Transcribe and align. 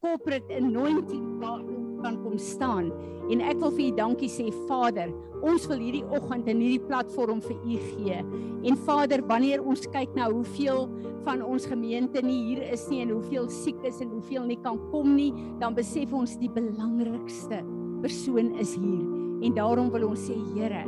corporate 0.00 0.46
anointing 0.54 1.40
kan 2.02 2.18
kom 2.22 2.38
staan. 2.38 2.92
En 3.32 3.40
ek 3.42 3.58
wil 3.58 3.72
vir 3.74 3.84
u 3.88 3.94
dankie 3.98 4.30
sê 4.30 4.46
Vader, 4.68 5.10
ons 5.42 5.64
wil 5.70 5.80
hierdie 5.82 6.04
oggend 6.14 6.46
in 6.50 6.62
hierdie 6.62 6.84
platform 6.86 7.40
vir 7.42 7.56
u 7.58 7.78
gee. 7.88 8.20
En 8.68 8.78
Vader, 8.86 9.24
wanneer 9.26 9.64
ons 9.64 9.82
kyk 9.90 10.14
na 10.14 10.28
hoeveel 10.30 10.86
van 11.26 11.42
ons 11.42 11.66
gemeente 11.66 12.22
nie 12.22 12.38
hier 12.46 12.62
is 12.70 12.86
nie 12.92 13.02
en 13.02 13.16
hoeveel 13.16 13.50
siek 13.52 13.82
is 13.88 13.98
en 14.04 14.14
hoeveel 14.14 14.46
nie 14.52 14.60
kan 14.62 14.78
kom 14.92 15.16
nie, 15.16 15.32
dan 15.58 15.74
besef 15.74 16.14
ons 16.14 16.38
die 16.38 16.52
belangrikste 16.54 17.64
persoon 18.04 18.54
is 18.62 18.76
hier. 18.78 19.02
En 19.42 19.58
daarom 19.58 19.90
wil 19.94 20.08
ons 20.12 20.28
sê 20.30 20.38
Here, 20.54 20.86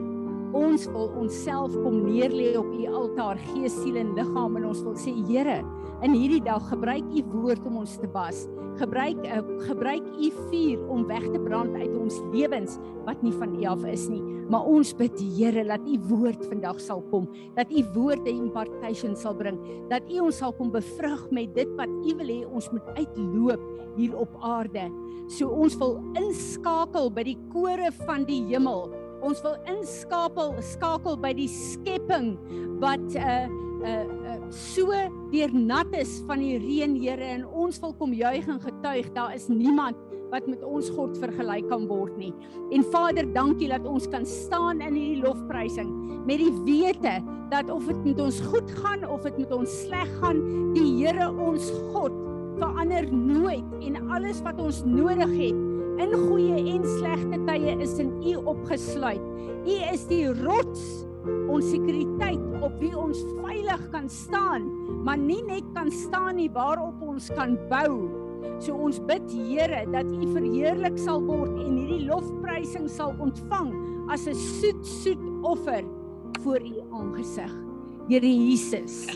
ons 0.56 0.86
wil 0.90 1.10
onsself 1.20 1.74
kom 1.82 2.00
neerlê 2.06 2.54
op 2.58 2.70
u 2.74 2.86
altaar, 2.86 3.38
gees, 3.50 3.74
siel 3.82 4.00
en 4.00 4.14
liggaam 4.16 4.56
en 4.58 4.70
ons 4.70 4.82
wil 4.86 4.96
sê 4.98 5.12
Here, 5.28 5.60
in 6.06 6.14
hierdie 6.16 6.42
dag 6.42 6.64
gebruik 6.70 7.06
u 7.14 7.22
woord 7.34 7.66
om 7.68 7.80
ons 7.82 7.98
te 8.00 8.08
was. 8.14 8.46
Gebruik 8.80 9.18
uh, 9.26 9.40
gebruik 9.66 10.06
u 10.16 10.30
vuur 10.48 10.84
om 10.90 11.04
weg 11.08 11.27
te 11.28 11.41
brand 11.42 11.74
uit 11.77 11.92
ons 11.98 12.20
lewens 12.32 12.78
wat 13.06 13.20
nie 13.22 13.34
van 13.36 13.52
u 13.58 13.66
af 13.68 13.84
is 13.91 14.06
nie. 14.08 14.22
Maar 14.50 14.66
ons 14.66 14.94
bid 14.96 15.12
die 15.18 15.28
Here 15.36 15.64
dat 15.68 15.84
u 15.86 15.98
woord 16.08 16.46
vandag 16.48 16.80
sal 16.82 17.02
kom 17.10 17.28
dat 17.58 17.70
u 17.70 17.84
woord 17.94 18.24
'n 18.24 18.46
impartation 18.48 19.16
sal 19.16 19.34
bring 19.34 19.58
dat 19.91 20.02
u 20.10 20.20
ons 20.20 20.38
sal 20.38 20.52
kom 20.52 20.70
bevrug 20.70 21.30
met 21.30 21.55
dit 21.55 21.69
wat 21.77 21.88
u 21.88 22.14
wil 22.16 22.30
hê 22.30 22.41
ons 22.46 22.70
moet 22.70 22.86
uitloop 22.96 23.60
hier 23.96 24.16
op 24.16 24.32
aarde. 24.41 24.91
So 25.28 25.48
ons 25.48 25.77
wil 25.77 26.00
inskakel 26.14 27.10
by 27.10 27.22
die 27.22 27.38
kore 27.52 27.92
van 28.06 28.24
die 28.24 28.42
hemel 28.48 28.88
ons 29.23 29.42
wil 29.45 29.56
inskakel 29.70 30.55
skakel 30.65 31.16
by 31.20 31.33
die 31.37 31.48
skepping 31.51 32.37
wat 32.83 33.02
'n 33.15 33.19
uh, 33.19 33.48
uh 33.84 34.30
so 34.51 34.92
deur 35.30 35.52
nat 35.55 35.95
is 35.95 36.20
van 36.27 36.41
die 36.42 36.59
reën 36.59 36.97
Here 36.98 37.25
en 37.37 37.47
ons 37.47 37.78
wil 37.80 37.95
kom 37.95 38.12
juig 38.12 38.48
en 38.48 38.61
getuig 38.61 39.12
daar 39.14 39.34
is 39.34 39.48
niemand 39.48 39.97
wat 40.30 40.47
met 40.47 40.62
ons 40.62 40.91
God 40.95 41.16
vergelyk 41.19 41.69
kan 41.69 41.87
word 41.91 42.16
nie. 42.19 42.33
En 42.70 42.84
Vader, 42.92 43.27
dankie 43.34 43.69
dat 43.70 43.86
ons 43.86 44.06
kan 44.11 44.27
staan 44.27 44.81
in 44.81 44.94
hierdie 44.94 45.22
lofprysing 45.22 45.91
met 46.27 46.39
die 46.39 46.53
wete 46.66 47.19
dat 47.50 47.70
of 47.70 47.87
dit 47.87 48.05
met 48.05 48.20
ons 48.20 48.41
goed 48.41 48.70
gaan 48.83 49.06
of 49.09 49.22
dit 49.27 49.39
met 49.39 49.53
ons 49.53 49.81
sleg 49.87 50.11
gaan, 50.20 50.42
die 50.75 50.87
Here 51.00 51.31
ons 51.31 51.70
God 51.91 52.14
verander 52.61 53.09
nooit 53.12 53.66
en 53.81 53.98
alles 54.12 54.42
wat 54.47 54.61
ons 54.61 54.84
nodig 54.84 55.34
het 55.39 55.69
in 56.01 56.15
goeie 56.17 56.59
en 56.75 56.84
slegte 56.97 57.39
tye 57.47 57.77
is 57.84 57.98
in 58.03 58.12
U 58.25 58.37
opgesluit. 58.55 59.23
U 59.69 59.77
is 59.93 60.06
die 60.09 60.27
rots 60.43 61.05
ons 61.51 61.67
sekuriteit 61.69 62.41
op 62.65 62.79
wie 62.81 62.95
ons 62.97 63.20
veilig 63.43 63.83
kan 63.93 64.09
staan, 64.09 64.69
maar 65.05 65.21
nie 65.21 65.43
net 65.45 65.67
kan 65.77 65.91
staan 65.93 66.39
nie 66.41 66.48
waarop 66.55 67.03
ons 67.05 67.28
kan 67.37 67.59
bou. 67.73 68.09
So 68.61 68.77
ons 68.77 69.01
bid 69.09 69.27
Here 69.33 69.84
dat 69.93 70.09
U 70.09 70.31
verheerlik 70.33 70.97
sal 71.01 71.21
word 71.27 71.53
en 71.61 71.77
hierdie 71.77 72.06
lofprysing 72.09 72.89
sal 72.89 73.12
ontvang 73.21 73.73
as 74.12 74.27
'n 74.27 74.34
soet 74.34 74.81
soet 74.87 75.25
offer 75.45 75.84
voor 76.43 76.61
U 76.61 76.77
aangesig. 76.93 77.53
Here 78.09 78.27
Jesus, 78.27 79.06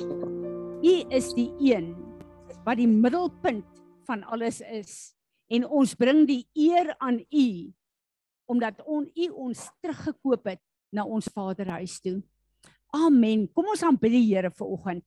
U 0.82 0.94
is 1.08 1.32
die 1.34 1.50
een 1.58 1.96
wat 2.64 2.76
die 2.76 2.88
middelpunt 2.88 3.64
van 4.06 4.24
alles 4.24 4.60
is 4.60 5.13
en 5.48 5.66
ons 5.66 5.94
bring 5.94 6.24
die 6.26 6.44
eer 6.54 6.94
aan 6.98 7.20
U 7.20 7.48
omdat 8.46 8.82
on, 8.84 9.06
U 9.08 9.28
ons 9.48 9.60
teruggekoop 9.80 10.50
het 10.52 10.60
na 10.92 11.06
ons 11.08 11.30
Vaderhuis 11.32 11.96
toe. 12.04 12.18
Amen. 12.94 13.46
Kom 13.56 13.70
ons 13.72 13.82
aanbid 13.82 14.12
die 14.14 14.26
Here 14.28 14.50
vir 14.52 14.68
oggend. 14.68 15.04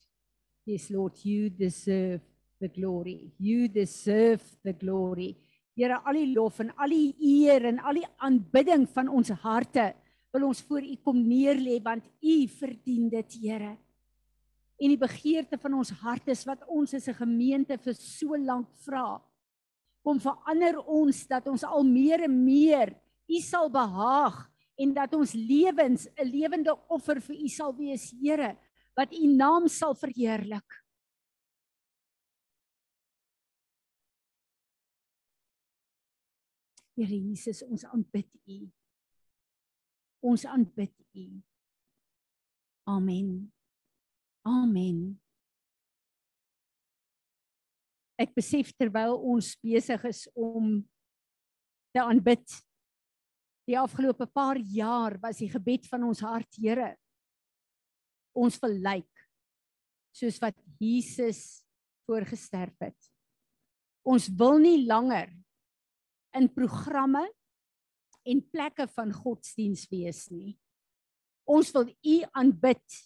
Yes 0.68 0.90
Lord, 0.92 1.22
you 1.24 1.48
deserve 1.54 2.26
the 2.60 2.68
glory. 2.68 3.32
You 3.38 3.70
deserve 3.72 4.44
the 4.66 4.74
glory. 4.74 5.36
Here, 5.78 6.00
al 6.02 6.18
die 6.18 6.32
lof 6.34 6.60
en 6.64 6.74
al 6.76 6.92
die 6.92 7.14
eer 7.22 7.70
en 7.70 7.80
al 7.86 8.02
die 8.02 8.10
aanbidding 8.26 8.88
van 8.90 9.12
ons 9.14 9.30
harte 9.44 9.92
wil 10.34 10.50
ons 10.50 10.64
voor 10.68 10.84
U 10.84 10.96
kom 11.06 11.20
neerlê 11.24 11.78
want 11.84 12.08
U 12.20 12.36
verdien 12.58 13.08
dit, 13.14 13.38
Here. 13.46 13.76
En 14.78 14.92
die 14.94 15.00
begeerte 15.00 15.58
van 15.62 15.78
ons 15.80 15.94
harte 16.02 16.34
is 16.34 16.44
wat 16.46 16.66
ons 16.68 16.94
as 16.94 17.08
'n 17.08 17.22
gemeente 17.22 17.78
vir 17.78 17.94
so 17.94 18.36
lank 18.36 18.68
vra. 18.86 19.22
Kom 20.08 20.22
verander 20.24 20.78
ons 20.88 21.26
dat 21.28 21.50
ons 21.52 21.66
al 21.68 21.84
meer 21.84 22.22
en 22.30 22.36
meer 22.46 22.94
U 23.28 23.40
sal 23.44 23.68
behaag 23.68 24.38
en 24.80 24.94
dat 24.96 25.12
ons 25.18 25.34
lewens 25.36 26.08
'n 26.16 26.30
lewende 26.32 26.72
offer 26.88 27.20
vir 27.20 27.36
U 27.36 27.48
sal 27.52 27.76
wees, 27.76 28.14
Here, 28.16 28.56
wat 28.96 29.12
U 29.12 29.28
naam 29.28 29.68
sal 29.68 29.96
verheerlik. 29.96 30.70
Here 36.96 37.20
Jesus, 37.20 37.62
ons 37.64 37.84
aanbid 37.84 38.32
U. 38.48 38.72
Ons 40.22 40.46
aanbid 40.46 40.96
U. 41.14 41.44
Amen. 42.88 43.52
Amen. 44.46 45.20
Ek 48.18 48.34
besef 48.36 48.74
terwyl 48.74 49.16
ons 49.22 49.54
besig 49.62 50.04
is 50.10 50.26
om 50.34 50.80
te 51.94 52.02
aanbid 52.02 52.46
Die 53.68 53.76
afgelope 53.76 54.30
paar 54.32 54.56
jaar 54.72 55.18
was 55.20 55.42
die 55.42 55.50
gebed 55.52 55.90
van 55.92 56.06
ons 56.08 56.24
hart, 56.24 56.48
Here, 56.56 56.94
ons 58.38 58.56
wil 58.64 58.78
lyk 58.80 59.26
soos 60.16 60.38
wat 60.42 60.56
Jesus 60.80 61.66
voorgesterf 62.08 62.74
het. 62.80 63.10
Ons 64.08 64.30
wil 64.40 64.56
nie 64.64 64.86
langer 64.88 65.34
in 66.38 66.48
programme 66.56 67.26
en 68.28 68.40
plekke 68.54 68.88
van 68.96 69.12
godsdiens 69.14 69.84
wees 69.92 70.24
nie. 70.32 70.56
Ons 71.44 71.74
wil 71.76 71.92
U 71.92 72.16
aanbid 72.40 72.98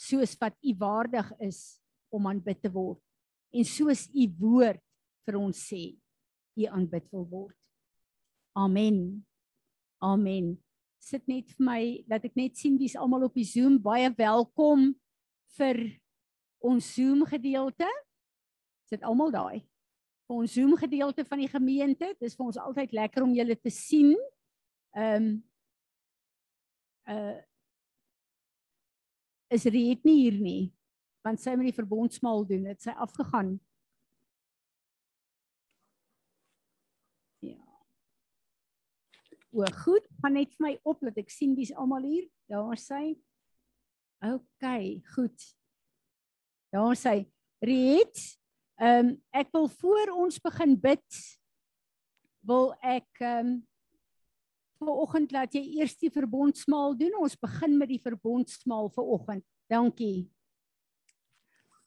soos 0.00 0.32
wat 0.40 0.56
U 0.64 0.74
waardig 0.80 1.28
is 1.44 1.60
om 2.08 2.24
aanbid 2.32 2.64
te 2.64 2.72
word 2.72 3.04
en 3.50 3.66
soos 3.66 4.06
U 4.14 4.26
woord 4.40 4.82
vir 5.26 5.38
ons 5.38 5.58
sê 5.70 5.94
U 6.58 6.66
aanbid 6.70 7.06
wil 7.14 7.26
word. 7.30 7.56
Amen. 8.58 9.22
Amen. 10.02 10.54
Sit 11.00 11.26
net 11.30 11.48
vir 11.54 11.64
my 11.64 11.82
dat 12.10 12.26
ek 12.28 12.36
net 12.36 12.58
sien 12.58 12.76
wie's 12.80 12.96
almal 12.98 13.28
op 13.28 13.36
die 13.38 13.46
Zoom. 13.46 13.78
Baie 13.80 14.10
welkom 14.18 14.90
vir 15.56 15.80
ons 16.60 16.88
Zoom 16.96 17.24
gedeelte. 17.28 17.88
Sit 18.90 19.06
almal 19.06 19.32
daai. 19.32 19.60
Vir 20.28 20.42
ons 20.42 20.56
Zoom 20.56 20.74
gedeelte 20.78 21.24
van 21.26 21.40
die 21.42 21.50
gemeente. 21.50 22.10
Dis 22.20 22.36
vir 22.36 22.50
ons 22.50 22.58
altyd 22.60 22.92
lekker 22.98 23.24
om 23.24 23.36
julle 23.36 23.56
te 23.58 23.72
sien. 23.74 24.12
Ehm 24.96 25.30
um, 25.30 25.30
uh 27.10 27.38
is 29.50 29.64
Riet 29.66 30.04
nie 30.06 30.20
hier 30.20 30.36
nie 30.38 30.60
want 31.26 31.40
sy 31.40 31.56
moet 31.56 31.70
die 31.70 31.76
verbondsmaal 31.76 32.46
doen. 32.48 32.68
Dit 32.70 32.86
sy 32.86 32.94
afgegaan. 32.96 33.58
O, 39.50 39.66
goed, 39.82 40.04
gaan 40.22 40.36
net 40.38 40.52
vir 40.54 40.62
my 40.62 40.76
op 40.86 41.00
dat 41.02 41.16
ek 41.18 41.32
sien 41.34 41.56
wie's 41.58 41.72
almal 41.74 42.04
hier. 42.06 42.28
Daar 42.50 42.78
sy. 42.78 43.16
OK, 44.22 44.66
goed. 45.16 45.46
Daar 46.70 46.94
sy. 46.98 47.24
Riet. 47.64 48.20
Ehm 48.80 49.10
um, 49.10 49.16
ek 49.36 49.50
wil 49.52 49.66
voor 49.68 50.14
ons 50.22 50.38
begin 50.40 50.78
bid 50.80 51.18
wil 52.48 52.70
ek 52.80 53.20
ehm 53.20 53.50
um, 53.50 53.50
vanoggend 54.80 55.34
laat 55.34 55.52
jy 55.52 55.60
eers 55.76 55.98
die 56.00 56.12
verbondsmaal 56.14 56.94
doen. 56.96 57.18
Ons 57.20 57.36
begin 57.36 57.74
met 57.76 57.90
die 57.90 58.00
verbondsmaal 58.00 58.88
vanoggend. 58.94 59.44
Dankie. 59.68 60.30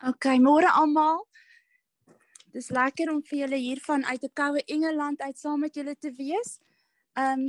OK, 0.03 0.25
môre 0.44 0.68
almal. 0.75 1.22
Dis 2.52 2.68
lekker 2.75 3.08
om 3.08 3.22
vir 3.24 3.38
julle 3.46 3.59
hier 3.66 3.80
van 3.86 4.03
uit 4.06 4.24
'n 4.28 4.34
koue 4.40 4.64
Engeland 4.76 5.22
uit 5.22 5.38
saam 5.40 5.59
met 5.59 5.76
julle 5.76 5.96
te 5.96 6.11
wees. 6.11 6.59
Ehm 7.14 7.40
um, 7.40 7.47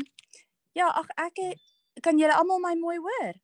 ja, 0.72 0.86
ag 0.86 1.08
ek 1.26 1.58
kan 2.00 2.18
julle 2.18 2.34
almal 2.34 2.60
my 2.60 2.74
mooi 2.78 2.98
hoor. 2.98 3.34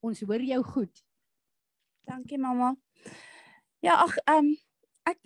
Ons 0.00 0.20
hoor 0.20 0.40
jou 0.40 0.62
goed. 0.62 1.04
Dankie 2.08 2.38
mamma. 2.38 2.76
Ja, 3.80 3.94
ag 3.94 4.16
ehm 4.24 4.38
um, 4.38 4.56
ek 5.02 5.18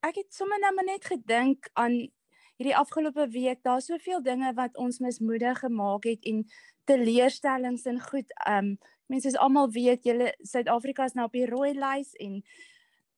ek 0.00 0.14
het 0.14 0.34
sommer 0.34 0.58
nou 0.58 0.74
net 0.84 1.04
gedink 1.04 1.70
aan 1.72 2.10
hierdie 2.58 2.76
afgelope 2.76 3.28
week. 3.32 3.62
Daar's 3.62 3.88
soveel 3.90 4.22
dinge 4.22 4.52
wat 4.58 4.76
ons 4.76 4.98
mismoedig 4.98 5.60
gemaak 5.62 6.04
het 6.10 6.24
en 6.26 6.44
teleurstellings 6.90 7.86
en 7.86 8.00
goed 8.00 8.32
ehm 8.44 8.72
um, 8.72 8.78
mense 9.08 9.28
is 9.28 9.36
almal 9.40 9.70
weet 9.72 10.04
julle 10.04 10.34
Suid-Afrika 10.44 11.04
is 11.08 11.14
nou 11.16 11.24
op 11.26 11.36
die 11.36 11.46
rooi 11.48 11.72
lys 11.72 12.12
en 12.20 12.42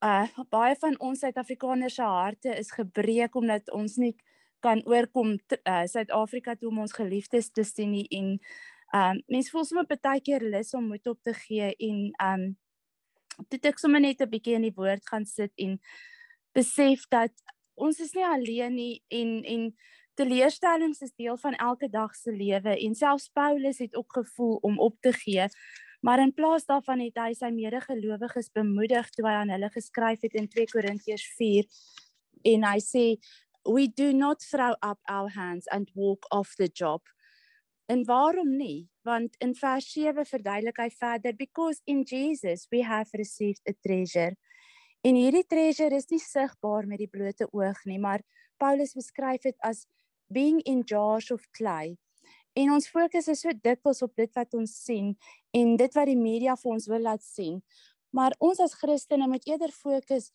uh 0.06 0.44
baie 0.54 0.76
van 0.78 0.98
ons 1.00 1.18
Suid-Afrikaners 1.18 1.94
se 1.98 2.02
harte 2.02 2.52
is 2.56 2.70
gebreek 2.70 3.34
omdat 3.34 3.70
ons 3.74 3.96
nie 3.96 4.14
kan 4.60 4.82
oorkom 4.86 5.38
uh 5.64 5.84
Suid-Afrika 5.86 6.54
toe 6.54 6.68
om 6.70 6.84
ons 6.86 6.94
geliefdes 6.94 7.50
te 7.50 7.64
sien 7.64 7.90
nie 7.90 8.06
en 8.10 8.38
Ehm 8.90 9.16
um, 9.16 9.22
mens 9.26 9.50
voel 9.50 9.64
sommer 9.64 9.86
baie 9.86 10.20
keer 10.20 10.42
lus 10.42 10.72
om 10.74 10.88
moed 10.90 11.06
op 11.06 11.18
te 11.22 11.32
gee 11.34 11.68
en 11.78 11.98
ehm 12.10 12.40
um, 12.40 12.56
dit 13.48 13.66
ek 13.70 13.78
sommer 13.78 14.00
net 14.00 14.20
'n 14.20 14.30
bietjie 14.32 14.56
in 14.58 14.66
die 14.66 14.74
woord 14.74 15.06
gaan 15.06 15.24
sit 15.24 15.52
en 15.54 15.78
besef 16.58 17.06
dat 17.08 17.30
ons 17.80 18.00
is 18.04 18.12
nie 18.16 18.26
alleen 18.26 18.76
nie 18.76 18.94
en 19.08 19.40
en 19.54 19.70
teleurstellings 20.20 21.00
is 21.06 21.14
deel 21.16 21.36
van 21.40 21.56
elke 21.56 21.88
dag 21.88 22.14
se 22.16 22.32
lewe 22.34 22.74
en 22.76 22.94
selfs 22.94 23.30
Paulus 23.32 23.78
het 23.80 23.94
ook 23.96 24.18
gevoel 24.20 24.58
om 24.66 24.78
op 24.78 24.98
te 25.00 25.12
gee. 25.16 25.46
Maar 26.00 26.20
in 26.20 26.34
plaas 26.34 26.64
daarvan 26.64 27.00
het 27.04 27.16
hy 27.20 27.32
sy 27.36 27.50
medegelowiges 27.52 28.50
bemoedig 28.56 29.08
toe 29.16 29.26
hy 29.28 29.36
aan 29.42 29.52
hulle 29.52 29.70
geskryf 29.72 30.24
het 30.24 30.36
in 30.36 30.48
2 30.48 30.72
Korintiërs 30.72 31.26
4 31.38 31.68
en 32.52 32.66
hy 32.68 32.76
sê 32.84 33.06
we 33.68 33.86
do 33.88 34.12
not 34.16 34.40
throw 34.40 34.76
up 34.80 35.00
our 35.08 35.28
hands 35.36 35.68
and 35.68 35.90
walk 35.94 36.26
off 36.32 36.56
the 36.56 36.70
job. 36.72 37.02
En 37.86 38.04
waarom 38.04 38.56
nie? 38.56 38.88
Want 39.02 39.36
in 39.44 39.54
vers 39.54 39.92
7 39.92 40.24
verduidelik 40.26 40.78
hy 40.80 40.88
verder 40.94 41.36
because 41.36 41.82
in 41.84 42.02
Jesus 42.02 42.66
we 42.70 42.84
have 42.84 43.10
received 43.12 43.60
a 43.68 43.74
treasure. 43.82 44.36
En 45.00 45.16
hierdie 45.16 45.46
treasure 45.48 45.96
is 45.96 46.10
nie 46.10 46.20
sigbaar 46.20 46.84
met 46.88 47.00
die 47.00 47.08
blote 47.08 47.46
oog 47.56 47.78
nie, 47.88 47.98
maar 47.98 48.20
Paulus 48.60 48.92
beskryf 48.92 49.46
dit 49.46 49.56
as 49.64 49.86
being 50.28 50.60
in 50.68 50.82
jars 50.84 51.30
of 51.32 51.46
clay. 51.56 51.96
En 52.52 52.72
ons 52.74 52.88
fokus 52.90 53.30
is 53.32 53.40
so 53.40 53.54
dikwels 53.64 54.02
op 54.04 54.12
dit 54.18 54.32
wat 54.36 54.56
ons 54.58 54.74
sien 54.84 55.14
en 55.56 55.76
dit 55.80 55.96
wat 55.96 56.10
die 56.10 56.18
media 56.18 56.56
vir 56.60 56.72
ons 56.74 56.88
wil 56.90 57.06
laat 57.06 57.24
sien. 57.24 57.62
Maar 58.12 58.34
ons 58.42 58.60
as 58.60 58.76
Christene 58.76 59.28
moet 59.30 59.46
eerder 59.48 59.72
fokus 59.72 60.28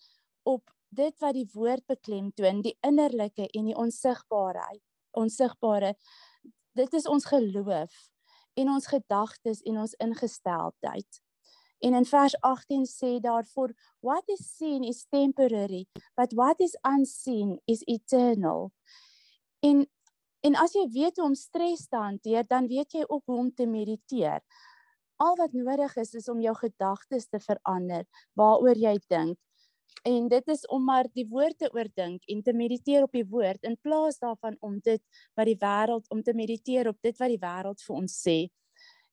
op 0.47 0.71
dit 0.95 1.13
wat 1.21 1.35
die 1.35 1.47
woord 1.53 1.85
beklemtoon, 1.91 2.63
die 2.63 2.77
innerlike 2.87 3.49
en 3.51 3.69
die 3.69 3.77
onsigbaarheid, 3.77 4.81
onsigbare 5.15 5.93
dit 6.75 6.97
is 6.97 7.05
ons 7.07 7.27
geloof 7.29 7.93
en 8.59 8.71
ons 8.71 8.87
gedagtes 8.87 9.61
en 9.67 9.83
ons 9.83 9.95
ingesteldheid. 10.03 11.21
En 11.79 11.93
in 11.93 12.05
vers 12.05 12.35
18 12.41 12.85
sê 12.85 13.19
daarvoor 13.19 13.73
what 13.99 14.23
is 14.29 14.45
seen 14.57 14.83
is 14.83 15.05
temporary 15.09 15.85
but 16.15 16.33
what 16.33 16.59
is 16.59 16.77
unseen 16.87 17.59
is 17.65 17.83
eternal. 17.85 18.71
En 19.59 19.85
en 20.45 20.55
as 20.61 20.75
jy 20.77 20.85
weet 20.93 21.17
hoe 21.17 21.25
om 21.25 21.33
stres 21.33 21.87
te 21.89 21.97
hanteer, 21.97 22.43
dan 22.45 22.67
weet 22.67 22.93
jy 22.93 23.03
ook 23.07 23.23
hoe 23.25 23.37
om 23.37 23.53
te 23.53 23.65
mediteer. 23.65 24.43
Al 25.17 25.35
wat 25.35 25.53
nodig 25.57 25.95
is 25.97 26.13
is 26.13 26.29
om 26.29 26.41
jou 26.41 26.53
gedagtes 26.55 27.25
te 27.27 27.39
verander 27.39 28.05
waaroor 28.37 28.77
jy 28.77 28.99
dink 29.09 29.39
En 30.05 30.27
dit 30.27 30.47
is 30.47 30.67
om 30.69 30.83
maar 30.85 31.07
die 31.17 31.25
woord 31.29 31.57
te 31.57 31.69
oordink 31.73 32.27
en 32.29 32.41
te 32.45 32.53
mediteer 32.53 33.07
op 33.07 33.15
die 33.17 33.25
woord 33.25 33.63
in 33.65 33.77
plaas 33.81 34.19
daarvan 34.21 34.53
om 34.61 34.75
dit 34.85 35.01
wat 35.33 35.49
die 35.49 35.57
wêreld 35.57 36.05
om 36.13 36.21
te 36.21 36.35
mediteer 36.37 36.91
op 36.91 36.99
dit 37.01 37.17
wat 37.17 37.31
die 37.33 37.41
wêreld 37.41 37.81
vir 37.81 37.95
ons 37.95 38.17
sê. 38.27 38.35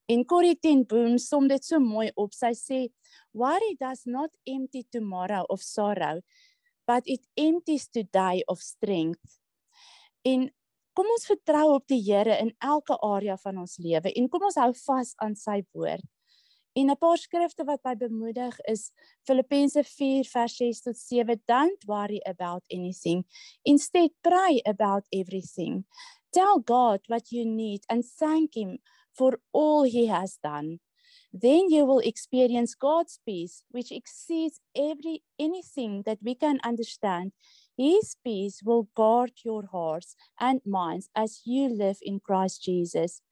En 0.07 0.25
Corrie 0.25 0.59
ten 0.59 0.85
Boom 0.87 1.19
som 1.19 1.47
dit 1.49 1.65
so 1.65 1.79
mooi 1.81 2.11
op. 2.17 2.33
Sy 2.35 2.53
sê, 2.55 2.93
"Worry 3.33 3.77
does 3.79 4.05
not 4.07 4.31
empty 4.47 4.85
tomorrow 4.91 5.45
of 5.49 5.63
sorrow, 5.63 6.21
but 6.87 7.03
it 7.07 7.27
empties 7.37 7.89
today 7.89 8.43
of 8.47 8.59
strength." 8.61 9.41
En 10.25 10.51
kom 10.93 11.07
ons 11.07 11.27
vertrou 11.27 11.75
op 11.75 11.87
die 11.87 12.03
Here 12.03 12.39
in 12.39 12.55
elke 12.59 12.99
area 13.01 13.37
van 13.37 13.59
ons 13.59 13.79
lewe 13.79 14.13
en 14.13 14.29
kom 14.29 14.43
ons 14.43 14.59
hou 14.61 14.73
vas 14.87 15.15
aan 15.17 15.37
sy 15.37 15.63
woord. 15.73 16.05
En 16.75 16.91
'n 16.91 16.97
paar 16.97 17.19
skrifte 17.19 17.65
wat 17.65 17.85
my 17.85 17.95
bemoedig 17.95 18.59
is 18.69 18.93
Filippense 19.27 19.85
4 19.85 20.25
vers 20.25 20.57
6 20.57 20.81
tot 20.81 20.97
7 20.97 21.43
don't 21.47 21.85
worry 21.87 22.21
about 22.25 22.65
anything 22.71 23.25
instead 23.63 24.11
pray 24.23 24.61
about 24.65 25.05
everything 25.11 25.85
tell 26.31 26.59
God 26.61 27.01
what 27.09 27.31
you 27.31 27.45
need 27.45 27.85
and 27.89 28.05
thank 28.05 28.55
him 28.55 28.79
for 29.13 29.39
all 29.53 29.83
he 29.83 30.07
has 30.07 30.39
done. 30.43 30.81
Then 31.33 31.71
you 31.71 31.87
will 31.87 32.01
experience 32.01 32.75
God's 32.75 33.19
peace 33.25 33.65
which 33.71 33.91
exceeds 33.91 34.61
every 34.77 35.23
anything 35.39 36.03
that 36.05 36.19
we 36.23 36.35
can 36.35 36.61
understand. 36.63 37.33
His 37.77 38.17
peace 38.23 38.61
will 38.63 38.89
guard 38.95 39.33
your 39.45 39.67
hearts 39.73 40.15
and 40.39 40.61
minds 40.65 41.09
as 41.15 41.41
you 41.45 41.69
live 41.69 41.99
in 42.03 42.21
Christ 42.21 42.63
Jesus. 42.63 43.23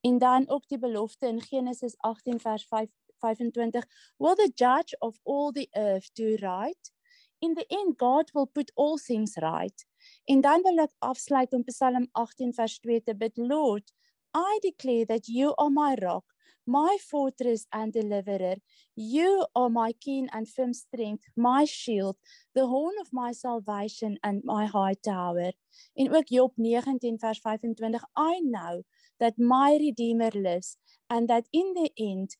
En 0.00 0.18
dan 0.18 0.48
ook 0.48 0.68
die 0.68 0.78
belofte 0.78 1.26
in 1.26 1.40
Genesis 1.40 1.94
18 1.96 2.40
vers 2.40 2.66
5 2.66 2.88
25 3.20 3.84
will 4.18 4.34
the 4.34 4.50
judge 4.54 4.94
of 4.98 5.18
all 5.22 5.52
the 5.52 5.68
earth 5.72 6.10
do 6.14 6.36
right? 6.42 6.92
In 7.38 7.54
the 7.54 7.66
end 7.68 7.96
God 7.96 8.30
will 8.34 8.46
put 8.46 8.72
all 8.74 8.98
things 8.98 9.36
right. 9.36 9.86
En 10.24 10.40
dan 10.40 10.62
wil 10.62 10.78
ek 10.84 10.92
afsluit 10.98 11.52
om 11.52 11.64
Psalm 11.64 12.08
18 12.12 12.52
vers 12.52 12.78
2 12.78 13.02
te 13.02 13.14
bid. 13.16 13.36
Lord 13.36 13.92
I 14.34 14.58
declare 14.62 15.04
that 15.06 15.28
you 15.28 15.54
are 15.56 15.70
my 15.70 15.96
rock 16.02 16.24
my 16.66 16.96
fortress 17.10 17.66
and 17.72 17.92
deliverer. 17.92 18.56
You 18.96 19.46
are 19.54 19.68
my 19.68 19.92
keen 19.92 20.28
and 20.32 20.48
firm 20.48 20.72
strength 20.72 21.24
my 21.36 21.64
shield 21.64 22.16
the 22.54 22.66
horn 22.66 22.94
of 23.00 23.08
my 23.12 23.32
salvation 23.32 24.18
and 24.22 24.42
my 24.44 24.66
high 24.66 24.94
tower. 24.94 25.52
En 25.94 26.14
ook 26.14 26.28
Job 26.28 26.52
19 26.56 27.18
vers 27.18 27.38
25 27.38 28.02
I 28.16 28.40
know 28.40 28.82
that 29.18 29.38
my 29.38 29.76
redeemer 29.78 30.30
lives 30.32 30.76
and 31.08 31.28
that 31.28 31.46
in 31.50 31.72
the 31.74 31.90
end 31.96 32.36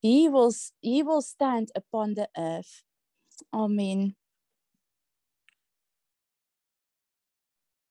he 0.00 0.28
will 0.28 0.52
he 0.80 1.02
will 1.02 1.22
stand 1.22 1.70
upon 1.74 2.14
the 2.14 2.28
earth. 2.36 2.84
Amen. 3.50 4.16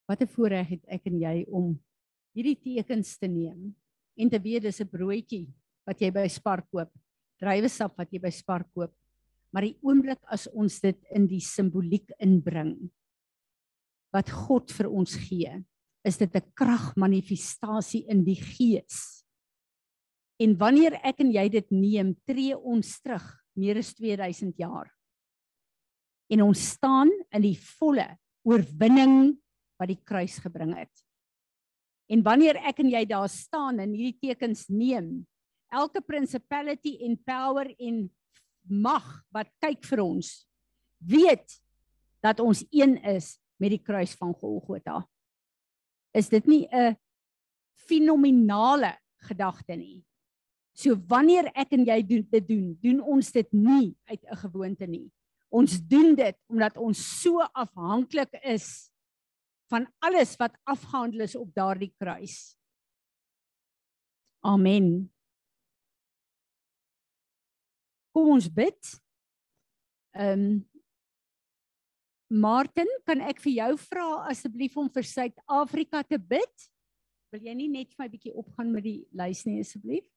Wat 0.06 0.22
'n 0.22 0.28
voorreg 0.28 0.68
het 0.68 0.86
ek 0.86 1.06
en 1.06 1.20
jy 1.20 1.46
om 1.50 1.84
hierdie 2.34 2.58
tekens 2.58 3.18
te 3.18 3.28
neem 3.28 3.72
en 4.18 4.30
te 4.30 4.40
weet 4.40 4.64
dis 4.64 4.82
'n 4.82 4.90
broodjie 4.90 5.48
wat 5.86 6.02
jy 6.02 6.12
by 6.12 6.28
Spar 6.28 6.64
koop, 6.72 6.92
druiwesap 7.40 7.98
wat 7.98 8.12
jy 8.12 8.20
by 8.20 8.30
Spar 8.30 8.64
koop. 8.74 8.94
Maar 9.54 9.68
die 9.68 9.78
oomblik 9.82 10.20
as 10.32 10.48
ons 10.48 10.80
dit 10.82 10.98
in 11.14 11.28
die 11.28 11.42
simboliek 11.42 12.10
inbring 12.20 12.90
wat 14.14 14.30
God 14.30 14.72
vir 14.72 14.90
ons 14.90 15.16
gee, 15.16 15.64
is 16.06 16.18
dit 16.18 16.36
'n 16.36 16.52
kragmanifestasie 16.54 18.06
in 18.10 18.24
die 18.24 18.36
gees. 18.36 19.24
En 20.40 20.58
wanneer 20.58 21.00
ek 21.04 21.20
en 21.20 21.32
jy 21.32 21.50
dit 21.50 21.72
neem, 21.72 22.16
tree 22.26 22.58
ons 22.58 23.02
terug 23.02 23.24
meer 23.56 23.78
as 23.78 23.94
2000 23.94 24.58
jaar. 24.58 24.90
En 26.30 26.42
ons 26.42 26.70
staan 26.70 27.10
in 27.32 27.42
die 27.42 27.58
volle 27.80 28.18
oorwinning 28.44 29.38
wat 29.80 29.88
die 29.88 30.02
kruis 30.04 30.40
gebring 30.40 30.76
het. 30.76 31.03
En 32.12 32.24
wanneer 32.24 32.60
ek 32.68 32.80
en 32.84 32.90
jy 32.90 33.06
daar 33.06 33.30
staan 33.30 33.80
en 33.80 33.94
hierdie 33.96 34.30
tekens 34.30 34.68
neem, 34.68 35.26
elke 35.74 36.02
principality 36.02 36.98
en 37.08 37.18
power 37.26 37.70
en 37.80 38.10
mag 38.64 39.06
wat 39.34 39.50
kyk 39.64 39.84
vir 39.88 40.04
ons 40.04 40.46
weet 41.04 41.60
dat 42.24 42.40
ons 42.40 42.64
een 42.72 42.96
is 43.04 43.38
met 43.60 43.74
die 43.74 43.82
kruis 43.84 44.14
van 44.20 44.34
Golgotha. 44.34 45.04
Is 46.14 46.30
dit 46.30 46.46
nie 46.48 46.68
'n 46.72 46.96
fenominale 47.74 48.98
gedagte 49.28 49.76
nie? 49.76 50.06
So 50.74 50.96
wanneer 51.08 51.52
ek 51.56 51.74
en 51.74 51.86
jy 51.86 52.02
doen 52.02 52.28
dit 52.32 52.48
doen, 52.48 52.78
doen 52.82 53.02
ons 53.02 53.32
dit 53.32 53.54
nie 53.54 53.96
uit 54.06 54.24
'n 54.24 54.36
gewoonte 54.38 54.88
nie. 54.88 55.12
Ons 55.50 55.80
doen 55.80 56.16
dit 56.16 56.36
omdat 56.50 56.78
ons 56.78 57.22
so 57.22 57.40
afhanklik 57.54 58.34
is 58.44 58.90
van 59.74 59.88
alles 60.06 60.36
wat 60.38 60.54
afgehandel 60.70 61.26
is 61.26 61.36
op 61.36 61.50
daardie 61.56 61.94
kruis. 61.98 62.54
Amen. 64.46 65.10
Kom 68.14 68.36
ons 68.36 68.52
bid. 68.52 68.94
Ehm 70.14 70.46
um, 70.46 70.62
Martin, 72.34 72.90
kan 73.06 73.20
ek 73.22 73.38
vir 73.44 73.52
jou 73.60 73.74
vra 73.78 74.06
asseblief 74.32 74.74
om 74.82 74.88
vir 74.90 75.06
Suid-Afrika 75.06 76.00
te 76.02 76.18
bid? 76.18 76.64
Wil 77.30 77.46
jy 77.46 77.54
nie 77.60 77.68
net 77.70 77.92
vir 77.94 78.02
my 78.02 78.08
bietjie 78.10 78.34
opgaan 78.34 78.72
met 78.74 78.88
die 78.88 79.04
lys 79.14 79.44
nie 79.46 79.60
asseblief? 79.62 80.08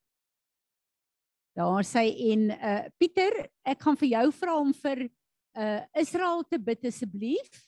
Daar 1.56 1.84
sê 1.84 2.06
en 2.32 2.48
uh 2.56 2.88
Pieter, 2.96 3.36
ek 3.68 3.84
gaan 3.84 4.00
vir 4.00 4.10
jou 4.14 4.24
vra 4.38 4.56
om 4.62 4.72
vir 4.80 5.04
uh 5.60 5.82
Israel 6.00 6.40
te 6.48 6.60
bid 6.60 6.88
asseblief. 6.88 7.65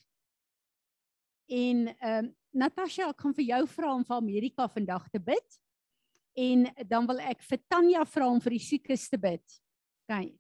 En 1.48 1.86
ehm 1.88 2.24
uh, 2.24 2.34
Natasha, 2.58 3.10
ek 3.12 3.20
gaan 3.20 3.34
vir 3.36 3.44
jou 3.44 3.62
vra 3.70 3.90
om 3.94 4.04
vir 4.04 4.16
Amerika 4.16 4.64
vandag 4.72 5.08
te 5.12 5.20
bid. 5.20 5.58
En 6.38 6.64
dan 6.88 7.06
wil 7.06 7.20
ek 7.20 7.42
vir 7.44 7.60
Tanya 7.68 8.04
vra 8.08 8.28
om 8.32 8.40
vir 8.40 8.56
die 8.56 8.62
siekes 8.64 9.08
te 9.12 9.18
bid. 9.20 9.42
Kyk. 10.08 10.32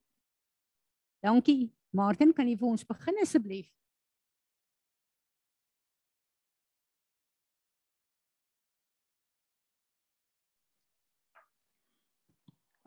Dankie. 1.22 1.68
Martin, 1.92 2.32
kan 2.32 2.48
jy 2.48 2.56
vir 2.60 2.68
ons 2.68 2.84
begin 2.88 3.20
asseblief? 3.22 3.68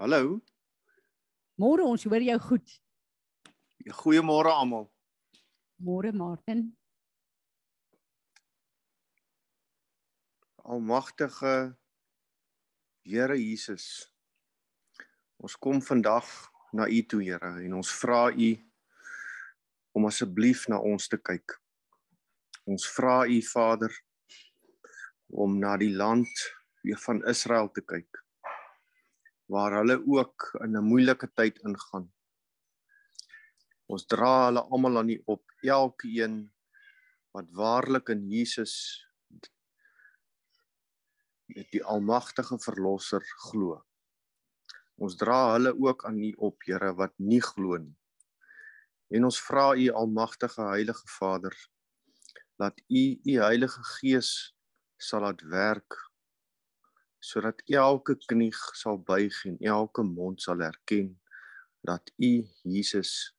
Hallo. 0.01 0.39
Môre 1.61 1.85
ons 1.85 2.03
hoor 2.09 2.23
jou 2.25 2.37
goed. 2.41 2.77
Goeiemôre 4.01 4.49
almal. 4.49 4.87
Môre 5.77 6.09
Martin. 6.13 6.71
Almagtige 10.61 11.73
Here 13.01 13.33
Jesus. 13.33 14.05
Ons 15.41 15.55
kom 15.57 15.81
vandag 15.81 16.27
na 16.77 16.85
U 16.85 16.99
toe, 17.09 17.23
Here, 17.25 17.49
en 17.65 17.73
ons 17.79 17.93
vra 17.97 18.29
U 18.29 18.49
om 19.97 20.05
asseblief 20.05 20.67
na 20.69 20.77
ons 20.77 21.09
te 21.09 21.17
kyk. 21.17 21.57
Ons 22.69 22.85
vra 22.93 23.23
U 23.25 23.39
Vader 23.49 23.97
om 25.33 25.57
na 25.57 25.73
die 25.81 25.89
land 25.97 26.29
weer 26.85 27.01
van 27.09 27.25
Israel 27.25 27.73
te 27.73 27.81
kyk 27.81 28.21
waar 29.51 29.81
hulle 29.81 29.97
ook 29.97 30.45
in 30.63 30.77
'n 30.77 30.85
moeilike 30.85 31.27
tyd 31.35 31.57
ingaan. 31.65 32.05
Ons 33.89 34.05
dra 34.05 34.45
hulle 34.45 34.61
almal 34.69 34.97
aan 34.97 35.09
U 35.09 35.21
op, 35.25 35.43
elkeen 35.65 36.53
wat 37.33 37.49
waarlik 37.49 38.09
in 38.13 38.29
Jesus 38.29 39.03
met 41.55 41.71
die 41.71 41.83
almagtige 41.83 42.57
verlosser 42.59 43.23
glo. 43.47 43.81
Ons 45.01 45.17
dra 45.17 45.53
hulle 45.53 45.73
ook 45.79 46.05
aan 46.05 46.19
U 46.21 46.31
op, 46.49 46.61
Here, 46.67 46.93
wat 46.95 47.13
nie 47.17 47.41
glo 47.41 47.77
nie. 47.77 47.95
En 49.11 49.27
ons 49.27 49.41
vra 49.43 49.71
U 49.75 49.89
almagtige 50.03 50.61
Heilige 50.69 51.07
Vader 51.19 51.55
dat 52.61 52.77
U 52.87 53.03
U 53.25 53.37
Heilige 53.41 53.83
Gees 53.97 54.53
sal 55.01 55.25
laat 55.25 55.41
werk 55.49 55.97
sodat 57.21 57.61
elke 57.69 58.15
knie 58.25 58.53
sal 58.77 58.97
buig 59.05 59.35
en 59.49 59.57
elke 59.61 60.03
mond 60.05 60.41
sal 60.41 60.61
erken 60.65 61.11
dat 61.85 62.13
U 62.17 62.31
Jesus 62.63 63.33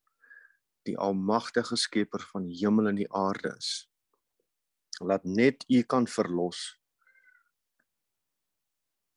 die 0.87 0.97
almagtige 0.99 1.78
skepper 1.78 2.23
van 2.33 2.47
die 2.47 2.59
hemel 2.59 2.90
en 2.90 2.99
die 2.99 3.11
aarde 3.14 3.54
is. 3.59 3.87
Laat 5.00 5.25
net 5.25 5.64
U 5.71 5.83
kan 5.83 6.07
verlos. 6.11 6.62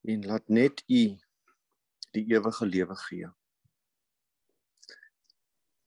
En 0.05 0.25
laat 0.25 0.47
net 0.53 0.83
U 0.85 1.03
die 2.13 2.25
ewige 2.29 2.65
lewe 2.65 2.95
gee. 3.07 3.29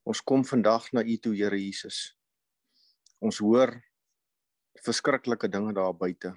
Ons 0.03 0.23
kom 0.27 0.43
vandag 0.45 0.89
na 0.93 1.05
U 1.07 1.17
toe 1.23 1.37
Here 1.37 1.59
Jesus. 1.61 2.17
Ons 3.23 3.39
hoor 3.39 3.77
verskriklike 4.83 5.49
dinge 5.51 5.73
daar 5.77 5.95
buite. 5.95 6.33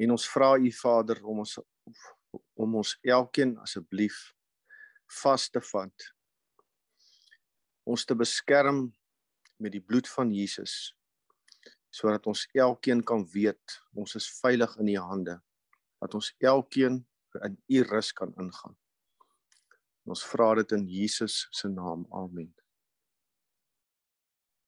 En 0.00 0.16
ons 0.16 0.28
vra 0.32 0.54
u 0.56 0.72
Vader 0.72 1.20
om 1.24 1.44
ons 1.44 1.58
om 2.56 2.74
ons 2.80 2.94
elkeen 3.04 3.52
asseblief 3.60 4.16
vas 5.20 5.48
te 5.52 5.60
vat. 5.72 6.08
Ons 7.84 8.06
te 8.08 8.16
beskerm 8.16 8.86
met 9.60 9.74
die 9.76 9.84
bloed 9.84 10.08
van 10.16 10.32
Jesus 10.32 10.94
sodat 11.92 12.24
ons 12.30 12.46
elkeen 12.56 13.02
kan 13.04 13.20
weet 13.34 13.74
ons 13.92 14.16
is 14.16 14.30
veilig 14.40 14.78
in 14.80 14.94
u 14.94 15.00
hande. 15.12 15.34
Dat 16.02 16.14
ons 16.18 16.32
elkeen 16.42 16.98
in 17.46 17.54
u 17.66 17.82
rus 17.86 18.10
kan 18.12 18.34
ingaan. 18.42 18.74
Ons 20.10 20.24
vra 20.26 20.50
dit 20.58 20.74
in 20.74 20.82
Jesus 20.90 21.46
se 21.54 21.70
naam. 21.70 22.06
Amen. 22.10 22.50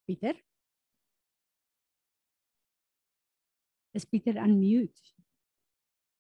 Pieter. 0.07 0.38
Is 3.95 4.07
Pieter 4.07 4.38
unmute? 4.38 5.14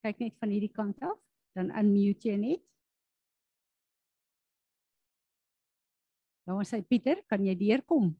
kyk 0.04 0.20
net 0.20 0.34
van 0.36 0.52
hierdie 0.52 0.72
kant 0.72 1.00
af, 1.00 1.16
dan 1.56 1.70
unmute 1.72 2.28
jy 2.28 2.36
net. 2.36 2.62
Nou 6.44 6.60
sê 6.68 6.82
Pieter, 6.84 7.22
kan 7.30 7.44
jy 7.46 7.54
deurkom? 7.56 8.10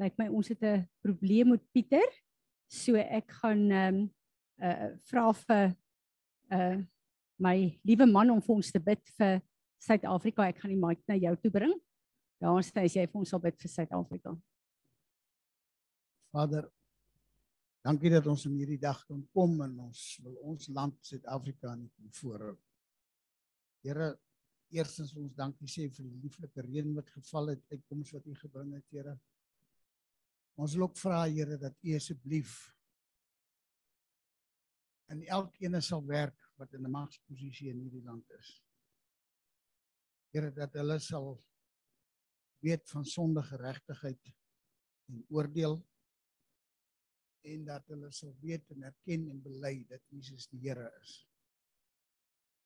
Lyk 0.00 0.16
my 0.20 0.28
ons 0.32 0.48
het 0.48 0.62
'n 0.64 0.88
probleem 1.04 1.52
met 1.52 1.64
Pieter. 1.72 2.08
So 2.72 2.96
ek 2.96 3.32
gaan 3.42 3.64
ehm 3.70 4.02
um, 4.02 4.04
uh 4.62 4.90
vra 5.10 5.26
vir 5.32 5.74
uh 6.52 6.76
my 7.38 7.56
liewe 7.84 8.06
man 8.08 8.30
om 8.32 8.40
vir 8.40 8.54
ons 8.56 8.72
te 8.72 8.80
bid 8.80 9.02
vir 9.18 9.42
Suid-Afrika. 9.86 10.48
Ek 10.48 10.62
gaan 10.62 10.72
die 10.72 10.80
mic 10.80 11.02
na 11.08 11.18
jou 11.20 11.34
toe 11.36 11.50
bring. 11.52 11.74
Daar 12.40 12.62
sê 12.64 12.86
jy 12.88 13.04
vir 13.06 13.20
ons 13.20 13.28
sal 13.30 13.42
bid 13.42 13.58
vir 13.60 13.70
Suid-Afrika. 13.70 14.32
Vader, 16.32 16.64
Dankie 17.86 18.10
dat 18.10 18.26
ons 18.26 18.42
in 18.48 18.56
hierdie 18.58 18.80
dag 18.82 18.98
kan 19.06 19.20
kom 19.36 19.60
en 19.62 19.74
ons 19.84 20.00
wil 20.24 20.34
ons 20.50 20.70
land 20.74 20.96
Suid-Afrika 21.06 21.70
nie 21.78 21.86
kom 21.94 22.08
voorhou. 22.18 22.56
Here, 23.86 24.08
eerstens 24.74 25.12
ons 25.14 25.36
dankie 25.36 25.70
sê 25.70 25.86
vir 25.94 26.08
die 26.08 26.22
lieflike 26.24 26.64
reën 26.66 26.88
wat 26.96 27.12
geval 27.14 27.52
het, 27.52 27.62
uitkoms 27.70 28.10
wat 28.16 28.26
U 28.26 28.34
gebring 28.40 28.72
het, 28.74 28.86
Here. 28.90 29.14
Ons 30.56 30.74
wil 30.74 30.86
ook 30.88 30.96
vra, 30.98 31.24
Here, 31.28 31.58
dat 31.60 31.76
U 31.84 31.94
asseblief 31.96 32.54
en 35.12 35.20
elkeen 35.22 35.76
sal 35.82 36.02
werk 36.06 36.38
wat 36.58 36.72
in 36.74 36.86
'n 36.86 36.90
magsposisie 36.90 37.68
in 37.70 37.82
hierdie 37.84 38.02
land 38.02 38.30
is. 38.38 38.62
Here, 40.32 40.50
dat 40.50 40.72
hulle 40.72 40.98
sal 40.98 41.36
weet 42.64 42.88
van 42.90 43.04
sondige 43.04 43.54
geregtigheid 43.54 44.32
en 45.12 45.24
oordeel 45.28 45.76
en 47.46 47.64
dat 47.64 47.86
hulle 47.86 48.10
sal 48.12 48.34
weet 48.40 48.70
en 48.70 48.82
erken 48.82 49.28
en 49.30 49.42
bely 49.42 49.84
dat 49.88 50.02
Jesus 50.10 50.48
die 50.48 50.60
Here 50.64 50.88
is. 51.02 51.26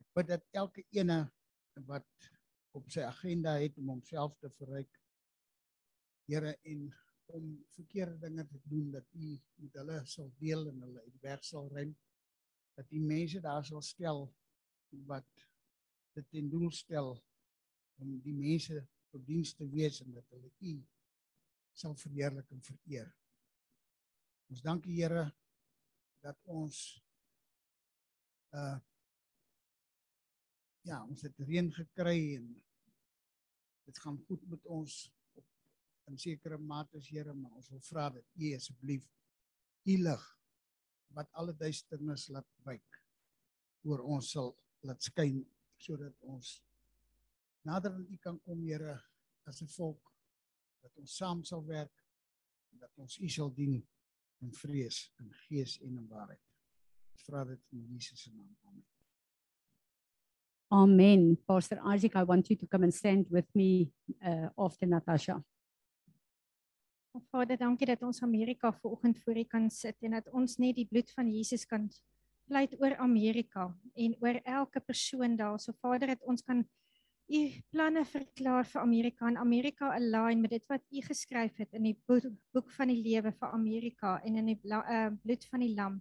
Ek 0.01 0.09
bid 0.15 0.31
dat 0.31 0.47
elke 0.63 0.87
ene 0.91 1.21
wat 1.91 2.31
op 2.77 2.89
sy 2.91 3.03
agenda 3.03 3.59
het 3.59 3.77
om 3.79 3.93
homself 3.97 4.39
te 4.39 4.51
verryk 4.59 4.97
Here 6.31 6.55
en 6.63 6.87
om 7.37 7.51
verkeerde 7.77 8.19
dinge 8.19 8.47
te 8.47 8.61
doen 8.65 8.91
dat 8.91 9.07
U 9.13 9.33
met 9.63 9.77
hulle 9.81 9.99
sal 10.07 10.31
deel 10.39 10.69
en 10.69 10.81
hulle 10.87 11.03
uit 11.07 11.19
weg 11.25 11.45
sal 11.45 11.69
ruim 11.75 11.95
dat 12.79 12.89
die 12.89 13.03
mense 13.03 13.41
daar 13.45 13.65
sal 13.67 13.83
stel 13.83 14.25
wat 15.11 15.47
dit 16.19 16.41
in 16.43 16.49
doel 16.51 16.71
stel 16.75 17.13
om 18.01 18.17
die 18.25 18.35
mense 18.35 18.81
tot 19.11 19.27
diens 19.27 19.53
te 19.55 19.69
wees 19.69 20.01
en 20.05 20.15
dat 20.17 20.35
hulle 20.35 20.51
U 20.59 20.77
sal 21.81 21.95
verheerlik 21.97 22.51
en 22.51 22.63
vereer. 22.63 23.09
Ons 24.51 24.63
dank 24.67 24.85
die 24.85 24.99
Here 25.01 25.29
dat 26.25 26.39
ons 26.51 26.79
uh 28.57 28.79
ja, 30.89 30.97
ons 31.05 31.23
het 31.23 31.43
reën 31.45 31.69
gekry 31.77 32.37
en 32.39 32.47
dit 33.87 33.99
gaan 34.01 34.17
goed 34.27 34.47
met 34.49 34.65
ons 34.67 34.95
in 36.11 36.19
sekere 36.19 36.59
mate 36.59 36.99
as 36.99 37.09
Here, 37.09 37.35
maar 37.35 37.55
ons 37.57 37.71
wil 37.71 37.83
vra 37.87 38.09
dat 38.11 38.27
U 38.37 38.53
asseblief 38.57 39.07
U 39.87 39.97
lig 40.03 40.27
wat 41.17 41.31
alle 41.39 41.55
duisternis 41.59 42.29
laat 42.35 42.49
wyk 42.67 42.99
oor 43.89 44.03
ons 44.05 44.33
sal 44.35 44.53
laat 44.87 45.03
skyn 45.03 45.41
sodat 45.81 46.17
ons 46.29 46.59
nader 47.67 47.95
aan 47.95 48.07
U 48.09 48.19
kan 48.23 48.39
kom, 48.45 48.63
Here, 48.65 48.99
as 49.47 49.63
'n 49.63 49.69
volk 49.77 50.13
dat 50.83 50.97
ons 50.97 51.17
saam 51.17 51.45
sal 51.45 51.65
werk 51.67 52.05
en 52.73 52.79
dat 52.79 52.93
ons 52.97 53.19
U 53.19 53.29
sal 53.29 53.51
dien 53.55 53.81
in 54.41 54.53
vrees, 54.53 55.13
in 55.21 55.33
gees 55.33 55.79
en 55.81 55.99
in 55.99 56.07
waarheid. 56.09 56.41
Ek 57.15 57.25
vra 57.27 57.45
dit 57.45 57.61
in 57.73 57.85
Jesus 57.93 58.23
se 58.23 58.31
naam. 58.33 58.57
Amen. 58.65 58.85
Amen. 60.73 61.37
Pastor 61.47 61.81
Isaac, 61.95 62.15
I 62.15 62.23
want 62.23 62.49
you 62.49 62.57
to 62.57 62.67
come 62.67 62.85
and 62.85 62.95
stand 62.95 63.27
with 63.31 63.49
me 63.55 63.93
uh 64.23 64.49
after 64.57 64.87
Natasha. 64.87 65.45
Vader, 67.19 67.59
dankie 67.59 67.89
dat 67.91 68.03
ons 68.07 68.23
Amerika 68.23 68.71
vanoggend 68.73 69.19
voor 69.19 69.37
U 69.37 69.45
kan 69.45 69.71
sit 69.71 69.97
en 70.07 70.15
dat 70.15 70.29
ons 70.31 70.57
net 70.63 70.77
die 70.77 70.87
bloed 70.87 71.11
van 71.11 71.31
Jesus 71.31 71.65
kan 71.67 71.89
pleit 72.47 72.75
oor 72.79 72.95
Amerika 73.03 73.69
en 73.95 74.15
oor 74.23 74.39
elke 74.45 74.81
persoon 74.81 75.37
daar. 75.37 75.59
So 75.59 75.73
Vader, 75.83 76.15
dat 76.15 76.23
ons 76.23 76.43
kan 76.43 76.63
u 77.31 77.41
planne 77.71 78.05
verklaar 78.05 78.67
vir 78.67 78.81
Amerika 78.83 79.27
en 79.27 79.37
Amerika 79.39 79.91
align 79.95 80.41
met 80.41 80.51
dit 80.51 80.65
wat 80.71 80.83
u 80.91 81.03
geskryf 81.07 81.59
het 81.63 81.75
in 81.79 81.87
die 81.91 81.97
boek, 82.07 82.27
boek 82.55 82.71
van 82.75 82.91
die 82.91 83.03
lewe 83.03 83.33
vir 83.33 83.53
Amerika 83.55 84.17
en 84.27 84.39
in 84.43 84.51
die 84.51 84.59
uh, 84.67 85.11
bloed 85.23 85.45
van 85.51 85.67
die 85.67 85.75
lam. 85.75 86.01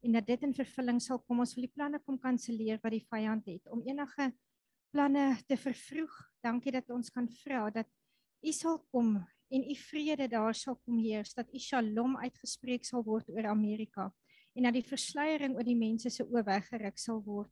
En 0.00 0.12
dat 0.16 0.26
dit 0.26 0.42
in 0.42 0.54
vervulling 0.56 1.00
sal 1.00 1.20
kom. 1.26 1.40
Ons 1.40 1.52
wil 1.56 1.68
die 1.68 1.74
planne 1.74 2.00
kom 2.04 2.16
kanselleer 2.20 2.80
wat 2.82 2.96
die 2.96 3.04
vyand 3.08 3.48
het 3.48 3.68
om 3.68 3.84
enige 3.84 4.30
planne 4.92 5.36
te 5.46 5.56
vervroeg. 5.56 6.14
Dankie 6.40 6.72
dat 6.72 6.88
ons 6.90 7.12
kan 7.12 7.28
vra 7.44 7.68
dat 7.70 7.88
u 8.40 8.52
sal 8.52 8.80
kom 8.88 9.18
en 9.50 9.66
u 9.66 9.76
vrede 9.76 10.28
daar 10.30 10.54
sal 10.54 10.78
kom 10.84 10.98
heers 10.98 11.34
dat 11.34 11.54
u 11.54 11.58
shalom 11.58 12.16
uitgespreek 12.22 12.84
sal 12.86 13.04
word 13.04 13.28
oor 13.34 13.50
Amerika 13.50 14.10
en 14.54 14.66
dat 14.66 14.76
die 14.78 14.86
versleiering 14.86 15.56
oor 15.56 15.66
die 15.66 15.78
mense 15.78 16.10
se 16.10 16.26
oë 16.26 16.44
weggeruk 16.46 16.98
sal 16.98 17.22
word 17.26 17.50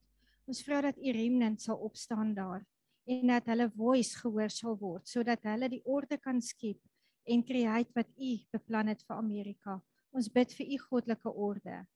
ons 0.49 0.62
vra 0.64 0.83
dat 0.88 0.99
u 0.99 1.12
remnant 1.12 1.62
sal 1.62 1.81
opstaan 1.90 2.35
daar 2.35 2.64
en 3.09 3.35
dat 3.35 3.47
hulle 3.49 3.71
voice 3.75 4.19
gehoor 4.21 4.52
sal 4.52 4.78
word 4.78 5.09
sodat 5.09 5.45
hulle 5.49 5.69
die 5.73 5.85
orde 5.85 6.19
kan 6.21 6.40
skep 6.45 6.81
en 7.28 7.45
create 7.45 7.93
wat 7.95 8.09
u 8.17 8.38
beplan 8.52 8.87
het 8.88 9.02
vir 9.05 9.17
Amerika. 9.17 9.76
Ons 10.11 10.31
bid 10.33 10.55
vir 10.57 10.73
u 10.73 10.78
goddelike 10.88 11.33
orde 11.49 11.87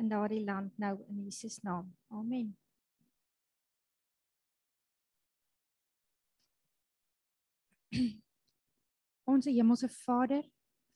in 0.00 0.08
daardie 0.08 0.44
land 0.44 0.78
nou 0.78 0.96
in 1.08 1.24
Jesus 1.26 1.60
naam. 1.62 1.92
Amen. 2.08 2.56
Onse 9.30 9.52
hemelse 9.54 9.88
Vader, 9.88 10.42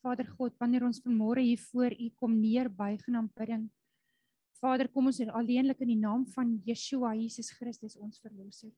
Vader 0.03 0.27
God, 0.37 0.57
wanneer 0.59 0.85
ons 0.85 0.99
vanmôre 1.05 1.43
hier 1.45 1.61
voor 1.71 1.95
U 1.95 2.09
kom 2.19 2.35
neerbuig 2.41 3.07
en 3.09 3.21
aanbidding. 3.21 3.69
Vader, 4.59 4.89
kom 4.91 5.07
ons 5.11 5.21
alleenlik 5.23 5.85
in 5.85 5.93
die 5.93 6.01
naam 6.01 6.25
van 6.35 6.57
Yeshua 6.67 7.13
Jesus 7.15 7.53
Christus 7.55 7.95
ons 8.01 8.19
verlosser. 8.25 8.73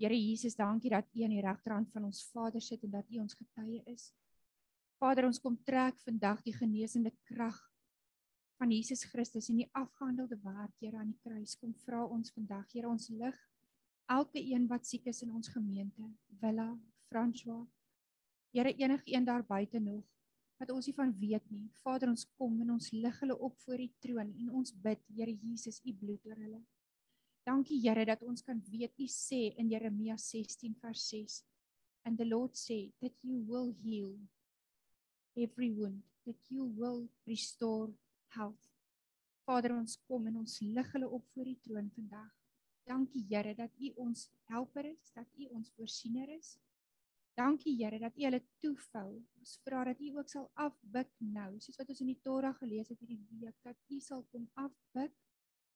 Here 0.00 0.16
Jesus, 0.18 0.56
dankie 0.58 0.90
dat 0.92 1.08
U 1.14 1.24
aan 1.24 1.32
die 1.32 1.44
regterhand 1.44 1.92
van 1.94 2.08
ons 2.10 2.24
Vader 2.34 2.60
sit 2.60 2.84
en 2.84 2.92
dat 2.98 3.08
U 3.08 3.20
ons 3.22 3.36
getuie 3.38 3.82
is. 3.88 4.10
Vader, 5.00 5.26
ons 5.30 5.40
kom 5.40 5.56
trek 5.66 5.98
vandag 6.04 6.42
die 6.44 6.54
genesende 6.54 7.14
krag 7.30 7.58
van 8.60 8.70
Jesus 8.70 9.06
Christus 9.10 9.48
en 9.50 9.62
die 9.62 9.70
afgehandelde 9.72 10.38
werk, 10.44 10.74
Here, 10.78 10.98
aan 11.00 11.14
die 11.14 11.20
kruis. 11.24 11.56
Kom 11.58 11.72
vra 11.86 12.04
ons 12.06 12.30
vandag, 12.36 12.68
Here, 12.74 12.90
ons 12.90 13.08
lig 13.10 13.38
elke 14.12 14.42
een 14.42 14.66
wat 14.68 14.84
siek 14.86 15.06
is 15.08 15.22
in 15.24 15.32
ons 15.32 15.48
gemeente, 15.48 16.10
Willa, 16.42 16.68
François. 17.08 17.64
Here, 18.52 18.74
enige 18.76 19.14
een 19.14 19.24
daar 19.24 19.44
buite 19.44 19.78
nog 19.78 20.04
wat 20.62 20.70
ons 20.70 20.86
nie 20.86 20.94
van 20.94 21.10
weet 21.18 21.48
nie. 21.50 21.64
Vader, 21.82 22.12
ons 22.12 22.22
kom 22.38 22.60
en 22.62 22.76
ons 22.76 22.92
lig 22.94 23.16
hulle 23.24 23.34
op 23.34 23.56
voor 23.64 23.80
U 23.82 23.88
troon 24.04 24.28
en 24.30 24.50
ons 24.60 24.74
bid, 24.84 25.00
Here 25.10 25.32
Jesus, 25.34 25.80
U 25.82 25.94
bloed 25.98 26.26
oor 26.28 26.38
hulle. 26.38 26.60
Dankie 27.42 27.80
Here 27.82 28.04
dat 28.06 28.22
ons 28.22 28.44
kan 28.46 28.60
weet 28.70 28.94
U 29.02 29.08
sê 29.10 29.48
in 29.58 29.72
Jeremia 29.72 30.14
16 30.20 30.76
vers 30.78 31.08
6 31.10 31.40
and 32.06 32.18
the 32.18 32.26
Lord 32.28 32.54
said 32.58 32.92
that 33.00 33.14
you 33.26 33.40
will 33.48 33.72
heal 33.82 34.14
every 35.34 35.72
wound 35.74 36.02
that 36.26 36.38
you 36.48 36.68
will 36.78 37.08
restore 37.26 37.90
health. 38.36 38.70
Vader, 39.42 39.74
ons 39.74 39.96
kom 40.06 40.28
en 40.30 40.38
ons 40.44 40.60
lig 40.62 40.92
hulle 40.94 41.08
op 41.10 41.26
voor 41.34 41.48
U 41.50 41.56
troon 41.66 41.90
vandag. 41.96 42.30
Dankie 42.86 43.24
Here 43.30 43.56
dat 43.58 43.74
U 43.82 43.90
ons 44.06 44.28
helper 44.50 44.92
is, 44.92 45.10
dat 45.16 45.26
U 45.38 45.50
ons 45.58 45.72
voorsiener 45.74 46.30
is. 46.38 46.54
Dankie 47.34 47.76
Here 47.78 47.98
dat 47.98 48.16
U 48.18 48.24
hulle 48.26 48.42
toevou. 48.60 49.08
Ons 49.40 49.56
vra 49.64 49.84
dat 49.88 50.00
U 50.00 50.10
ook 50.18 50.28
sal 50.28 50.50
afbuk 50.60 51.08
nou, 51.18 51.56
soos 51.64 51.78
wat 51.80 51.88
ons 51.88 52.02
in 52.04 52.12
die 52.12 52.20
Torah 52.20 52.52
gelees 52.58 52.92
het 52.92 53.00
hierdie 53.00 53.40
week, 53.40 53.56
dat 53.64 53.78
U 53.88 54.00
sal 54.04 54.26
kom 54.34 54.48
afbuk 54.60 55.14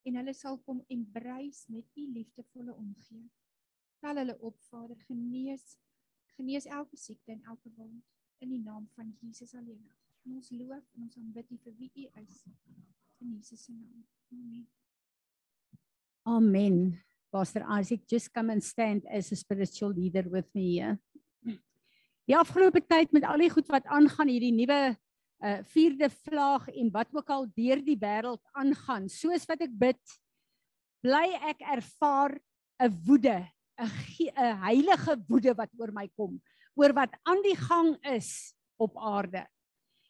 en 0.07 0.21
hulle 0.21 0.35
sal 0.37 0.61
kom 0.69 0.83
embrace 0.93 1.65
met 1.73 1.89
U 1.97 2.07
liefdevolle 2.13 2.77
omgee. 2.77 3.25
Tel 4.05 4.21
hulle 4.21 4.37
op, 4.45 4.61
Vader, 4.69 4.99
genees 5.09 5.75
genees 6.37 6.67
elke 6.69 6.97
siekte 7.01 7.33
en 7.33 7.43
elke 7.49 7.71
wond 7.77 8.05
in 8.45 8.51
die 8.53 8.61
naam 8.61 8.85
van 8.95 9.15
Jesus 9.21 9.55
alleen. 9.57 9.89
En 10.27 10.35
ons 10.37 10.51
loof 10.53 10.85
en 10.93 11.07
ons 11.07 11.17
aanbid 11.17 11.51
U 11.51 11.59
vir 11.65 11.77
wie 11.79 11.91
U 12.05 12.09
is. 12.21 12.43
In 13.25 13.33
Jesus 13.39 13.65
se 13.65 13.73
naam. 13.73 14.05
Amen. 14.35 14.67
Amen. 16.27 17.05
Pastor 17.31 17.65
Isaac, 17.79 18.05
just 18.07 18.33
come 18.33 18.53
and 18.53 18.65
stand 18.65 19.07
as 19.09 19.33
a 19.33 19.37
spiritual 19.37 19.93
leader 19.95 20.29
with 20.29 20.53
me 20.55 20.77
here. 20.77 20.99
Die 22.26 22.35
afgelope 22.35 22.83
tyd 22.83 23.12
met 23.14 23.25
al 23.25 23.38
die 23.38 23.50
goed 23.52 23.68
wat 23.71 23.87
aangaan 23.87 24.30
hierdie 24.30 24.54
nuwe 24.54 24.80
uh 25.45 25.59
vierde 25.68 26.09
vlaag 26.25 26.64
en 26.73 26.88
wat 26.95 27.11
ook 27.12 27.28
al 27.30 27.45
deur 27.54 27.83
die 27.85 27.99
wêreld 28.00 28.40
aangaan, 28.56 29.04
soos 29.12 29.45
wat 29.47 29.61
ek 29.66 29.75
bid, 29.78 30.00
bly 31.04 31.26
ek 31.52 31.61
ervaar 31.61 32.38
'n 32.80 32.95
woede, 33.06 33.45
'n 33.78 33.90
'n 34.33 34.62
heilige 34.64 35.16
woede 35.28 35.52
wat 35.54 35.71
oor 35.78 35.92
my 35.92 36.09
kom, 36.16 36.40
oor 36.75 36.92
wat 36.97 37.12
aan 37.28 37.42
die 37.45 37.56
gang 37.56 37.95
is 38.02 38.56
op 38.80 38.97
aarde. 38.97 39.45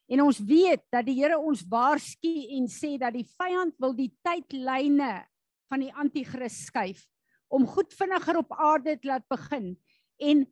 En 0.09 0.23
ons 0.23 0.39
weet 0.39 0.87
dat 0.91 1.05
die 1.05 1.19
Here 1.19 1.39
ons 1.39 1.67
waarsku 1.69 2.33
en 2.57 2.69
sê 2.71 2.97
dat 2.97 3.13
die 3.13 3.27
vyand 3.27 3.75
wil 3.83 3.93
die 3.93 4.13
tydlyne 4.23 5.27
van 5.69 5.83
die 5.83 5.93
anti-kris 5.93 6.67
skuif 6.71 7.03
om 7.51 7.67
goed 7.67 7.93
vinniger 7.93 8.39
op 8.39 8.53
aarde 8.53 8.97
te 8.97 9.09
laat 9.09 9.27
begin 9.29 9.75
en 10.23 10.47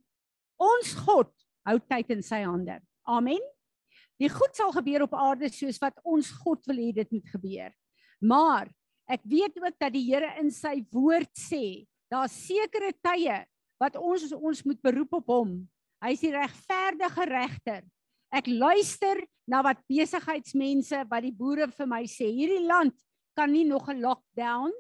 ons 0.59 0.95
God 1.07 1.31
hou 1.69 1.79
tyd 1.89 2.11
in 2.15 2.23
sy 2.25 2.43
hande. 2.45 2.79
Amen. 3.09 3.43
Die 4.21 4.31
goed 4.31 4.55
sal 4.57 4.73
gebeur 4.75 5.07
op 5.09 5.17
aarde 5.19 5.51
soos 5.53 5.81
wat 5.83 5.99
ons 6.07 6.31
God 6.45 6.63
wil 6.71 6.81
hê 6.81 6.93
dit 6.95 7.11
moet 7.15 7.33
gebeur. 7.35 7.73
Maar 8.23 8.71
ek 9.11 9.25
weet 9.29 9.59
ook 9.61 9.77
dat 9.81 9.93
die 9.93 10.07
Here 10.07 10.31
in 10.41 10.53
sy 10.55 10.79
woord 10.95 11.33
sê, 11.37 11.85
daar's 12.13 12.37
sekere 12.47 12.93
tye 13.05 13.43
wat 13.83 13.99
ons 13.99 14.31
ons 14.33 14.63
moet 14.65 14.81
beroep 14.85 15.19
op 15.21 15.33
hom. 15.35 15.57
Hy 16.05 16.13
is 16.15 16.23
die 16.23 16.33
regverdige 16.35 17.27
regter. 17.31 17.83
Ek 18.35 18.49
luister 18.51 19.21
na 19.51 19.63
wat 19.65 19.83
besigheidsmense 19.91 21.05
wat 21.11 21.25
die 21.27 21.35
boere 21.35 21.69
vir 21.73 21.89
my 21.91 22.03
sê. 22.09 22.29
Hierdie 22.31 22.65
land 22.67 22.95
kan 23.37 23.51
nie 23.51 23.65
nog 23.67 23.89
'n 23.91 24.01
lockdown 24.01 24.73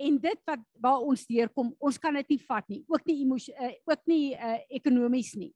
en 0.00 0.18
dit 0.18 0.40
wat 0.48 0.62
waar 0.82 1.04
ons 1.06 1.26
deurkom, 1.26 1.72
ons 1.78 1.98
kan 1.98 2.14
dit 2.14 2.34
nie 2.34 2.40
vat 2.48 2.68
nie. 2.68 2.82
Ook 2.90 3.06
nie 3.06 3.20
emosie 3.22 3.54
uh, 3.54 3.72
ook 3.86 4.02
nie 4.10 4.34
uh, 4.34 4.58
ekonomies 4.74 5.34
nie. 5.38 5.52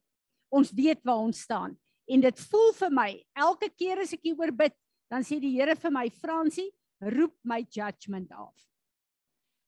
Ons 0.54 0.72
weet 0.72 1.00
waar 1.04 1.24
ons 1.24 1.40
staan 1.40 1.76
en 2.08 2.22
dit 2.24 2.44
voel 2.48 2.70
vir 2.78 2.94
my 2.94 3.10
elke 3.36 3.68
keer 3.76 4.00
as 4.00 4.14
ek 4.16 4.30
hieroor 4.30 4.54
bid, 4.56 4.72
dan 5.12 5.24
sê 5.24 5.36
die 5.40 5.52
Here 5.58 5.74
vir 5.76 5.92
my, 5.92 6.06
Fransie, 6.08 6.70
roep 7.00 7.34
my 7.44 7.60
judgment 7.68 8.32
af. 8.32 8.54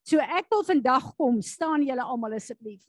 So 0.08 0.20
ek 0.20 0.48
wil 0.52 0.64
vandag 0.64 1.10
kom, 1.18 1.42
staan 1.44 1.84
julle 1.84 2.04
almal 2.04 2.38
asseblief. 2.38 2.82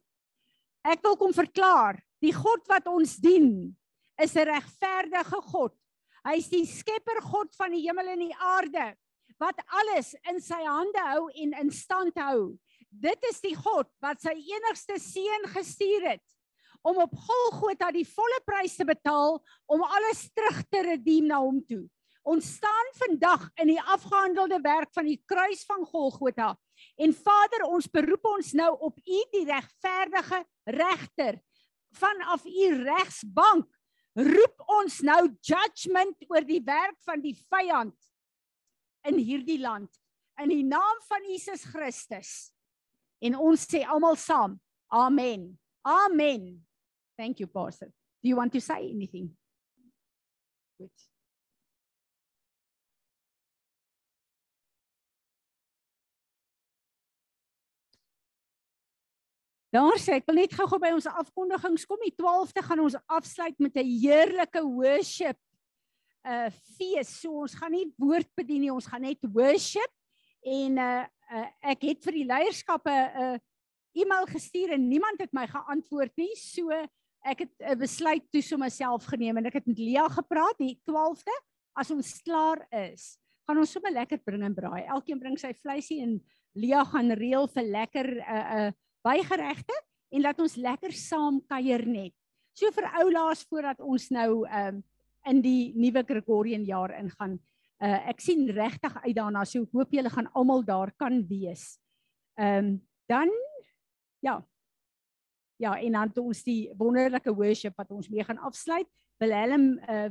Ek 0.87 1.03
wil 1.05 1.17
kom 1.19 1.35
verklaar, 1.35 1.99
die 2.23 2.33
God 2.33 2.63
wat 2.71 2.87
ons 2.89 3.17
dien, 3.21 3.75
is 4.21 4.35
'n 4.35 4.47
regverdige 4.47 5.41
God. 5.51 5.75
Hy 6.23 6.37
is 6.37 6.49
die 6.49 6.65
skepper 6.65 7.21
God 7.21 7.53
van 7.57 7.71
die 7.71 7.83
hemel 7.87 8.07
en 8.07 8.19
die 8.19 8.37
aarde 8.37 8.95
wat 9.41 9.57
alles 9.81 10.13
in 10.29 10.37
sy 10.43 10.59
hande 10.61 11.05
hou 11.09 11.29
en 11.43 11.55
in 11.63 11.71
stand 11.73 12.17
hou. 12.21 12.53
Dit 12.91 13.23
is 13.31 13.39
die 13.41 13.55
God 13.57 13.89
wat 14.03 14.21
sy 14.21 14.35
enigste 14.35 14.99
seun 15.01 15.47
gestuur 15.55 16.11
het 16.13 16.27
om 16.85 16.97
op 17.03 17.13
Golgotha 17.27 17.91
die 17.93 18.07
volle 18.09 18.39
prys 18.45 18.75
te 18.77 18.85
betaal 18.89 19.37
om 19.69 19.83
alles 19.85 20.25
terug 20.33 20.63
te 20.69 20.81
redeem 20.85 21.29
na 21.29 21.41
hom 21.41 21.59
toe. 21.65 21.83
Ons 22.21 22.51
staan 22.57 22.89
vandag 22.99 23.47
in 23.61 23.71
die 23.73 23.81
afgehandelde 23.81 24.59
werk 24.61 24.91
van 24.93 25.07
die 25.09 25.19
kruis 25.29 25.63
van 25.65 25.85
Golgotha. 25.89 26.53
En 27.01 27.13
Vader, 27.17 27.65
ons 27.65 27.89
beroep 27.89 28.27
ons 28.33 28.51
nou 28.57 28.71
op 28.89 28.97
U 28.97 29.21
die 29.33 29.45
regverdige 29.49 30.43
regter 30.69 31.39
vanaf 31.97 32.45
U 32.45 32.67
regsbank 32.83 33.69
roep 34.17 34.63
ons 34.81 34.99
nou 35.07 35.21
judgment 35.39 36.29
oor 36.29 36.45
die 36.45 36.61
werk 36.65 36.97
van 37.07 37.21
die 37.23 37.35
vyand 37.49 37.95
in 39.07 39.17
hierdie 39.17 39.59
land 39.59 40.01
in 40.41 40.49
die 40.49 40.65
naam 40.65 41.01
van 41.07 41.25
Jesus 41.29 41.63
Christus. 41.69 42.51
En 43.21 43.37
ons 43.37 43.67
sê 43.67 43.83
almal 43.85 44.17
saam, 44.17 44.57
amen. 44.89 45.51
Amen. 45.85 46.65
Thank 47.17 47.39
you 47.39 47.47
pastor. 47.47 47.91
Do 48.21 48.29
you 48.29 48.35
want 48.35 48.53
to 48.53 48.61
say 48.61 48.89
anything? 48.89 49.31
Good. 50.79 50.89
Daar 59.71 59.95
sê 60.03 60.17
ek 60.19 60.25
wil 60.27 60.41
net 60.41 60.51
gou-gou 60.51 60.81
by 60.83 60.89
ons 60.91 61.07
afkondigings 61.07 61.85
kom. 61.87 62.01
Die 62.03 62.13
12de 62.17 62.65
gaan 62.65 62.81
ons 62.83 62.97
afsluit 63.07 63.55
met 63.63 63.77
'n 63.77 63.87
heerlike 63.87 64.61
worship 64.67 65.37
uh 66.25 66.49
fees. 66.77 67.09
So 67.21 67.43
ons 67.45 67.55
gaan 67.57 67.73
nie 67.73 67.87
woord 67.99 68.29
bedien 68.37 68.61
nie, 68.65 68.73
ons 68.73 68.87
gaan 68.89 69.01
net 69.01 69.21
worship 69.33 69.91
en 70.45 70.77
uh, 70.81 71.05
uh 71.31 71.47
ek 71.73 71.85
het 71.89 72.03
vir 72.05 72.17
die 72.19 72.27
leierskappe 72.29 72.91
'n 72.91 73.35
uh, 73.35 73.37
e-mail 73.93 74.27
gestuur 74.27 74.73
en 74.75 74.87
niemand 74.87 75.19
het 75.19 75.33
my 75.33 75.47
geantwoord 75.47 76.13
nie. 76.17 76.33
So 76.35 76.69
ek 77.23 77.45
het 77.45 77.53
'n 77.59 77.71
uh, 77.73 77.75
besluit 77.75 78.23
toe 78.31 78.41
so 78.41 78.57
myself 78.57 79.05
geneem 79.05 79.37
en 79.37 79.45
ek 79.45 79.61
het 79.61 79.67
met 79.67 79.79
Lia 79.79 80.07
gepraat 80.09 80.57
die 80.57 80.79
12de 80.85 81.37
as 81.75 81.91
ons 81.91 82.21
klaar 82.21 82.67
is. 82.71 83.17
Gaan 83.47 83.57
ons 83.57 83.71
sommer 83.71 83.91
lekker 83.91 84.19
bring 84.23 84.43
en 84.43 84.53
braai. 84.53 84.85
Elkeen 84.85 85.19
bring 85.19 85.37
sy 85.39 85.53
vleisie 85.53 86.01
en 86.01 86.21
Lia 86.53 86.83
gaan 86.83 87.11
reël 87.11 87.47
vir 87.47 87.63
lekker 87.63 88.07
uh 88.19 88.45
uh 88.57 88.71
bygeregte 89.01 89.73
en 90.11 90.21
laat 90.21 90.39
ons 90.39 90.55
lekker 90.55 90.93
saam 90.93 91.41
kuier 91.47 91.85
net. 91.87 92.13
So 92.53 92.69
vir 92.75 92.89
oulaas 92.99 93.45
voordat 93.47 93.79
ons 93.79 94.09
nou 94.11 94.43
um 94.45 94.83
in 95.29 95.41
die 95.43 95.73
nuwe 95.77 96.03
Gregorian 96.07 96.63
jaar 96.65 96.93
ingaan. 96.97 97.37
Uh 97.81 97.97
ek 98.11 98.21
sien 98.21 98.45
regtig 98.53 98.93
uit 99.03 99.15
daarna. 99.17 99.43
So 99.45 99.65
hoop 99.73 99.93
julle 99.93 100.09
gaan 100.09 100.29
almal 100.37 100.63
daar 100.65 100.91
kan 100.97 101.21
wees. 101.29 101.79
Um 102.37 102.79
dan 103.09 103.29
ja. 104.21 104.41
Ja, 105.61 105.75
en 105.77 105.91
dan 105.91 106.11
toe 106.13 106.25
ons 106.31 106.43
die 106.43 106.71
wonderlike 106.77 107.33
worship 107.33 107.77
wat 107.77 107.91
ons 107.91 108.09
mee 108.09 108.23
gaan 108.23 108.41
afsluit. 108.41 108.89
Willem 109.21 109.77
uh 109.89 110.09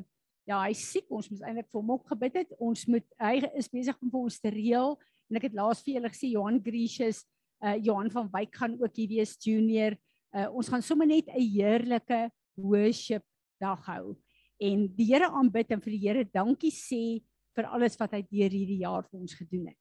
ja, 0.48 0.64
hy 0.64 0.72
siek. 0.74 1.06
Ons 1.14 1.28
moet 1.30 1.42
eintlik 1.46 1.68
vir 1.70 1.78
hom 1.78 1.92
ook 1.94 2.08
gebid 2.10 2.40
het. 2.42 2.54
Ons 2.58 2.86
moet 2.90 3.06
hy 3.22 3.36
is 3.54 3.70
besig 3.70 3.98
om 4.02 4.10
vir 4.10 4.24
ons 4.26 4.40
te 4.40 4.50
reël 4.50 4.96
en 5.30 5.38
ek 5.38 5.46
het 5.46 5.54
laas 5.54 5.82
vir 5.84 5.94
julle 5.98 6.10
gesê 6.10 6.32
Johan 6.32 6.58
Gracious 6.62 7.24
uh 7.62 7.76
Johan 7.78 8.10
van 8.10 8.30
Wyk 8.32 8.56
gaan 8.56 8.78
ook 8.80 8.98
hier 8.98 9.14
wees 9.14 9.36
junior. 9.38 9.98
Uh 10.34 10.48
ons 10.50 10.70
gaan 10.70 10.82
sommer 10.82 11.06
net 11.06 11.30
'n 11.30 11.38
heerlike 11.38 12.30
worship 12.58 13.22
dag 13.60 13.86
hou 13.86 14.16
en 14.60 14.86
die 14.96 15.08
Here 15.08 15.30
aanbid 15.32 15.72
en 15.72 15.82
vir 15.82 15.94
die 15.94 16.02
Here 16.04 16.24
dankie 16.28 16.72
sê 16.74 17.20
vir 17.56 17.68
alles 17.74 17.96
wat 18.00 18.14
hy 18.16 18.22
deur 18.28 18.52
hierdie 18.52 18.82
jaar 18.84 19.06
vir 19.08 19.20
ons 19.20 19.34
gedoen 19.36 19.70
het. 19.72 19.78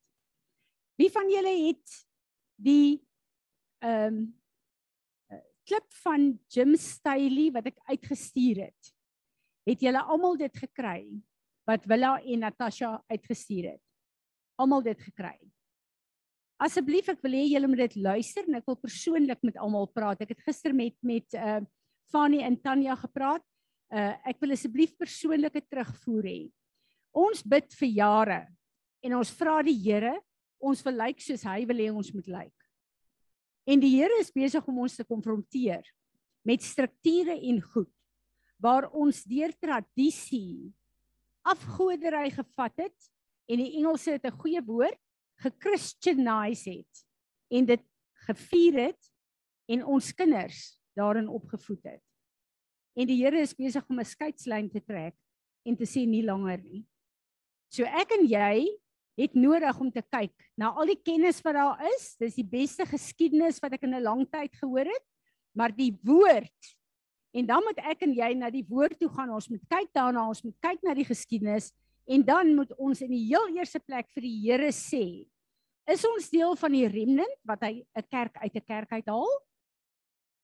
Wie 1.00 1.12
van 1.14 1.30
julle 1.32 1.56
het 1.68 2.00
die 2.60 3.00
ehm 3.86 4.20
um, 4.20 4.28
klip 5.70 5.86
van 6.02 6.24
Jim 6.50 6.72
Staley 6.82 7.52
wat 7.54 7.68
ek 7.70 7.76
uitgestuur 7.92 8.64
het? 8.64 8.88
Het 9.70 9.84
julle 9.86 10.02
almal 10.02 10.40
dit 10.40 10.56
gekry 10.58 11.04
wat 11.70 11.86
Willa 11.86 12.16
en 12.26 12.42
Natasha 12.42 12.96
uitgestuur 13.12 13.68
het? 13.76 13.84
Almal 14.58 14.82
dit 14.88 15.04
gekry. 15.12 15.38
Asseblief 16.60 17.12
ek 17.14 17.22
wil 17.22 17.38
hê 17.38 17.44
julle 17.52 17.70
moet 17.70 17.84
dit 17.86 18.00
luister 18.02 18.48
en 18.50 18.58
ek 18.58 18.66
wil 18.68 18.80
persoonlik 18.82 19.46
met 19.46 19.60
almal 19.62 19.86
praat. 19.94 20.26
Ek 20.26 20.34
het 20.34 20.42
gister 20.48 20.74
met 20.76 20.98
met 21.06 21.38
uh 21.38 21.60
Fanny 22.10 22.40
en 22.42 22.56
Tanya 22.58 22.96
gepraat. 22.98 23.44
Uh 23.90 24.14
ek 24.30 24.42
wil 24.44 24.54
asseblief 24.54 24.94
persoonlike 24.98 25.64
terugvoer 25.66 26.30
hê. 26.30 26.42
Ons 27.16 27.42
bid 27.42 27.74
vir 27.80 27.90
jare 27.98 28.40
en 29.02 29.16
ons 29.18 29.32
vra 29.40 29.60
die 29.66 29.78
Here, 29.82 30.14
ons 30.60 30.82
wil 30.86 31.00
lyk 31.02 31.24
soos 31.24 31.46
hy 31.48 31.64
wil 31.66 31.82
hê 31.82 31.90
ons 31.90 32.12
moet 32.14 32.28
lyk. 32.30 32.58
En 33.70 33.82
die 33.82 33.96
Here 33.96 34.20
is 34.22 34.34
besig 34.34 34.66
om 34.70 34.84
ons 34.86 34.98
te 34.98 35.06
konfronteer 35.08 35.86
met 36.46 36.64
strukture 36.64 37.36
en 37.50 37.62
goed 37.74 37.92
waar 38.60 38.90
ons 38.92 39.24
deur 39.28 39.54
tradisie 39.56 40.70
afgodery 41.48 42.28
gevat 42.36 42.86
het 42.86 43.10
en 43.50 43.62
die 43.62 43.72
Engelse 43.80 44.18
het 44.18 44.26
'n 44.26 44.40
goeie 44.42 44.62
woord 44.62 45.00
gechristianize 45.40 46.70
het 46.70 47.06
en 47.50 47.66
dit 47.66 47.84
gevier 48.28 48.90
het 48.90 49.12
en 49.70 49.86
ons 49.86 50.14
kinders 50.14 50.82
daarin 50.98 51.30
opgevoed 51.30 51.84
het. 51.84 52.04
En 53.00 53.08
die 53.08 53.18
Here 53.22 53.40
is 53.40 53.56
besig 53.56 53.86
om 53.88 54.00
'n 54.00 54.06
skeidslyn 54.06 54.70
te 54.70 54.82
trek 54.84 55.16
en 55.66 55.76
te 55.76 55.86
sê 55.88 56.06
nie 56.06 56.24
langer 56.24 56.60
nie. 56.60 56.86
So 57.72 57.84
ek 57.84 58.12
en 58.12 58.28
jy 58.28 58.68
het 59.18 59.34
nodig 59.36 59.80
om 59.80 59.92
te 59.92 60.02
kyk 60.02 60.36
na 60.58 60.72
al 60.72 60.86
die 60.86 61.00
kennis 61.00 61.42
wat 61.44 61.56
daar 61.56 61.80
is. 61.96 62.16
Dis 62.20 62.36
die 62.36 62.44
beste 62.48 62.86
geskiedenis 62.86 63.60
wat 63.62 63.74
ek 63.74 63.84
in 63.84 63.96
'n 63.96 64.04
lang 64.04 64.28
tyd 64.30 64.52
gehoor 64.56 64.86
het, 64.86 65.06
maar 65.56 65.72
die 65.72 65.96
woord 66.04 66.76
en 67.32 67.46
dan 67.46 67.64
moet 67.64 67.78
ek 67.78 68.02
en 68.04 68.14
jy 68.14 68.34
na 68.34 68.50
die 68.50 68.66
woord 68.68 69.00
toe 69.00 69.10
gaan. 69.10 69.30
Ons 69.30 69.50
moet 69.50 69.62
kyk 69.70 69.94
daarna, 69.94 70.28
ons 70.28 70.44
moet 70.44 70.58
kyk 70.60 70.84
na 70.84 70.94
die 70.94 71.06
geskiedenis 71.06 71.72
En 72.10 72.24
dan 72.26 72.56
moet 72.56 72.72
ons 72.82 73.02
in 73.06 73.12
die 73.14 73.26
heel 73.28 73.52
eerste 73.60 73.80
plek 73.86 74.08
vir 74.16 74.26
die 74.26 74.38
Here 74.42 74.72
sê, 74.74 75.04
is 75.90 76.06
ons 76.10 76.32
deel 76.34 76.56
van 76.58 76.74
die 76.74 76.88
remnant 76.90 77.36
wat 77.46 77.62
hy 77.68 77.86
'n 77.86 78.08
kerk 78.10 78.38
uit 78.42 78.56
'n 78.56 78.66
kerk 78.66 78.92
uithaal? 78.98 79.30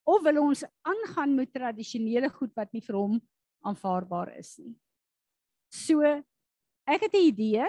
Of 0.05 0.21
wil 0.23 0.41
ons 0.43 0.63
aangaan 0.85 1.33
met 1.35 1.53
tradisionele 1.53 2.29
goed 2.29 2.53
wat 2.55 2.71
nie 2.73 2.83
vir 2.85 2.97
hom 2.99 3.19
aanvaarbaar 3.65 4.35
is 4.37 4.55
nie? 4.61 4.75
So 5.73 6.01
ek 6.85 7.01
het 7.07 7.13
'n 7.13 7.27
idee. 7.33 7.65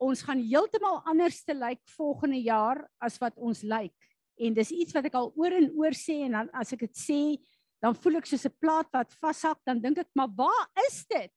Ons 0.00 0.22
gaan 0.22 0.38
heeltemal 0.38 1.02
anders 1.04 1.44
te 1.44 1.54
lyk 1.54 1.80
volgende 1.96 2.40
jaar 2.42 2.88
as 3.00 3.18
wat 3.18 3.36
ons 3.36 3.62
lyk. 3.62 3.96
En 4.38 4.54
dis 4.54 4.70
iets 4.70 4.94
wat 4.94 5.04
ek 5.04 5.14
al 5.14 5.32
oor 5.36 5.52
en 5.52 5.70
oor 5.74 5.92
sê 5.92 6.24
en 6.24 6.32
dan 6.32 6.50
as 6.54 6.72
ek 6.72 6.80
dit 6.80 6.96
sê, 6.96 7.42
dan 7.82 7.94
voel 7.94 8.16
ek 8.16 8.26
soos 8.26 8.46
'n 8.46 8.58
plaat 8.60 8.88
wat 8.92 9.12
vashak, 9.12 9.58
dan 9.66 9.80
dink 9.80 9.98
ek, 9.98 10.08
maar 10.14 10.28
waar 10.34 10.70
is 10.88 11.04
dit? 11.06 11.32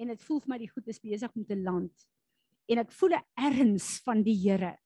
en 0.00 0.10
dit 0.10 0.26
voel 0.26 0.42
vir 0.42 0.52
my 0.52 0.58
die 0.62 0.70
goed 0.70 0.90
is 0.90 1.02
besig 1.02 1.32
om 1.36 1.46
te 1.46 1.56
land. 1.58 2.06
En 2.70 2.80
ek 2.80 2.92
voel 2.98 3.16
'n 3.18 3.26
erns 3.50 4.00
van 4.04 4.22
die 4.22 4.36
Here 4.36 4.78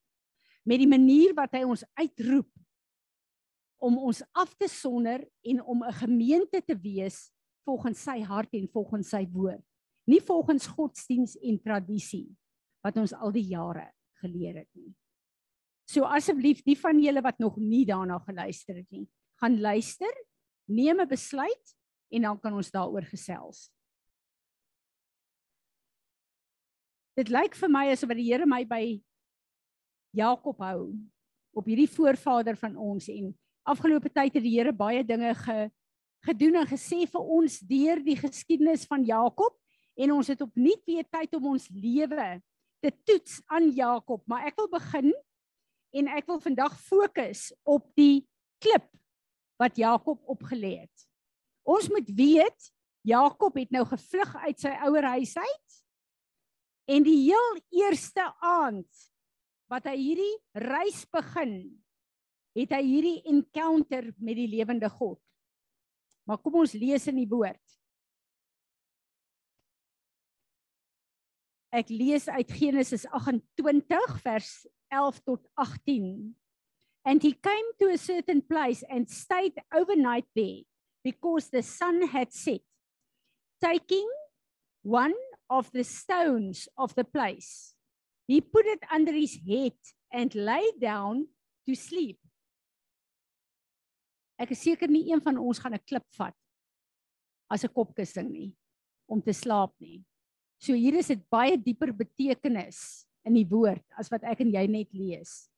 met 0.65 0.79
die 0.79 0.89
manier 0.89 1.33
wat 1.35 1.53
hy 1.53 1.65
ons 1.65 1.85
uitroep 1.97 2.51
om 3.79 3.99
ons 3.99 4.23
af 4.33 4.55
te 4.59 4.69
sonder 4.69 5.23
en 5.43 5.63
om 5.63 5.85
'n 5.85 5.93
gemeente 5.93 6.63
te 6.63 6.77
wees 6.77 7.31
volgens 7.65 8.03
sy 8.03 8.23
hart 8.23 8.53
en 8.53 8.69
volgens 8.69 9.09
sy 9.09 9.27
woord. 9.31 9.65
Nie 10.07 10.21
volgens 10.21 10.67
godsdiens 10.67 11.37
en 11.37 11.61
tradisie 11.61 12.37
wat 12.83 12.97
ons 12.97 13.13
al 13.13 13.33
die 13.33 13.47
jare 13.47 13.93
geleer 14.21 14.57
het 14.57 14.71
nie. 14.75 14.95
So 15.89 16.05
asseblief 16.05 16.63
die 16.65 16.77
van 16.79 17.01
julle 17.01 17.23
wat 17.23 17.39
nog 17.39 17.57
nie 17.57 17.85
daarna 17.89 18.19
geluister 18.19 18.77
het 18.77 18.91
nie, 18.91 19.09
gaan 19.41 19.61
luister, 19.61 20.13
neem 20.69 21.01
'n 21.01 21.09
besluit 21.09 21.77
en 22.11 22.23
dan 22.23 22.41
kan 22.41 22.55
ons 22.55 22.71
daaroor 22.71 23.05
gesels. 23.05 23.71
Dit 27.17 27.29
lyk 27.29 27.55
vir 27.55 27.69
my 27.69 27.89
asof 27.91 28.15
die 28.15 28.29
Here 28.31 28.47
my 28.47 28.65
by 28.65 29.03
Jakob 30.15 30.59
hou 30.59 30.95
op 31.53 31.67
hierdie 31.67 31.91
voorvader 31.91 32.57
van 32.57 32.77
ons 32.77 33.09
en 33.09 33.33
afgelope 33.69 34.11
tyd 34.13 34.35
het 34.39 34.45
die 34.45 34.57
Here 34.57 34.73
baie 34.73 35.05
dinge 35.07 35.35
ge, 35.39 35.69
gedoen 36.27 36.61
en 36.63 36.69
gesê 36.69 37.05
vir 37.09 37.33
ons 37.39 37.59
deur 37.69 38.03
die 38.05 38.17
geskiedenis 38.19 38.87
van 38.91 39.05
Jakob 39.07 39.55
en 39.99 40.15
ons 40.17 40.31
het 40.31 40.43
opnuut 40.45 40.83
weer 40.87 41.07
tyd 41.07 41.35
om 41.39 41.53
ons 41.55 41.69
lewe 41.75 42.29
te 42.83 42.93
toets 43.07 43.41
aan 43.51 43.71
Jakob, 43.75 44.23
maar 44.31 44.47
ek 44.47 44.59
wil 44.61 44.71
begin 44.71 45.13
en 45.99 46.11
ek 46.15 46.29
wil 46.31 46.39
vandag 46.43 46.77
fokus 46.79 47.49
op 47.67 47.87
die 47.99 48.27
klip 48.63 48.87
wat 49.59 49.79
Jakob 49.79 50.23
opgelê 50.31 50.77
het. 50.85 51.07
Ons 51.67 51.89
moet 51.91 52.07
weet 52.15 52.71
Jakob 53.07 53.57
het 53.59 53.73
nou 53.75 53.85
gevlug 53.89 54.35
uit 54.45 54.63
sy 54.63 54.75
ouer 54.87 55.11
huis 55.17 55.35
uit 55.39 55.79
En 56.89 57.05
die 57.05 57.19
heel 57.27 57.59
eerste 57.85 58.25
aand 58.41 58.89
wat 59.69 59.85
hy 59.91 59.97
hierdie 59.99 60.37
reis 60.57 61.03
begin, 61.13 61.59
het 62.59 62.75
hy 62.75 62.83
hierdie 62.83 63.19
encounter 63.31 64.11
met 64.19 64.39
die 64.39 64.49
lewende 64.51 64.91
God. 64.91 65.21
Maar 66.27 66.41
kom 66.43 66.59
ons 66.61 66.75
lees 66.77 67.07
in 67.09 67.21
die 67.21 67.29
woord. 67.31 67.63
Ek 71.73 71.91
lees 71.93 72.27
uit 72.33 72.51
Genesis 72.57 73.05
28 73.13 74.21
vers 74.25 74.53
11 74.93 75.23
tot 75.29 75.49
18. 75.61 76.35
And 77.05 77.23
he 77.23 77.33
came 77.33 77.73
to 77.81 77.89
a 77.93 77.99
certain 77.99 78.43
place 78.43 78.83
and 78.91 79.09
stayed 79.09 79.57
overnight 79.73 80.27
there 80.37 80.65
because 81.05 81.49
the 81.51 81.63
sun 81.63 82.09
had 82.09 82.33
set. 82.33 82.61
Taking 83.63 84.09
one 84.83 85.15
of 85.51 85.71
the 85.73 85.85
stones 85.85 86.69
of 86.77 86.95
the 86.95 87.05
place. 87.05 87.75
He 88.27 88.41
put 88.41 88.67
it 88.67 88.81
under 88.93 89.13
his 89.13 89.39
head 89.47 89.73
and 90.13 90.35
lay 90.35 90.65
down 90.81 91.29
to 91.67 91.75
sleep. 91.75 92.19
Ek 94.39 94.53
is 94.55 94.63
seker 94.63 94.89
nie 94.91 95.11
een 95.11 95.21
van 95.21 95.39
ons 95.39 95.59
gaan 95.59 95.75
'n 95.75 95.87
klip 95.87 96.07
vat 96.17 96.35
as 97.51 97.65
'n 97.65 97.75
kopkussing 97.75 98.31
nie 98.31 98.53
om 99.09 99.21
te 99.23 99.33
slaap 99.33 99.73
nie. 99.81 100.05
So 100.61 100.75
hier 100.75 100.95
is 100.95 101.09
dit 101.09 101.23
baie 101.31 101.57
dieper 101.57 101.93
betekenis 101.93 103.07
in 103.25 103.35
die 103.35 103.47
woord 103.47 103.85
as 103.99 104.11
wat 104.11 104.25
ek 104.25 104.41
en 104.41 104.53
jy 104.53 104.67
net 104.67 104.93
lees. 104.95 105.49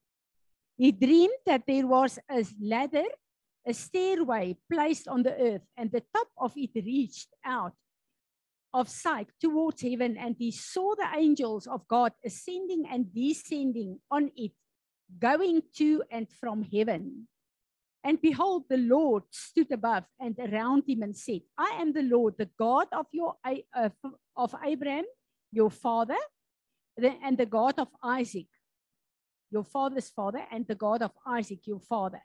He 0.78 0.92
dreamed 0.92 1.44
that 1.44 1.66
there 1.66 1.86
was 1.86 2.18
a 2.28 2.42
ladder, 2.60 3.08
a 3.66 3.72
stairway 3.72 4.56
placed 4.68 5.08
on 5.08 5.22
the 5.22 5.34
earth 5.36 5.66
and 5.76 5.90
the 5.92 6.02
top 6.12 6.28
of 6.36 6.56
it 6.56 6.74
reached 6.74 7.34
out 7.44 7.74
of 8.72 8.88
sight 8.88 9.28
towards 9.40 9.82
heaven, 9.82 10.16
and 10.16 10.36
he 10.38 10.50
saw 10.50 10.94
the 10.94 11.08
angels 11.16 11.66
of 11.66 11.86
God 11.88 12.12
ascending 12.24 12.86
and 12.86 13.12
descending 13.12 13.98
on 14.10 14.30
it, 14.36 14.52
going 15.18 15.62
to 15.76 16.02
and 16.10 16.30
from 16.30 16.62
heaven. 16.62 17.26
And 18.02 18.20
behold, 18.20 18.64
the 18.68 18.78
Lord 18.78 19.24
stood 19.30 19.70
above 19.72 20.04
and 20.18 20.38
around 20.38 20.84
him 20.88 21.02
and 21.02 21.16
said, 21.16 21.42
I 21.58 21.78
am 21.80 21.92
the 21.92 22.02
Lord, 22.02 22.34
the 22.38 22.48
God 22.58 22.86
of 22.92 23.06
your 23.12 23.34
uh, 23.44 23.90
of 24.36 24.54
Abraham, 24.64 25.04
your 25.52 25.70
father, 25.70 26.16
and 26.96 27.36
the 27.36 27.46
God 27.46 27.74
of 27.78 27.88
Isaac, 28.02 28.46
your 29.50 29.64
father's 29.64 30.08
father, 30.08 30.42
and 30.50 30.66
the 30.66 30.74
God 30.74 31.02
of 31.02 31.12
Isaac, 31.26 31.66
your 31.66 31.80
father. 31.80 32.20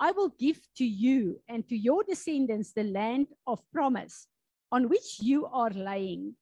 I 0.00 0.12
will 0.12 0.30
give 0.38 0.58
to 0.78 0.84
you 0.84 1.40
and 1.48 1.68
to 1.68 1.76
your 1.76 2.02
descendants 2.02 2.72
the 2.72 2.84
land 2.84 3.26
of 3.46 3.60
promise 3.72 4.26
on 4.72 4.88
which 4.88 5.20
you 5.20 5.46
are 5.46 5.70
laying. 5.70 6.34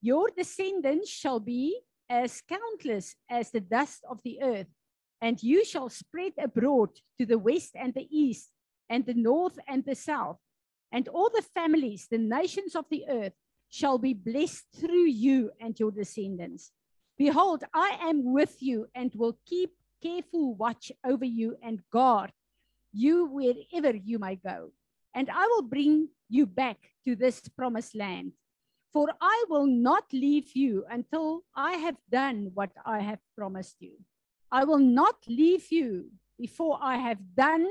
Your 0.00 0.30
descendants 0.36 1.10
shall 1.10 1.40
be 1.40 1.80
as 2.08 2.40
countless 2.48 3.16
as 3.28 3.50
the 3.50 3.60
dust 3.60 4.04
of 4.08 4.20
the 4.24 4.40
earth, 4.42 4.68
and 5.20 5.42
you 5.42 5.64
shall 5.64 5.88
spread 5.88 6.32
abroad 6.38 6.90
to 7.18 7.26
the 7.26 7.38
west 7.38 7.72
and 7.74 7.94
the 7.94 8.06
east, 8.10 8.50
and 8.88 9.04
the 9.06 9.14
north 9.14 9.58
and 9.66 9.84
the 9.84 9.94
south. 9.94 10.38
And 10.92 11.08
all 11.08 11.30
the 11.34 11.42
families, 11.54 12.06
the 12.10 12.18
nations 12.18 12.76
of 12.76 12.86
the 12.90 13.04
earth, 13.08 13.32
shall 13.68 13.98
be 13.98 14.14
blessed 14.14 14.64
through 14.78 15.06
you 15.06 15.50
and 15.60 15.78
your 15.78 15.90
descendants. 15.90 16.70
Behold, 17.18 17.64
I 17.74 17.98
am 18.02 18.32
with 18.32 18.56
you 18.60 18.86
and 18.94 19.12
will 19.14 19.38
keep 19.46 19.72
careful 20.02 20.54
watch 20.54 20.92
over 21.04 21.24
you 21.24 21.56
and 21.62 21.80
guard 21.90 22.30
you 22.92 23.26
wherever 23.26 23.96
you 23.96 24.18
may 24.18 24.36
go. 24.36 24.70
And 25.14 25.28
I 25.30 25.46
will 25.46 25.62
bring 25.62 26.08
you 26.28 26.46
back 26.46 26.78
to 27.04 27.16
this 27.16 27.40
promised 27.48 27.94
land. 27.94 28.32
For 28.92 29.08
I 29.20 29.44
will 29.48 29.66
not 29.66 30.04
leave 30.12 30.52
you 30.54 30.84
until 30.90 31.42
I 31.54 31.72
have 31.72 31.96
done 32.10 32.50
what 32.54 32.70
I 32.84 33.00
have 33.00 33.18
promised 33.36 33.76
you. 33.80 33.92
I 34.50 34.64
will 34.64 34.82
not 34.82 35.16
leave 35.26 35.70
you 35.70 36.10
before 36.38 36.78
I 36.80 36.96
have 36.96 37.18
done 37.34 37.66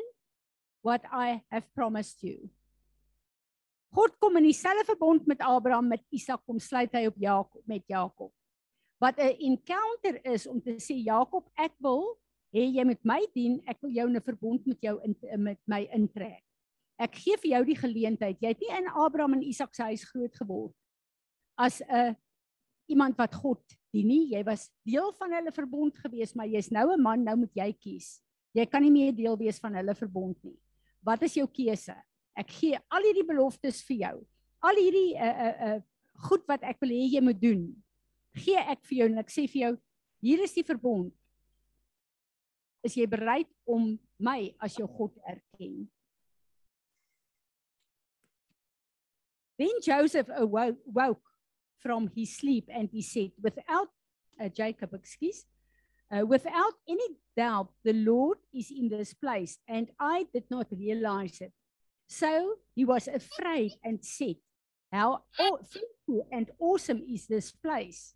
what 0.82 1.02
I 1.12 1.42
have 1.52 1.66
promised 1.74 2.24
you. 2.24 2.50
God 3.96 4.18
kom 4.20 4.36
in 4.38 4.44
dieselfde 4.44 4.86
verbond 4.86 5.26
met 5.26 5.42
Abraham 5.42 5.88
met 5.88 6.04
Isak 6.12 6.44
kom 6.46 6.60
sluit 6.60 6.92
hy 6.92 7.06
op 7.08 7.16
Jakob 7.18 7.64
met 7.66 7.84
Jakob. 7.88 8.34
Wat 9.00 9.18
'n 9.18 9.40
encounter 9.40 10.20
is 10.26 10.48
om 10.48 10.62
te 10.62 10.76
sê 10.80 11.00
Jakob, 11.00 11.48
ek 11.56 11.72
wil 11.80 12.20
hê 12.52 12.68
jy 12.76 12.84
moet 12.84 13.04
my 13.04 13.22
dien, 13.34 13.62
ek 13.68 13.82
wil 13.82 13.92
jou 13.92 14.10
'n 14.10 14.22
verbond 14.22 14.66
met 14.66 14.82
jou 14.82 15.00
in 15.04 15.44
met 15.44 15.60
my 15.66 15.88
intrek. 15.92 16.44
Ek 17.00 17.16
gee 17.16 17.38
vir 17.38 17.52
jou 17.52 17.66
die 17.66 17.76
geleentheid. 17.76 18.42
Jy 18.42 18.48
het 18.48 18.60
nie 18.60 18.78
in 18.78 18.88
Abraham 18.88 19.34
en 19.34 19.44
Isak 19.44 19.76
se 19.76 19.84
huis 19.84 20.04
groot 20.04 20.36
geword 20.36 20.76
as 21.58 21.82
'n 21.82 22.16
iemand 22.88 23.18
wat 23.18 23.34
God 23.34 23.62
dien 23.96 24.10
nie. 24.10 24.26
Jy 24.34 24.44
was 24.48 24.68
deel 24.88 25.12
van 25.20 25.34
hulle 25.38 25.54
verbond 25.56 25.98
gewees, 26.04 26.36
maar 26.36 26.50
jy's 26.52 26.72
nou 26.72 26.92
'n 26.94 27.02
man, 27.02 27.24
nou 27.24 27.36
moet 27.44 27.54
jy 27.56 27.72
kies. 27.74 28.22
Jy 28.54 28.66
kan 28.66 28.82
nie 28.82 28.92
meer 28.92 29.16
deel 29.16 29.38
wees 29.38 29.60
van 29.60 29.76
hulle 29.76 29.96
verbond 29.96 30.38
nie. 30.44 30.58
Wat 31.04 31.22
is 31.24 31.36
jou 31.36 31.48
keuse? 31.48 31.96
Ek 32.36 32.50
gee 32.50 32.80
al 32.92 33.04
hierdie 33.04 33.28
beloftes 33.28 33.82
vir 33.84 33.98
jou. 33.98 34.28
Al 34.64 34.76
hierdie 34.76 35.16
uh 35.16 35.36
uh 35.48 35.56
uh 35.68 35.82
goed 36.28 36.48
wat 36.48 36.64
ek 36.64 36.80
wil 36.82 36.90
hê 36.90 37.04
jy 37.12 37.22
moet 37.22 37.40
doen. 37.42 37.76
Gee 38.36 38.58
ek 38.58 38.84
vir 38.86 38.98
jou 38.98 39.08
en 39.12 39.20
ek 39.20 39.30
sê 39.30 39.48
vir 39.48 39.62
jou, 39.62 39.74
hier 40.22 40.44
is 40.44 40.54
die 40.54 40.64
verbond. 40.64 41.14
Is 42.84 42.96
jy 42.96 43.06
bereid 43.08 43.50
om 43.66 44.00
my 44.20 44.56
as 44.60 44.76
jou 44.76 44.88
God 44.88 45.12
erken? 45.28 45.90
Then 49.58 49.80
Joseph 49.82 50.30
awoke, 50.30 50.80
woke 50.86 51.35
from 51.82 52.10
his 52.16 52.36
sleep 52.38 52.70
and 52.74 52.90
he 52.92 53.02
said, 53.02 53.32
without 53.42 53.88
uh, 54.40 54.50
Jacob, 54.50 54.94
excuse, 54.94 55.46
uh, 56.12 56.26
without 56.26 56.74
any 56.88 57.08
doubt, 57.36 57.70
the 57.84 57.94
Lord 57.94 58.38
is 58.54 58.72
in 58.72 58.90
this 58.90 59.14
place, 59.14 59.58
and 59.68 59.90
I 60.00 60.28
did 60.34 60.44
not 60.50 60.68
realize 60.72 61.42
it. 61.42 61.52
So 62.08 62.56
he 62.76 62.86
was 62.86 63.08
afraid 63.08 63.74
and 63.84 64.04
said, 64.04 64.36
How 64.92 65.24
faithful 65.34 66.28
and 66.32 66.52
awesome 66.60 67.02
is 67.10 67.26
this 67.26 67.52
place! 67.52 68.14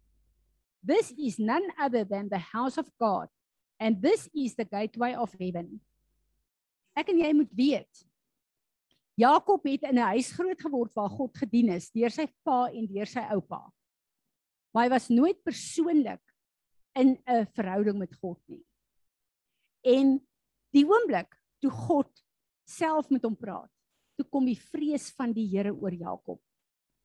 This 0.84 1.12
is 1.12 1.40
none 1.40 1.68
other 1.80 2.04
than 2.04 2.30
the 2.30 2.38
house 2.38 2.78
of 2.78 2.90
God, 3.00 3.28
and 3.80 4.02
this 4.02 4.30
is 4.36 4.56
the 4.56 4.66
gateway 4.66 5.14
of 5.14 5.36
heaven. 5.40 5.82
Ek 6.96 7.10
en 7.10 7.20
jy 7.20 7.34
moet 7.34 7.52
weet, 7.56 8.06
Jakob 9.20 9.66
het 9.68 9.84
in 9.84 10.00
'n 10.00 10.12
huis 10.16 10.32
groot 10.32 10.62
geword 10.62 10.94
waar 10.96 11.10
God 11.10 11.36
gedien 11.38 11.70
is 11.76 11.92
deur 11.92 12.10
sy 12.10 12.28
pa 12.44 12.70
en 12.72 12.88
deur 12.88 13.06
sy 13.06 13.20
oupa. 13.36 13.72
Maar 14.74 14.84
hy 14.84 14.90
was 14.90 15.10
nooit 15.10 15.44
persoonlik 15.44 16.22
in 16.96 17.18
'n 17.28 17.46
verhouding 17.56 17.98
met 17.98 18.16
God 18.16 18.40
nie. 18.48 18.64
En 19.84 20.20
die 20.72 20.86
oomblik 20.86 21.36
toe 21.60 21.72
God 21.72 22.12
self 22.66 23.10
met 23.10 23.24
hom 23.24 23.36
praat, 23.36 23.72
toe 24.16 24.26
kom 24.30 24.46
die 24.46 24.60
vrees 24.60 25.10
van 25.12 25.34
die 25.34 25.48
Here 25.48 25.74
oor 25.74 25.94
Jakob. 25.94 26.42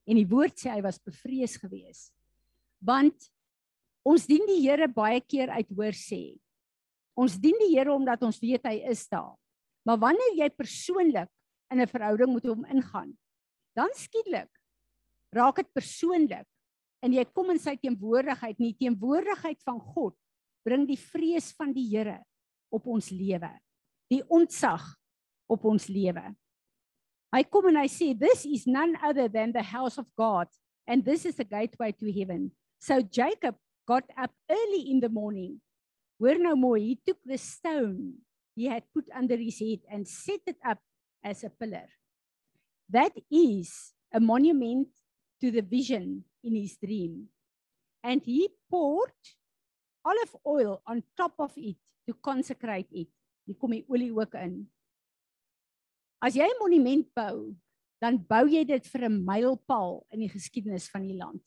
En 0.07 0.17
die 0.17 0.29
woord 0.29 0.59
sê 0.59 0.71
hy 0.71 0.83
was 0.83 0.99
bevrees 0.99 1.57
geweest. 1.57 2.13
Want 2.85 3.31
ons 4.05 4.27
dien 4.27 4.45
die 4.47 4.61
Here 4.69 4.89
baie 4.89 5.21
keer 5.21 5.49
uit 5.49 5.69
hoor 5.69 5.97
sê. 5.97 6.39
Ons 7.17 7.39
dien 7.41 7.57
die 7.59 7.77
Here 7.77 7.93
omdat 7.95 8.23
ons 8.23 8.41
weet 8.43 8.67
hy 8.67 8.83
is 8.91 9.09
daar. 9.09 9.35
Maar 9.87 9.99
wanneer 9.99 10.37
jy 10.37 10.49
persoonlik 10.51 11.31
in 11.75 11.83
'n 11.83 11.91
verhouding 11.91 12.33
met 12.35 12.47
hom 12.47 12.65
ingaan, 12.71 13.13
dan 13.75 13.91
skielik 13.99 14.51
raak 15.35 15.57
dit 15.57 15.71
persoonlik 15.75 16.47
en 17.03 17.13
jy 17.13 17.25
kom 17.35 17.51
in 17.51 17.59
sy 17.59 17.75
teenwoordigheid, 17.77 18.59
nie 18.59 18.77
teenwoordigheid 18.79 19.61
van 19.67 19.81
God 19.81 20.15
bring 20.65 20.87
die 20.87 20.99
vrees 20.99 21.53
van 21.59 21.75
die 21.75 21.85
Here 21.91 22.23
op 22.73 22.87
ons 22.87 23.11
lewe. 23.11 23.51
Die 24.09 24.23
ontzag 24.31 24.83
op 25.51 25.65
ons 25.65 25.89
lewe. 25.89 26.35
Hy 27.35 27.43
kom 27.51 27.69
en 27.69 27.77
hy 27.83 27.89
sê 27.91 28.15
this 28.17 28.47
is 28.47 28.67
none 28.67 28.97
other 29.03 29.29
than 29.29 29.53
the 29.53 29.63
house 29.63 29.99
of 29.99 30.07
God 30.17 30.49
and 30.87 31.05
this 31.05 31.27
is 31.27 31.37
the 31.37 31.45
gateway 31.45 31.93
to 31.93 32.11
heaven. 32.13 32.53
So 32.79 33.03
Jacob 33.03 33.59
got 33.87 34.05
up 34.17 34.33
early 34.49 34.91
in 34.91 35.01
the 35.01 35.11
morning. 35.11 35.61
Hoor 36.23 36.39
nou 36.39 36.55
mooi, 36.57 36.81
he 36.81 36.97
took 37.05 37.19
the 37.27 37.37
stone 37.37 38.23
he 38.55 38.67
had 38.67 38.85
put 38.95 39.05
under 39.15 39.37
his 39.37 39.59
head 39.59 39.83
and 39.91 40.07
set 40.07 40.41
it 40.47 40.57
up 40.65 40.79
as 41.25 41.43
a 41.43 41.51
pillar. 41.51 41.89
That 42.93 43.17
is 43.33 43.97
a 44.13 44.21
monument 44.21 44.89
to 45.41 45.51
the 45.51 45.63
vision 45.63 46.25
in 46.45 46.55
his 46.55 46.77
dream. 46.77 47.33
And 48.05 48.21
he 48.23 48.53
poured 48.71 49.17
olive 50.05 50.37
oil 50.47 50.83
on 50.87 51.03
top 51.17 51.33
of 51.39 51.53
it 51.57 51.81
to 52.07 52.13
consecrate 52.21 52.93
it. 52.93 53.09
Hier 53.45 53.57
kom 53.57 53.73
die 53.73 53.85
olie 53.89 54.13
ook 54.13 54.37
in. 54.41 54.69
As 56.21 56.37
jy 56.37 56.45
'n 56.45 56.61
monument 56.61 57.09
bou, 57.17 57.57
dan 58.01 58.17
bou 58.17 58.45
jy 58.49 58.65
dit 58.65 58.85
vir 58.93 59.09
'n 59.09 59.25
mylpaal 59.25 60.05
in 60.13 60.21
die 60.21 60.33
geskiedenis 60.33 60.89
van 60.89 61.05
die 61.05 61.17
land. 61.17 61.45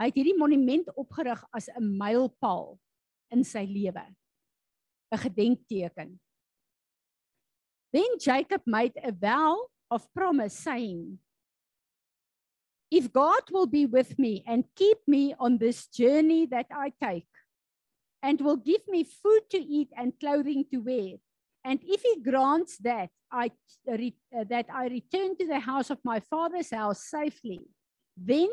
Hy 0.00 0.10
het 0.10 0.16
hierdie 0.16 0.36
monument 0.36 0.88
opgerig 0.96 1.44
as 1.52 1.68
'n 1.68 1.96
mylpaal 1.96 2.80
in 3.30 3.44
sy 3.44 3.64
lewe. 3.64 4.04
'n 5.12 5.18
Gedenkteken. 5.18 6.20
Then 7.94 8.18
Jacob 8.18 8.62
made 8.66 8.98
a 8.98 9.12
vow 9.12 9.70
of 9.88 10.12
promise 10.12 10.58
saying, 10.58 11.20
If 12.90 13.12
God 13.12 13.42
will 13.52 13.66
be 13.66 13.86
with 13.86 14.18
me 14.18 14.42
and 14.48 14.64
keep 14.74 14.98
me 15.06 15.36
on 15.38 15.58
this 15.58 15.86
journey 15.86 16.46
that 16.46 16.66
I 16.74 16.90
take, 17.00 17.30
and 18.20 18.40
will 18.40 18.56
give 18.56 18.82
me 18.88 19.04
food 19.04 19.42
to 19.50 19.58
eat 19.58 19.90
and 19.96 20.18
clothing 20.18 20.64
to 20.72 20.78
wear, 20.78 21.22
and 21.62 21.78
if 21.84 22.02
He 22.02 22.20
grants 22.20 22.78
that 22.78 23.10
I 23.30 23.52
uh, 23.86 24.42
that 24.50 24.66
I 24.74 24.86
return 24.88 25.36
to 25.38 25.46
the 25.46 25.60
house 25.60 25.90
of 25.90 26.02
my 26.02 26.18
father's 26.18 26.74
house 26.74 27.06
safely, 27.06 27.62
then 28.16 28.50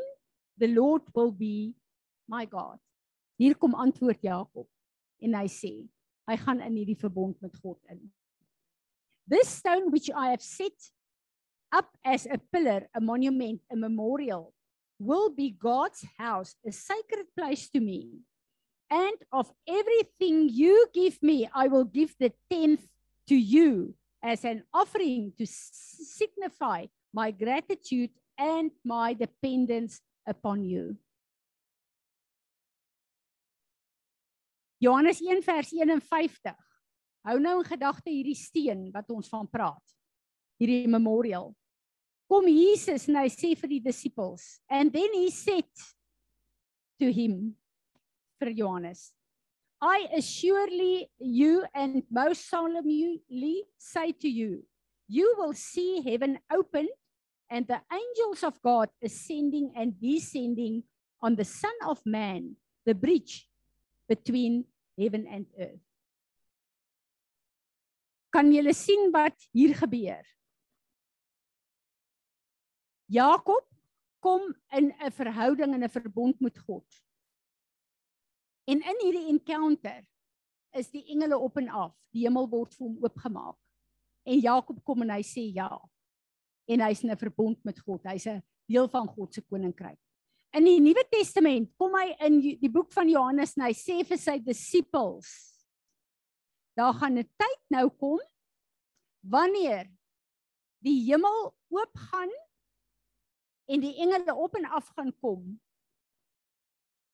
the 0.56 0.67
Lord 0.67 1.01
will 1.15 1.32
be 1.32 1.73
my 2.30 2.45
God. 2.45 2.77
Hier 3.41 3.56
kom 3.56 3.73
antwoord 3.73 4.21
Jakob 4.21 4.69
en 5.17 5.34
hy 5.34 5.47
sê, 5.49 5.75
hy 6.30 6.38
gaan 6.45 6.62
in 6.62 6.77
hierdie 6.77 7.01
verbond 7.01 7.41
met 7.41 7.58
God 7.58 7.82
in. 7.89 8.06
This 9.32 9.48
stone 9.48 9.91
which 9.91 10.12
I 10.12 10.32
have 10.32 10.41
set 10.44 10.76
up 11.72 11.88
as 12.04 12.28
a 12.28 12.38
pillar, 12.52 12.89
a 12.94 13.00
monument, 13.00 13.62
a 13.72 13.78
memorial, 13.78 14.52
will 15.00 15.30
be 15.30 15.56
God's 15.56 16.04
house, 16.17 16.54
a 16.67 16.72
sacred 16.74 17.28
place 17.38 17.70
to 17.70 17.80
me. 17.80 18.20
And 18.89 19.15
of 19.32 19.48
everything 19.65 20.50
you 20.52 20.86
give 20.94 21.24
me, 21.24 21.48
I 21.56 21.70
will 21.70 21.86
give 21.86 22.13
the 22.20 22.34
tenth 22.52 22.86
to 23.30 23.36
you 23.36 23.96
as 24.22 24.44
an 24.44 24.63
offering 24.74 25.32
to 25.38 25.48
signify 25.48 26.88
my 27.13 27.32
gratitude 27.32 28.10
and 28.38 28.70
my 28.84 29.13
dependence 29.13 30.02
upon 30.28 30.65
you. 30.65 30.98
Johannes 34.84 35.22
1 35.24 35.41
vers 35.41 35.70
51 35.70 36.02
Hou 37.28 37.38
nou 37.38 37.60
in 37.62 37.68
gedagte 37.68 38.10
hierdie 38.10 38.38
steen 38.38 38.88
wat 38.94 39.10
ons 39.14 39.30
van 39.30 39.46
praat. 39.50 39.98
Hierdie 40.62 40.90
memorial. 40.90 41.52
Kom 42.32 42.48
Jesus 42.48 43.10
en 43.12 43.20
hy 43.20 43.28
sê 43.30 43.52
vir 43.60 43.76
die 43.76 43.82
disippels 43.84 44.62
and 44.72 44.94
then 44.94 45.12
he 45.14 45.30
said 45.34 45.68
to 47.02 47.12
him 47.12 47.58
vir 48.40 48.54
Johannes 48.56 49.12
I 49.82 50.08
assuredly 50.16 51.10
you 51.20 51.66
and 51.74 52.06
most 52.08 52.48
solemnly 52.48 53.66
say 53.78 54.14
to 54.24 54.30
you 54.30 54.64
you 55.10 55.36
will 55.38 55.54
see 55.54 56.00
heaven 56.06 56.40
open 56.54 56.88
and 57.50 57.68
the 57.68 57.82
angels 57.92 58.46
of 58.48 58.62
God 58.62 58.88
ascending 59.04 59.74
and 59.76 60.00
descending 60.00 60.84
on 61.20 61.36
the 61.36 61.44
son 61.44 61.76
of 61.84 62.00
man 62.06 62.56
the 62.86 62.96
bridge 62.96 63.50
between 64.08 64.64
heaven 64.96 65.28
and 65.28 65.52
earth 65.60 65.90
kan 68.32 68.52
julle 68.52 68.74
sien 68.74 69.12
wat 69.12 69.36
hier 69.52 69.76
gebeur. 69.76 70.24
Jakob 73.12 73.67
kom 74.24 74.56
in 74.72 74.94
'n 74.94 75.12
verhouding 75.12 75.74
en 75.74 75.84
'n 75.84 75.89
verbond 75.89 76.39
met 76.39 76.60
God. 76.60 76.88
En 78.65 78.80
in 78.82 79.00
hierdie 79.02 79.28
encounter 79.28 80.06
is 80.72 80.91
die 80.91 81.06
engele 81.06 81.38
op 81.38 81.58
en 81.58 81.70
af. 81.70 81.96
Die 82.12 82.24
hemel 82.24 82.50
word 82.50 82.76
vir 82.76 82.88
hom 82.88 82.98
oopgemaak. 83.04 83.58
En 84.24 84.39
Jakob 84.39 84.84
kom 84.84 85.02
en 85.02 85.10
hy 85.10 85.22
sê 85.22 85.54
ja. 85.54 85.82
En 86.67 86.80
hy's 86.80 87.04
in 87.04 87.12
'n 87.12 87.17
verbond 87.17 87.63
met 87.63 87.80
God. 87.80 88.04
Hy's 88.04 88.28
'n 88.28 88.44
deel 88.65 88.88
van 88.88 89.08
God 89.08 89.34
se 89.34 89.41
koninkryk. 89.41 90.00
In 90.54 90.63
die 90.63 90.80
Nuwe 90.80 91.04
Testament 91.10 91.72
kom 91.78 91.94
hy 91.96 92.15
in 92.20 92.39
die 92.41 92.70
boek 92.70 92.91
van 92.94 93.10
Johannes 93.10 93.58
en 93.58 93.63
hy 93.63 93.74
sê 93.74 94.06
vir 94.06 94.17
sy 94.17 94.39
disippels 94.39 95.51
daar 96.74 96.94
gaan 96.94 97.18
'n 97.18 97.30
tyd 97.38 97.62
nou 97.68 97.90
kom 97.90 98.20
wanneer 99.20 99.92
die 100.82 101.04
hemel 101.06 101.56
oop 101.70 101.98
gaan 102.10 102.32
en 103.66 103.80
die 103.80 103.96
engele 104.04 104.36
op 104.36 104.56
en 104.56 104.66
af 104.66 104.88
gaan 104.96 105.14
kom 105.20 105.60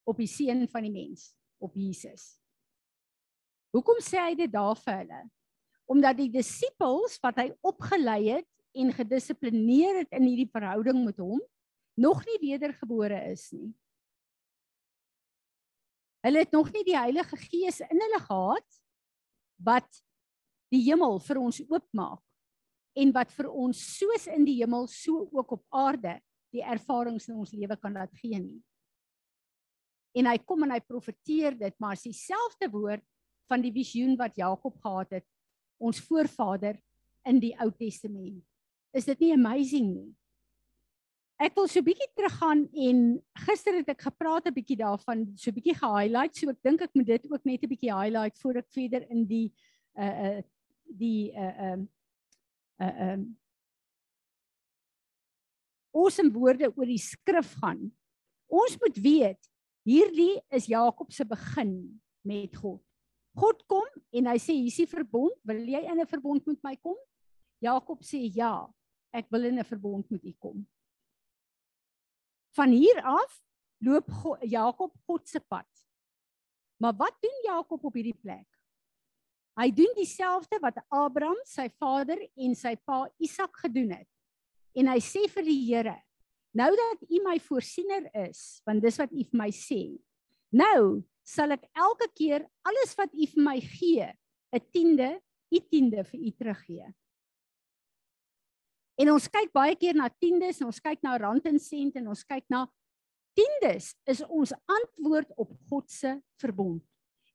op 0.08 0.18
die 0.18 0.30
seun 0.30 0.68
van 0.72 0.86
die 0.88 0.92
mens, 0.92 1.34
op 1.60 1.76
Jesus. 1.76 2.38
Hoekom 3.76 4.00
sê 4.00 4.22
hy 4.24 4.36
dit 4.40 4.52
daar 4.52 4.78
vir 4.80 5.02
hulle? 5.02 5.20
Omdat 5.92 6.20
die 6.22 6.30
disippels 6.32 7.18
wat 7.24 7.42
hy 7.42 7.50
opgelei 7.68 8.22
het 8.38 8.48
en 8.78 8.94
gedissiplineer 8.96 10.04
het 10.04 10.16
in 10.16 10.28
hierdie 10.30 10.52
verhouding 10.52 11.04
met 11.04 11.20
hom, 11.20 11.42
nog 12.00 12.24
nie 12.28 12.40
wedergebore 12.46 13.20
is 13.32 13.50
nie. 13.52 13.72
Hulle 16.26 16.44
het 16.44 16.56
nog 16.56 16.72
nie 16.74 16.84
die 16.88 16.98
Heilige 16.98 17.38
Gees 17.40 17.82
in 17.84 18.04
hulle 18.04 18.20
gehad 18.24 18.82
wat 19.58 19.88
die 20.74 20.84
hemel 20.88 21.20
vir 21.24 21.40
ons 21.42 21.62
oopmaak 21.66 22.24
en 22.98 23.14
wat 23.14 23.32
vir 23.36 23.50
ons 23.52 23.82
soos 23.98 24.26
in 24.34 24.46
die 24.48 24.58
hemel 24.62 24.88
so 24.92 25.28
ook 25.32 25.54
op 25.60 25.64
aarde 25.76 26.18
die 26.54 26.64
ervarings 26.64 27.28
in 27.30 27.38
ons 27.38 27.54
lewe 27.54 27.78
kan 27.78 27.94
laat 27.94 28.14
gee 28.18 28.40
nie. 28.40 28.60
En 30.18 30.30
hy 30.32 30.38
kom 30.42 30.64
en 30.66 30.74
hy 30.74 30.80
profeteer 30.82 31.58
dit, 31.60 31.74
maar 31.78 31.98
as 31.98 32.06
dieselfde 32.08 32.70
woord 32.74 33.04
van 33.52 33.62
die 33.62 33.74
visioen 33.76 34.16
wat 34.20 34.38
Jakob 34.40 34.80
gehad 34.82 35.20
het, 35.20 35.28
ons 35.78 36.00
voorvader 36.08 36.80
in 37.28 37.42
die 37.44 37.54
Ou 37.62 37.70
Testament. 37.76 38.42
Is 38.96 39.06
dit 39.06 39.28
nie 39.28 39.34
amazing 39.36 39.92
nie? 39.92 40.10
Ek 41.38 41.54
wil 41.54 41.68
so 41.70 41.86
bietjie 41.86 42.08
teruggaan 42.18 42.64
en 42.74 43.02
gister 43.46 43.76
het 43.78 43.90
ek 43.94 44.08
gepraat 44.08 44.48
'n 44.50 44.56
bietjie 44.56 44.78
daarvan, 44.78 45.20
so 45.38 45.52
bietjie 45.54 45.76
ge-highlight, 45.78 46.34
so 46.34 46.50
ek 46.50 46.64
dink 46.66 46.82
ek 46.82 46.96
moet 46.98 47.06
dit 47.06 47.28
ook 47.30 47.46
net 47.46 47.62
'n 47.64 47.70
bietjie 47.70 47.94
highlight 47.94 48.38
voor 48.42 48.58
ek 48.58 48.70
verder 48.74 49.06
in 49.12 49.26
die 49.26 49.54
uh 49.94 50.16
uh 50.26 50.42
die 50.90 51.32
uh 51.38 51.74
um 51.74 51.90
uh 52.82 52.96
um 53.14 53.38
awesome 55.94 56.34
woorde 56.34 56.74
oor 56.76 56.90
die 56.90 56.98
skrif 56.98 57.54
gaan. 57.62 57.92
Ons 58.50 58.78
moet 58.82 58.98
weet 58.98 59.50
hierdie 59.86 60.42
is 60.50 60.66
Jakob 60.66 61.12
se 61.14 61.24
begin 61.26 62.02
met 62.26 62.56
God. 62.56 62.82
God 63.38 63.62
kom 63.68 63.86
en 64.12 64.26
hy 64.26 64.38
sê 64.42 64.56
hier's 64.58 64.80
die 64.82 64.90
verbond, 64.90 65.38
wil 65.46 65.62
jy 65.62 65.86
in 65.86 66.02
'n 66.02 66.10
verbond 66.10 66.48
met 66.48 66.64
my 66.64 66.76
kom? 66.82 66.98
Jakob 67.62 68.02
sê 68.02 68.26
ja, 68.26 68.68
ek 69.14 69.30
wil 69.30 69.46
in 69.46 69.60
'n 69.60 69.64
verbond 69.64 70.10
met 70.10 70.26
u 70.26 70.34
kom. 70.40 70.66
Van 72.58 72.74
hier 72.74 73.02
af 73.06 73.42
loop 73.86 74.10
God, 74.10 74.42
Jakob 74.42 74.94
God 75.06 75.30
se 75.30 75.40
pad. 75.40 75.70
Maar 76.82 76.96
wat 76.98 77.18
doen 77.22 77.38
Jakob 77.46 77.84
op 77.86 77.94
hierdie 77.94 78.18
plek? 78.18 78.48
Hy 79.58 79.70
doen 79.74 79.94
dieselfde 79.98 80.60
wat 80.62 80.78
Abraham, 80.94 81.38
sy 81.46 81.68
vader 81.82 82.20
en 82.38 82.54
sy 82.58 82.76
pa 82.86 83.06
Isak 83.22 83.58
gedoen 83.64 83.94
het. 83.98 84.10
En 84.78 84.90
hy 84.90 85.00
sê 85.02 85.26
vir 85.34 85.46
die 85.46 85.58
Here: 85.66 85.96
"Nou 86.54 86.70
dat 86.78 87.06
U 87.10 87.22
my 87.26 87.38
voorsiener 87.42 88.10
is, 88.28 88.62
want 88.66 88.82
dis 88.82 88.98
wat 89.02 89.14
U 89.14 89.24
vir 89.24 89.40
my 89.42 89.50
sê. 89.54 89.98
Nou 90.54 91.02
sal 91.26 91.52
ek 91.58 91.66
elke 91.74 92.10
keer 92.14 92.46
alles 92.66 92.94
wat 92.98 93.14
U 93.14 93.26
vir 93.34 93.44
my 93.44 93.60
gee, 93.62 94.14
'n 94.54 94.62
tiende, 94.74 95.22
U 95.54 95.60
tiende 95.60 96.04
vir 96.04 96.20
U 96.20 96.32
teruggee." 96.32 96.94
En 98.98 99.14
ons 99.14 99.30
kyk 99.30 99.52
baie 99.54 99.76
keer 99.78 99.98
na 99.98 100.10
tiendes 100.10 100.58
en 100.62 100.72
ons 100.72 100.82
kyk 100.82 101.04
na 101.06 101.18
rand 101.22 101.46
en 101.46 101.60
sent 101.62 102.00
en 102.00 102.10
ons 102.10 102.24
kyk 102.26 102.46
na 102.50 102.66
tiendes 103.38 103.92
is 104.10 104.24
ons 104.26 104.54
antwoord 104.66 105.34
op 105.38 105.52
God 105.70 105.86
se 105.94 106.16
verbond. 106.42 106.82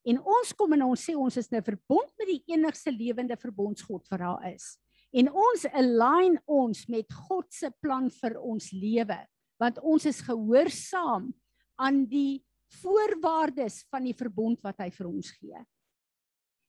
En 0.02 0.18
ons 0.18 0.54
kom 0.58 0.74
en 0.74 0.88
ons 0.88 1.04
sê 1.06 1.14
ons 1.14 1.36
is 1.36 1.52
'n 1.52 1.62
verbond 1.62 2.10
met 2.18 2.26
die 2.26 2.42
enigste 2.50 2.90
lewende 2.90 3.36
verbondsgod 3.36 4.08
wat 4.10 4.18
daar 4.18 4.52
is. 4.52 4.76
En 5.14 5.30
ons 5.30 5.66
align 5.72 6.38
ons 6.46 6.88
met 6.88 7.06
God 7.28 7.46
se 7.52 7.70
plan 7.80 8.10
vir 8.10 8.40
ons 8.40 8.72
lewe 8.72 9.26
want 9.60 9.78
ons 9.78 10.04
is 10.06 10.20
gehoorsaam 10.20 11.32
aan 11.78 12.04
die 12.06 12.42
voorwaardes 12.82 13.84
van 13.92 14.02
die 14.02 14.14
verbond 14.14 14.58
wat 14.64 14.80
hy 14.80 14.90
vir 14.90 15.06
ons 15.06 15.30
gee. 15.30 15.66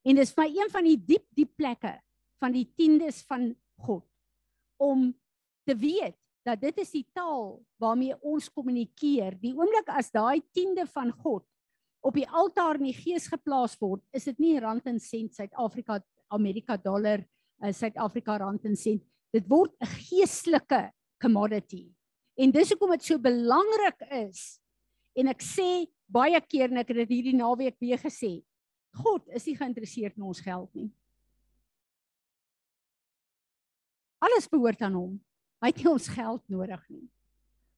En 0.05 0.15
dis 0.15 0.37
my 0.37 0.45
een 0.45 0.69
van 0.69 0.83
die 0.83 0.97
diep 0.97 1.25
diep 1.33 1.55
plekke 1.57 1.99
van 2.37 2.51
die 2.51 2.69
tiendes 2.77 3.23
van 3.25 3.55
God 3.81 4.05
om 4.77 5.11
te 5.67 5.75
weet 5.75 6.17
dat 6.43 6.59
dit 6.61 6.77
is 6.83 6.91
die 6.91 7.05
taal 7.15 7.61
waarmee 7.79 8.15
ons 8.21 8.49
kommunikeer. 8.51 9.37
Die 9.39 9.53
oomblik 9.55 9.89
as 9.95 10.11
daai 10.11 10.43
tiende 10.51 10.85
van 10.91 11.11
God 11.23 11.45
op 12.03 12.17
die 12.19 12.27
altaar 12.27 12.75
in 12.81 12.89
die 12.89 12.97
gees 12.97 13.29
geplaas 13.31 13.77
word, 13.79 14.03
is 14.11 14.27
dit 14.27 14.39
nie 14.43 14.57
rand 14.59 14.83
en 14.91 14.99
sent 14.99 15.37
Suid-Afrika 15.37 16.01
Amerika 16.35 16.75
dollar 16.75 17.21
uh, 17.23 17.71
Suid-Afrika 17.71 18.35
rand 18.41 18.65
en 18.67 18.75
sent. 18.75 19.05
Dit 19.33 19.47
word 19.47 19.71
'n 19.79 19.87
geestelike 19.87 20.91
commodity. 21.21 21.87
En 22.35 22.51
dis 22.51 22.69
hoekom 22.69 22.91
dit 22.91 23.03
so 23.03 23.17
belangrik 23.17 24.01
is. 24.09 24.59
En 25.15 25.27
ek 25.27 25.41
sê 25.41 25.85
baie 26.09 26.39
keer 26.41 26.71
en 26.71 26.81
ek 26.81 26.91
het 26.91 26.97
dit 27.05 27.09
hierdie 27.09 27.37
naweek 27.37 27.79
weer 27.79 28.01
gesê. 28.01 28.43
God 28.93 29.27
is 29.29 29.45
nie 29.45 29.55
geïnteresseerd 29.57 30.17
in 30.17 30.27
ons 30.27 30.41
geld 30.41 30.69
nie. 30.75 30.91
Alles 34.23 34.47
behoort 34.51 34.81
aan 34.85 34.95
hom. 34.97 35.13
Hy 35.63 35.71
het 35.71 35.81
nie 35.81 35.91
ons 35.91 36.07
geld 36.11 36.43
nodig 36.51 36.81
nie. 36.91 37.05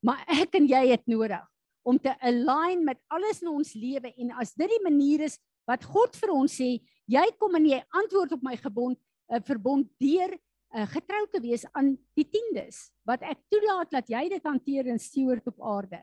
Maar 0.05 0.21
ek 0.43 0.58
en 0.60 0.67
jy 0.69 0.81
het 0.91 1.05
nodig 1.10 1.43
om 1.86 1.99
te 2.01 2.13
align 2.25 2.81
met 2.86 2.97
alles 3.13 3.43
in 3.43 3.51
ons 3.51 3.75
lewe 3.77 4.10
en 4.17 4.31
as 4.41 4.55
dit 4.58 4.69
die 4.69 4.81
manier 4.81 5.27
is 5.27 5.38
wat 5.69 5.86
God 5.86 6.17
vir 6.17 6.31
ons 6.34 6.55
sê, 6.58 6.79
jy 7.05 7.25
kom 7.38 7.58
en 7.60 7.67
jy 7.69 7.77
antwoord 7.93 8.34
op 8.38 8.45
my 8.45 8.55
gebond, 8.58 8.97
'n 8.97 9.34
uh, 9.34 9.38
eh, 9.38 9.43
verbond 9.45 9.86
deur 10.01 10.34
uh, 10.34 10.86
getrou 10.89 11.23
te 11.29 11.41
wees 11.41 11.65
aan 11.73 11.95
die 12.17 12.25
tiendes 12.25 12.91
wat 13.05 13.21
ek 13.21 13.41
toelaat 13.49 13.89
dat 13.91 14.10
jy 14.10 14.29
dit 14.29 14.43
hanteer 14.43 14.89
en 14.89 14.99
steward 14.99 15.45
op 15.47 15.62
aarde. 15.62 16.01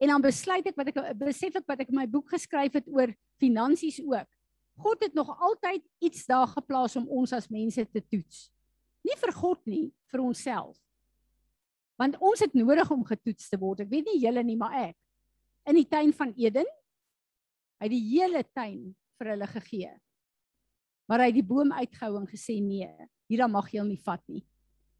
En 0.00 0.08
dan 0.08 0.22
besluit 0.22 0.66
ek 0.66 0.76
wat 0.76 0.88
ek 0.92 1.00
besef 1.18 1.56
ek 1.56 1.66
wat 1.68 1.80
ek 1.80 1.88
in 1.88 2.00
my 2.00 2.06
boek 2.06 2.28
geskryf 2.30 2.72
het 2.72 2.88
oor 2.88 3.12
finansies 3.40 4.00
ook. 4.00 4.28
God 4.78 5.02
het 5.02 5.14
nog 5.14 5.28
altyd 5.40 5.82
iets 5.98 6.26
daar 6.26 6.46
geplaas 6.46 6.96
om 6.96 7.08
ons 7.08 7.32
as 7.32 7.48
mense 7.48 7.84
te 7.90 8.00
toets. 8.00 8.48
Nie 9.06 9.16
vir 9.20 9.32
God 9.34 9.60
nie, 9.70 9.86
vir 10.10 10.22
onsself. 10.24 10.78
Want 11.98 12.18
ons 12.22 12.42
het 12.44 12.54
nodig 12.54 12.90
om 12.94 13.04
getoets 13.06 13.50
te 13.50 13.58
word. 13.58 13.82
Ek 13.84 13.90
weet 13.90 14.06
nie 14.10 14.20
julle 14.22 14.42
nie, 14.46 14.56
maar 14.58 14.76
ek. 14.90 14.96
In 15.68 15.78
die 15.78 15.88
tuin 15.88 16.12
van 16.16 16.32
Eden, 16.38 16.68
hy 17.82 17.88
die 17.90 18.02
hele 18.12 18.42
tuin 18.54 18.92
vir 19.18 19.32
hulle 19.34 19.48
gegee. 19.50 19.90
Maar 21.08 21.24
hy 21.24 21.30
het 21.30 21.38
die 21.38 21.48
boom 21.50 21.72
uitgehou 21.72 22.18
en 22.20 22.28
gesê 22.28 22.58
nee, 22.62 22.88
hier 23.28 23.44
mag 23.50 23.70
jy 23.72 23.82
hom 23.82 23.90
nie 23.90 24.02
vat 24.04 24.22
nie. 24.28 24.44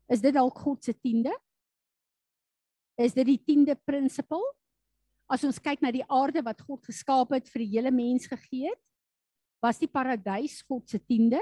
Is 0.09 0.23
dit 0.25 0.35
dalk 0.35 0.57
God 0.59 0.85
se 0.85 0.95
tiende? 0.97 1.35
Is 2.99 3.15
dit 3.15 3.29
die 3.29 3.39
tiende 3.45 3.77
prinsipel? 3.87 4.43
As 5.29 5.45
ons 5.45 5.61
kyk 5.61 5.83
na 5.85 5.93
die 5.93 6.07
aarde 6.09 6.43
wat 6.45 6.63
God 6.65 6.89
geskaap 6.89 7.35
het 7.37 7.51
vir 7.53 7.63
die 7.63 7.73
hele 7.77 7.93
mens 7.93 8.27
gegee 8.31 8.73
het, 8.73 8.81
was 9.63 9.81
die 9.81 9.91
paradys 9.91 10.63
God 10.65 10.89
se 10.89 11.01
tiende? 11.03 11.41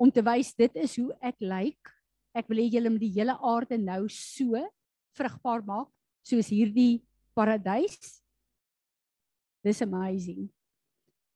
Om 0.00 0.10
te 0.10 0.22
wys 0.26 0.52
dit 0.58 0.80
is 0.82 0.96
hoe 0.98 1.12
ek 1.22 1.38
lyk. 1.42 1.92
Ek 2.34 2.48
wil 2.50 2.64
hê 2.64 2.66
julle 2.72 2.90
moet 2.90 3.04
die 3.04 3.14
hele 3.14 3.36
aarde 3.38 3.78
nou 3.78 4.02
so 4.10 4.58
vrugbaar 5.14 5.62
maak 5.66 5.90
soos 6.26 6.50
hierdie 6.50 7.04
paradys. 7.36 8.18
Dis 9.64 9.82
amazing. 9.84 10.48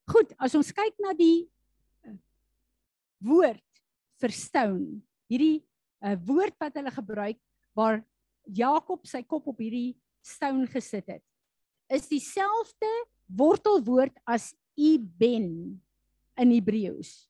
Goed, 0.09 0.33
as 0.41 0.57
ons 0.59 0.73
kyk 0.75 0.97
na 1.03 1.15
die 1.17 1.47
uh, 2.09 2.17
woord 3.25 3.65
vir 4.19 4.35
stone, 4.35 4.99
hierdie 5.31 5.61
uh, 6.03 6.17
woord 6.27 6.57
wat 6.61 6.79
hulle 6.81 6.93
gebruik 6.93 7.41
waar 7.77 8.01
Jakob 8.49 9.05
sy 9.07 9.21
kop 9.29 9.51
op 9.53 9.61
hierdie 9.61 9.95
stone 10.25 10.67
gesit 10.73 11.07
het, 11.13 11.25
is 11.93 12.09
dieselfde 12.09 12.91
wortelwoord 13.29 14.17
as 14.29 14.51
iben 14.79 15.77
in 16.39 16.55
Hebreëus 16.55 17.29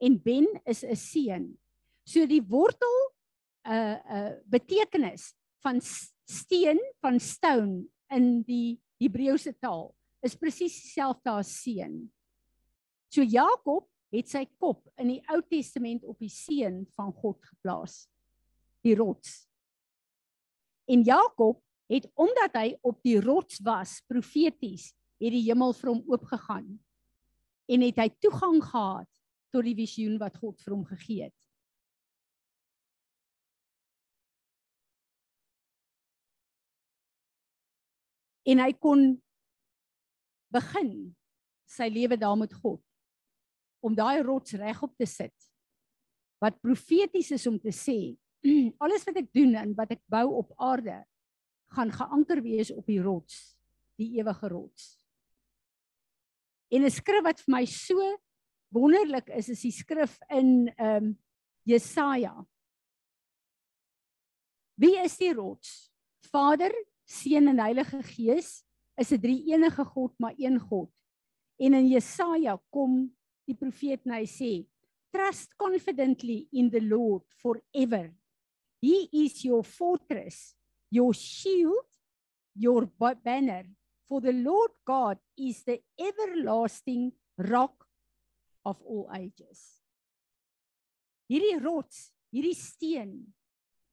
en 0.00 0.22
Ben 0.22 0.46
is 0.64 0.82
'n 0.84 0.96
seun. 0.96 1.58
So 2.04 2.26
die 2.26 2.42
wortel 2.42 2.96
'n 3.64 3.72
uh, 3.72 3.98
'n 3.98 4.16
uh, 4.16 4.32
betekenis 4.44 5.34
van 5.62 5.80
steen 6.24 6.80
van 7.00 7.20
stone 7.20 7.86
in 8.10 8.42
die 8.42 8.80
Hebreëse 9.00 9.54
taal 9.58 9.94
is 10.24 10.36
presies 10.36 10.76
dieselfde 10.82 11.30
as 11.30 11.62
seun. 11.62 12.12
So 13.08 13.22
Jakob 13.22 13.88
het 14.14 14.30
sy 14.30 14.44
kop 14.60 14.84
in 15.00 15.14
die 15.14 15.22
Ou 15.32 15.40
Testament 15.42 16.04
op 16.04 16.18
die 16.18 16.32
seun 16.32 16.84
van 16.96 17.12
God 17.12 17.40
geplaas. 17.42 18.04
Die 18.84 18.94
rots. 18.94 19.48
En 20.86 21.02
Jakob 21.02 21.62
het 21.90 22.06
omdat 22.14 22.56
hy 22.56 22.74
op 22.84 23.00
die 23.04 23.20
rots 23.20 23.60
was 23.64 23.98
profeties, 24.08 24.92
het 25.20 25.32
die 25.32 25.44
hemel 25.48 25.72
vir 25.76 25.92
hom 25.92 26.02
oopgegaan 26.10 26.68
en 27.70 27.84
het 27.86 28.00
hy 28.00 28.08
toegang 28.20 28.60
gehad 28.60 29.08
tot 29.54 29.66
die 29.66 29.76
visioen 29.78 30.18
wat 30.18 30.36
God 30.42 30.58
vir 30.64 30.74
hom 30.74 30.84
gegee 30.88 31.28
het. 31.28 31.40
En 38.44 38.60
hy 38.60 38.72
kon 38.76 39.06
begin 40.52 40.90
sy 41.70 41.88
lewe 41.90 42.18
daar 42.20 42.36
met 42.38 42.52
God 42.60 42.82
om 43.84 43.96
daai 43.96 44.22
rots 44.24 44.56
regop 44.60 44.92
te 45.00 45.06
sit. 45.08 45.34
Wat 46.40 46.60
profeties 46.64 47.32
is 47.36 47.46
om 47.48 47.56
te 47.60 47.72
sê, 47.72 48.14
alles 48.84 49.04
wat 49.08 49.20
ek 49.20 49.30
doen 49.36 49.56
en 49.60 49.72
wat 49.76 49.94
ek 49.96 50.02
bou 50.12 50.26
op 50.40 50.52
aarde 50.60 51.02
gaan 51.74 51.92
geanker 51.92 52.40
wees 52.44 52.70
op 52.72 52.86
die 52.88 53.00
rots, 53.02 53.56
die 54.00 54.14
ewige 54.20 54.48
rots. 54.52 54.94
En 56.72 56.84
'n 56.84 56.90
skrif 56.90 57.24
wat 57.24 57.40
vir 57.40 57.52
my 57.56 57.64
so 57.64 58.00
wonderlik 58.74 59.30
is 59.38 59.48
is 59.48 59.62
die 59.64 59.72
skrif 59.74 60.18
in 60.34 60.68
ehm 60.76 61.04
um, 61.04 61.14
Jesaja. 61.64 62.34
Wie 64.76 64.98
is 65.00 65.16
die 65.16 65.32
rots? 65.32 65.88
Vader, 66.28 66.74
Seun 67.08 67.48
en 67.48 67.62
Heilige 67.62 68.02
Gees 68.02 68.64
is 69.00 69.12
'n 69.12 69.20
drie-enige 69.20 69.84
God, 69.84 70.12
maar 70.18 70.34
een 70.36 70.60
God. 70.60 70.90
En 71.56 71.74
in 71.74 71.88
Jesaja 71.88 72.58
kom 72.70 73.16
die 73.46 73.56
profeet 73.56 74.04
en 74.04 74.12
hy 74.12 74.26
sê: 74.26 74.66
trust 75.14 75.56
confidently 75.56 76.48
in 76.52 76.70
the 76.70 76.80
Lord 76.82 77.22
forever. 77.38 78.12
He 78.82 79.08
is 79.12 79.42
your 79.42 79.64
fortress, 79.64 80.56
your 80.90 81.14
shield, 81.14 81.86
your 82.52 82.86
ba- 82.98 83.18
banner. 83.22 83.64
For 84.08 84.20
the 84.20 84.32
Lord 84.32 84.72
God 84.84 85.18
is 85.36 85.64
the 85.64 85.80
everlasting 85.96 87.12
rock 87.38 87.83
of 88.64 88.80
all 88.82 89.08
ages. 89.14 89.80
Hierdie 91.30 91.60
rots, 91.62 92.12
hierdie 92.32 92.56
steen 92.56 93.34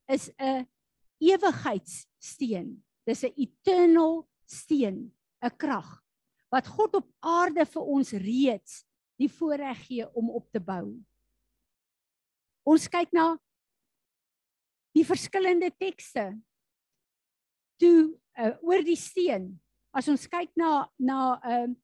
is 0.08 0.32
'n 0.40 0.68
ewigheidssteen. 1.20 2.84
Dis 3.06 3.24
'n 3.24 3.34
eternal 3.36 4.28
steen, 4.46 5.12
'n 5.44 5.58
krag 5.58 6.02
wat 6.52 6.68
God 6.68 6.96
op 7.00 7.08
aarde 7.24 7.66
vir 7.66 7.82
ons 7.82 8.12
reeds 8.12 8.84
die 9.22 9.30
voorreg 9.32 9.86
gee 9.88 10.08
om 10.18 10.30
op 10.36 10.50
te 10.52 10.60
bou. 10.60 11.00
Ons 12.68 12.90
kyk 12.92 13.14
na 13.16 13.38
die 14.92 15.06
verskillende 15.08 15.72
tekste 15.80 16.34
toe 17.82 18.12
uh, 18.38 18.54
oor 18.62 18.84
die 18.86 19.00
steen. 19.00 19.54
As 19.96 20.10
ons 20.12 20.28
kyk 20.28 20.52
na 20.60 20.88
na 21.00 21.40
ehm 21.40 21.72
uh, 21.72 21.80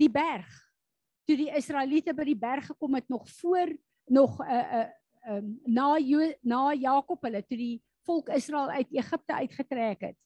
die 0.00 0.10
berg, 0.10 0.48
toe 1.28 1.36
die 1.38 1.50
Israeliete 1.54 2.14
by 2.14 2.26
die 2.26 2.38
berg 2.38 2.66
gekom 2.66 2.94
het 2.98 3.08
nog 3.08 3.28
voor 3.40 3.72
nog 4.10 4.38
'n 4.40 4.50
uh, 4.50 4.58
'n 4.58 4.80
uh, 4.80 5.36
um, 5.36 5.60
na 5.66 5.96
jo, 5.98 6.32
na 6.42 6.72
Jakob 6.74 7.22
hulle 7.22 7.42
toe 7.46 7.58
die 7.58 7.82
volk 8.06 8.28
Israel 8.28 8.70
uit 8.70 8.90
Egipte 8.90 9.34
uitgetrek 9.34 10.00
het, 10.00 10.18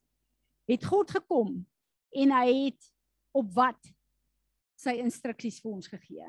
het 0.64 0.84
God 0.84 1.10
gekom 1.10 1.66
en 2.10 2.32
hy 2.32 2.48
het 2.64 2.92
op 3.36 3.52
wat 3.52 3.92
sy 4.76 4.96
instruksies 5.00 5.60
vir 5.60 5.72
ons 5.72 5.88
gegee. 5.88 6.28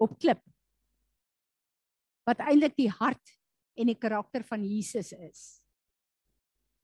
Op 0.00 0.16
klip. 0.20 0.40
Wat 2.28 2.40
eintlik 2.44 2.76
die 2.76 2.90
hart 2.92 3.36
en 3.80 3.90
die 3.90 3.98
karakter 3.98 4.44
van 4.44 4.64
Jesus 4.64 5.12
is 5.12 5.42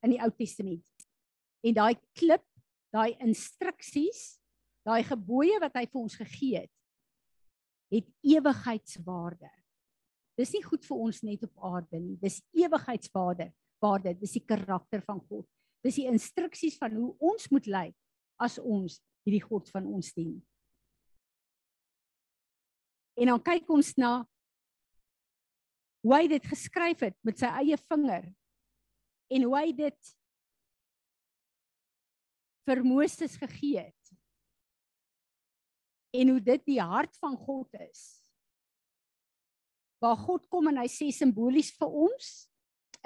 in 0.05 0.15
die 0.15 0.21
Ou 0.23 0.31
Testament. 0.37 1.07
En 1.67 1.77
daai 1.77 1.97
klip, 2.17 2.45
daai 2.95 3.17
instruksies, 3.23 4.39
daai 4.87 5.03
gebooie 5.07 5.59
wat 5.63 5.77
hy 5.79 5.85
vir 5.91 6.01
ons 6.01 6.17
gegee 6.19 6.63
het, 6.65 6.73
het 7.93 8.09
ewigheidswaarde. 8.27 9.51
Dis 10.37 10.53
nie 10.53 10.65
goed 10.65 10.85
vir 10.85 11.05
ons 11.07 11.23
net 11.25 11.45
op 11.47 11.69
aarde 11.71 12.01
nie, 12.01 12.17
dis 12.21 12.43
ewigheidswaarde. 12.57 13.51
Waarde, 13.83 14.15
dis 14.17 14.33
die 14.39 14.45
karakter 14.49 15.03
van 15.05 15.21
God. 15.29 15.45
Dis 15.85 15.99
die 16.01 16.07
instruksies 16.09 16.79
van 16.81 16.95
hoe 16.97 17.13
ons 17.23 17.51
moet 17.53 17.67
lyk 17.69 17.97
as 18.43 18.57
ons 18.59 18.99
hierdie 19.27 19.45
God 19.45 19.69
van 19.75 19.89
ons 19.91 20.09
dien. 20.17 20.33
En 23.17 23.33
dan 23.33 23.43
kyk 23.45 23.69
ons 23.73 23.93
na 24.01 24.13
hoe 26.05 26.15
hy 26.15 26.27
dit 26.31 26.45
geskryf 26.47 27.05
het 27.09 27.17
met 27.27 27.41
sy 27.41 27.51
eie 27.63 27.79
vinger 27.89 28.29
en 29.33 29.47
hoe 29.49 29.55
hy 29.57 29.71
dit 29.77 30.16
vir 32.67 32.83
Moses 32.85 33.37
gegee 33.39 33.87
het. 33.87 34.13
En 36.17 36.33
hoe 36.33 36.41
dit 36.43 36.65
die 36.67 36.81
hart 36.81 37.15
van 37.23 37.37
God 37.39 37.71
is. 37.87 38.03
Waar 40.03 40.19
God 40.21 40.45
kom 40.53 40.69
en 40.71 40.81
hy 40.83 40.89
sê 40.93 41.09
simbolies 41.15 41.73
vir 41.79 41.93
ons 42.07 42.35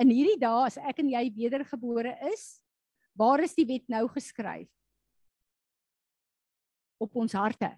in 0.01 0.11
hierdie 0.15 0.39
dae 0.41 0.65
as 0.65 0.79
ek 0.81 1.03
en 1.03 1.11
jy 1.13 1.23
wedergebore 1.37 2.15
is, 2.31 2.63
waar 3.19 3.43
is 3.45 3.55
die 3.57 3.67
wet 3.69 3.85
nou 3.93 4.07
geskryf? 4.15 4.69
Op 7.01 7.17
ons 7.21 7.37
harte. 7.37 7.71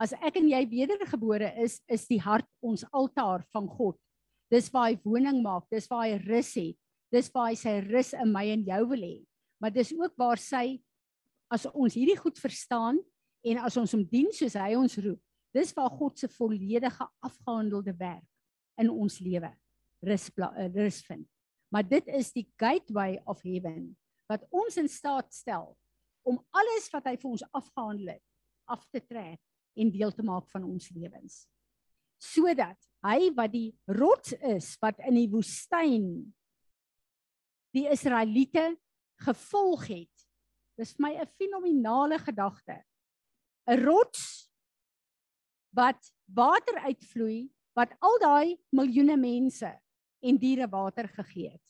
As 0.00 0.14
ek 0.14 0.38
en 0.40 0.48
jy 0.48 0.60
wedergebore 0.70 1.50
is, 1.64 1.80
is 1.90 2.06
die 2.08 2.20
hart 2.22 2.46
ons 2.64 2.86
altaar 2.94 3.44
van 3.52 3.66
God. 3.68 3.98
Dis 4.48 4.70
waar 4.72 4.92
hy 4.92 5.00
woning 5.04 5.42
maak, 5.44 5.66
dis 5.72 5.88
waar 5.90 6.06
hy 6.06 6.20
rus 6.22 6.54
het. 6.56 6.76
Dis 7.12 7.30
waar 7.34 7.50
hy 7.50 7.56
sy 7.58 7.78
rus 7.88 8.12
in 8.16 8.30
my 8.32 8.44
en 8.52 8.64
jou 8.68 8.82
wil 8.92 9.04
hê. 9.04 9.16
Maar 9.58 9.74
dis 9.74 9.92
ook 9.96 10.14
waar 10.16 10.38
sy 10.38 10.78
as 11.52 11.66
ons 11.72 11.96
hierdie 11.96 12.18
goed 12.18 12.38
verstaan 12.38 12.98
en 13.48 13.60
as 13.64 13.76
ons 13.80 13.94
hom 13.96 14.04
dien 14.08 14.28
soos 14.34 14.56
hy 14.58 14.74
ons 14.78 14.98
roep, 15.02 15.20
dis 15.56 15.72
waar 15.76 15.90
God 15.96 16.18
se 16.20 16.28
volledige 16.28 17.06
afgehandelde 17.24 17.94
werk 17.98 18.26
in 18.78 18.90
ons 18.92 19.18
lewe 19.24 19.50
rus 20.06 20.28
uh, 20.38 20.68
rus 20.74 21.00
vind. 21.08 21.26
Maar 21.72 21.88
dit 21.88 22.06
is 22.14 22.30
die 22.32 22.46
gateway 22.60 23.18
of 23.26 23.42
heaven 23.42 23.90
wat 24.28 24.44
ons 24.52 24.76
in 24.76 24.88
staat 24.92 25.32
stel 25.34 25.72
om 26.28 26.38
alles 26.52 26.88
wat 26.92 27.06
hy 27.08 27.16
vir 27.16 27.30
ons 27.30 27.44
afgehandel 27.56 28.14
het 28.14 28.24
af 28.68 28.84
te 28.92 29.00
trek 29.00 29.40
en 29.78 29.92
deel 29.94 30.12
te 30.12 30.24
maak 30.26 30.48
van 30.52 30.66
ons 30.68 30.90
lewens. 30.92 31.46
Sodat 32.20 32.78
hy 33.06 33.30
wat 33.36 33.52
die 33.54 33.70
rots 33.96 34.34
is 34.44 34.74
wat 34.82 35.00
in 35.06 35.16
die 35.16 35.30
woestyn 35.32 36.08
die 37.76 37.86
Israeliete 37.88 38.72
gevolg 39.24 39.86
het. 39.90 40.26
Dis 40.78 40.94
vir 40.94 41.02
my 41.02 41.12
'n 41.18 41.26
fenominale 41.26 42.18
gedagte. 42.18 42.84
'n 43.66 43.84
Rots 43.84 44.50
wat 45.74 46.12
water 46.24 46.78
uitvloei 46.80 47.50
wat 47.74 47.94
al 48.00 48.18
daai 48.18 48.58
miljoene 48.70 49.16
mense 49.16 49.70
en 50.20 50.38
diere 50.38 50.68
water 50.68 51.08
gegee 51.08 51.50
het. 51.50 51.64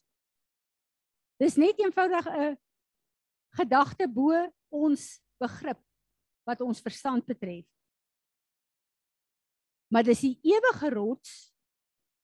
Dis 1.38 1.57
net 1.57 1.78
eenvoudig 1.78 2.26
'n 2.26 2.59
gedagte 3.57 4.09
bo 4.09 4.32
ons 4.68 5.20
begrip 5.40 5.80
wat 6.44 6.61
ons 6.61 6.80
verstand 6.80 7.26
betref. 7.26 7.66
Maar 9.92 10.05
dis 10.05 10.20
die 10.20 10.38
ewige 10.42 10.90
rots 10.90 11.55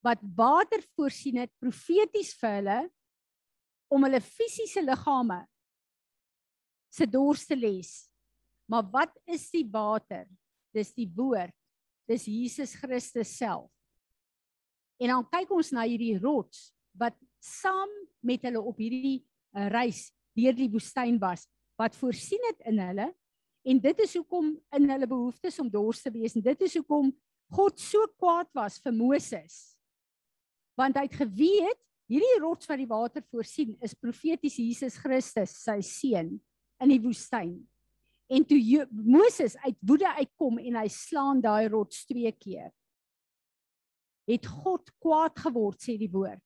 wat 0.04 0.20
water 0.36 0.82
voorsien 0.96 1.36
het 1.40 1.52
profeties 1.58 2.34
vir 2.40 2.50
hulle 2.58 2.80
om 3.94 4.06
hulle 4.06 4.20
fisiese 4.22 4.82
liggame 4.82 5.44
se 6.94 7.06
dors 7.10 7.46
te 7.46 7.56
les. 7.58 7.92
Maar 8.70 8.86
wat 8.90 9.14
is 9.30 9.48
die 9.52 9.66
water? 9.70 10.26
Dis 10.74 10.92
die 10.96 11.08
woord. 11.14 11.54
Dis 12.08 12.26
Jesus 12.28 12.74
Christus 12.78 13.32
self. 13.38 13.70
En 15.00 15.10
dan 15.10 15.26
kyk 15.30 15.52
ons 15.54 15.72
na 15.74 15.86
hierdie 15.88 16.16
rots 16.22 16.70
wat 16.98 17.16
saam 17.42 17.90
met 18.24 18.44
hulle 18.46 18.62
op 18.62 18.78
hierdie 18.80 19.20
uh, 19.20 19.68
reis 19.72 20.08
deur 20.34 20.54
die 20.56 20.70
woestyn 20.70 21.18
was 21.22 21.46
wat 21.80 21.96
voorsien 21.98 22.42
het 22.50 22.62
in 22.70 22.80
hulle 22.82 23.08
en 23.64 23.80
dit 23.82 24.02
is 24.04 24.14
hoekom 24.18 24.52
in 24.76 24.90
hulle 24.90 25.08
behoeftes 25.10 25.58
om 25.62 25.70
dors 25.70 26.02
te 26.04 26.12
wees 26.14 26.36
en 26.38 26.44
dit 26.44 26.64
is 26.66 26.76
hoekom 26.78 27.10
God 27.54 27.80
so 27.82 28.06
kwaad 28.18 28.50
was 28.56 28.78
vir 28.82 28.94
Moses 28.96 29.58
want 30.78 30.98
hy 30.98 31.06
het 31.08 31.18
geweet 31.18 31.80
hierdie 32.10 32.40
rots 32.42 32.68
wat 32.68 32.80
die 32.80 32.90
water 32.90 33.24
voorsien 33.32 33.76
is 33.84 33.96
profeties 33.96 34.58
Jesus 34.60 34.98
Christus 35.00 35.54
sy 35.64 35.80
seun 35.84 36.36
in 36.82 36.92
die 36.92 37.00
woestyn. 37.02 37.56
En 38.28 38.44
toe 38.48 38.86
Moses 38.90 39.56
uit 39.64 39.76
woede 39.84 40.08
uitkom 40.20 40.58
en 40.62 40.80
hy 40.80 40.88
slaan 40.92 41.42
daai 41.44 41.68
rots 41.72 42.04
twee 42.08 42.32
keer 42.32 42.72
het 44.28 44.46
God 44.48 44.88
kwaad 45.02 45.36
geword 45.44 45.82
sê 45.84 45.98
die 46.00 46.10
woord. 46.12 46.40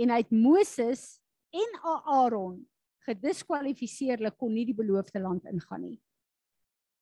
En 0.00 0.12
hy 0.12 0.20
het 0.22 0.32
Moses 0.34 1.04
en 1.52 1.76
Aaron 1.82 2.58
gediskwalifiseer 3.06 4.20
hulle 4.20 4.32
kon 4.38 4.52
nie 4.54 4.66
die 4.68 4.76
beloofde 4.76 5.20
land 5.22 5.46
ingaan 5.50 5.86
nie. 5.86 5.98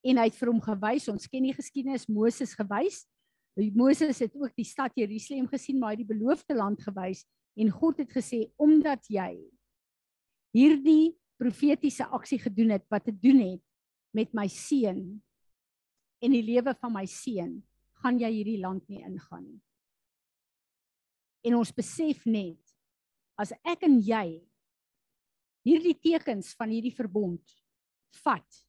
En 0.07 0.17
hy 0.17 0.29
het 0.31 0.37
vir 0.39 0.49
hom 0.49 0.61
gewys 0.63 1.09
ons 1.11 1.27
ken 1.29 1.45
die 1.45 1.55
geskiedenis 1.55 2.07
Moses 2.09 2.55
gewys. 2.57 3.03
Moses 3.75 4.23
het 4.23 4.35
ook 4.39 4.55
die 4.57 4.65
stad 4.65 4.95
Jerusalem 4.97 5.49
gesien 5.51 5.79
maar 5.79 5.93
hy 5.93 5.99
het 5.99 6.05
die 6.05 6.13
beloofde 6.13 6.55
land 6.57 6.81
gewys 6.81 7.25
en 7.61 7.69
God 7.73 8.01
het 8.01 8.13
gesê 8.13 8.47
omdat 8.61 9.05
jy 9.11 9.33
hierdie 10.55 11.13
profetiese 11.41 12.07
aksie 12.13 12.39
gedoen 12.41 12.75
het 12.75 12.85
wat 12.91 13.05
te 13.07 13.13
doen 13.15 13.41
het 13.43 13.63
met 14.17 14.33
my 14.37 14.47
seun 14.51 15.03
en 16.21 16.35
die 16.35 16.45
lewe 16.45 16.73
van 16.77 16.93
my 16.93 17.05
seun 17.09 17.59
gaan 18.01 18.19
jy 18.21 18.31
hierdie 18.33 18.59
land 18.61 18.83
nie 18.89 19.01
ingaan 19.05 19.45
nie. 19.45 19.61
En 21.45 21.57
ons 21.57 21.73
besef 21.73 22.25
net 22.29 22.73
as 23.41 23.53
ek 23.65 23.85
en 23.87 23.97
jy 24.05 24.41
hierdie 25.65 25.97
tekens 26.01 26.53
van 26.57 26.73
hierdie 26.73 26.93
verbond 26.93 27.53
vat 28.21 28.61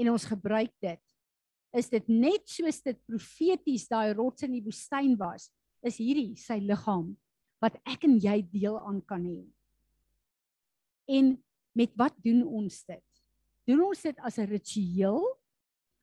en 0.00 0.12
ons 0.12 0.28
gebruik 0.28 0.72
dit 0.84 1.02
is 1.76 1.88
dit 1.92 2.06
net 2.12 2.48
soos 2.50 2.80
dit 2.84 2.98
profeties 3.08 3.86
daai 3.90 4.12
rots 4.16 4.44
in 4.46 4.56
die 4.56 4.64
woestyn 4.64 5.16
was 5.20 5.48
is 5.86 6.00
hierdie 6.00 6.34
sy 6.40 6.58
liggaam 6.64 7.12
wat 7.60 7.76
ek 7.84 8.04
en 8.08 8.16
jy 8.20 8.40
deel 8.52 8.78
aan 8.80 9.00
kan 9.04 9.24
hê. 9.24 9.44
En 11.10 11.34
met 11.76 11.92
wat 12.00 12.16
doen 12.24 12.42
ons 12.46 12.84
dit? 12.88 13.06
Doen 13.68 13.82
ons 13.84 14.02
dit 14.02 14.18
as 14.18 14.38
'n 14.38 14.48
ritueel 14.48 15.20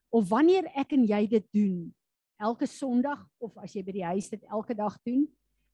of 0.10 0.30
wanneer 0.30 0.66
ek 0.76 0.93
en 0.93 1.03
jy 1.05 1.28
dit 1.28 1.45
doen 1.51 1.93
elke 2.39 2.68
Sondag 2.68 3.26
of 3.39 3.58
as 3.58 3.74
jy 3.74 3.84
by 3.84 3.91
die 3.91 4.05
huis 4.05 4.30
dit 4.30 4.43
elke 4.43 4.76
dag 4.76 4.97
doen? 5.03 5.28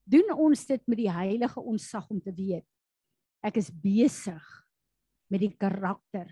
doen 0.04 0.34
ons 0.36 0.66
dit 0.68 0.88
met 0.92 1.00
die 1.00 1.12
heilige 1.12 1.62
onsag 1.62 2.08
om 2.12 2.20
te 2.24 2.34
weet 2.36 2.68
ek 3.44 3.60
is 3.60 3.72
besig 3.72 4.44
met 5.32 5.44
die 5.44 5.54
karakter 5.60 6.28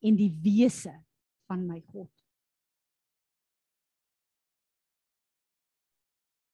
en 0.00 0.16
die 0.18 0.32
wese 0.42 0.94
van 1.50 1.66
my 1.66 1.82
God 1.90 2.10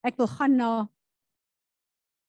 Ek 0.07 0.14
wil 0.20 0.28
gaan 0.30 0.53
na 0.55 0.70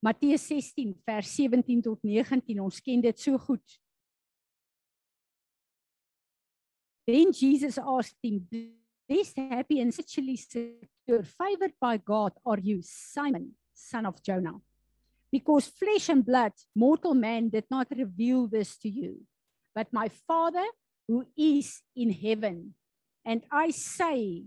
Matteus 0.01 0.41
16 0.41 0.95
vers 1.05 1.27
17 1.35 1.81
tot 1.81 2.03
19. 2.03 2.59
Ons 2.61 2.79
ken 2.81 3.01
dit 3.01 3.19
so 3.19 3.37
goed. 3.37 3.79
Then 7.07 7.31
Jesus 7.31 7.77
asked 7.77 8.19
him, 8.21 8.45
Blessed, 9.07 9.37
happy, 9.37 9.79
and 9.79 9.95
richly 9.97 10.35
secure, 10.35 11.23
favored 11.23 11.73
by 11.79 11.97
God 11.97 12.33
are 12.45 12.59
you, 12.59 12.81
Simon, 12.83 13.55
son 13.73 14.05
of 14.05 14.21
Jonah. 14.21 14.59
Because 15.31 15.67
flesh 15.67 16.09
and 16.09 16.25
blood, 16.25 16.51
mortal 16.75 17.13
man, 17.13 17.49
did 17.49 17.65
not 17.71 17.87
reveal 17.91 18.47
this 18.47 18.77
to 18.79 18.89
you, 18.89 19.21
but 19.73 19.91
my 19.91 20.09
Father 20.27 20.65
who 21.07 21.25
is 21.37 21.81
in 21.95 22.11
heaven. 22.11 22.73
And 23.25 23.43
I 23.51 23.71
say 23.71 24.45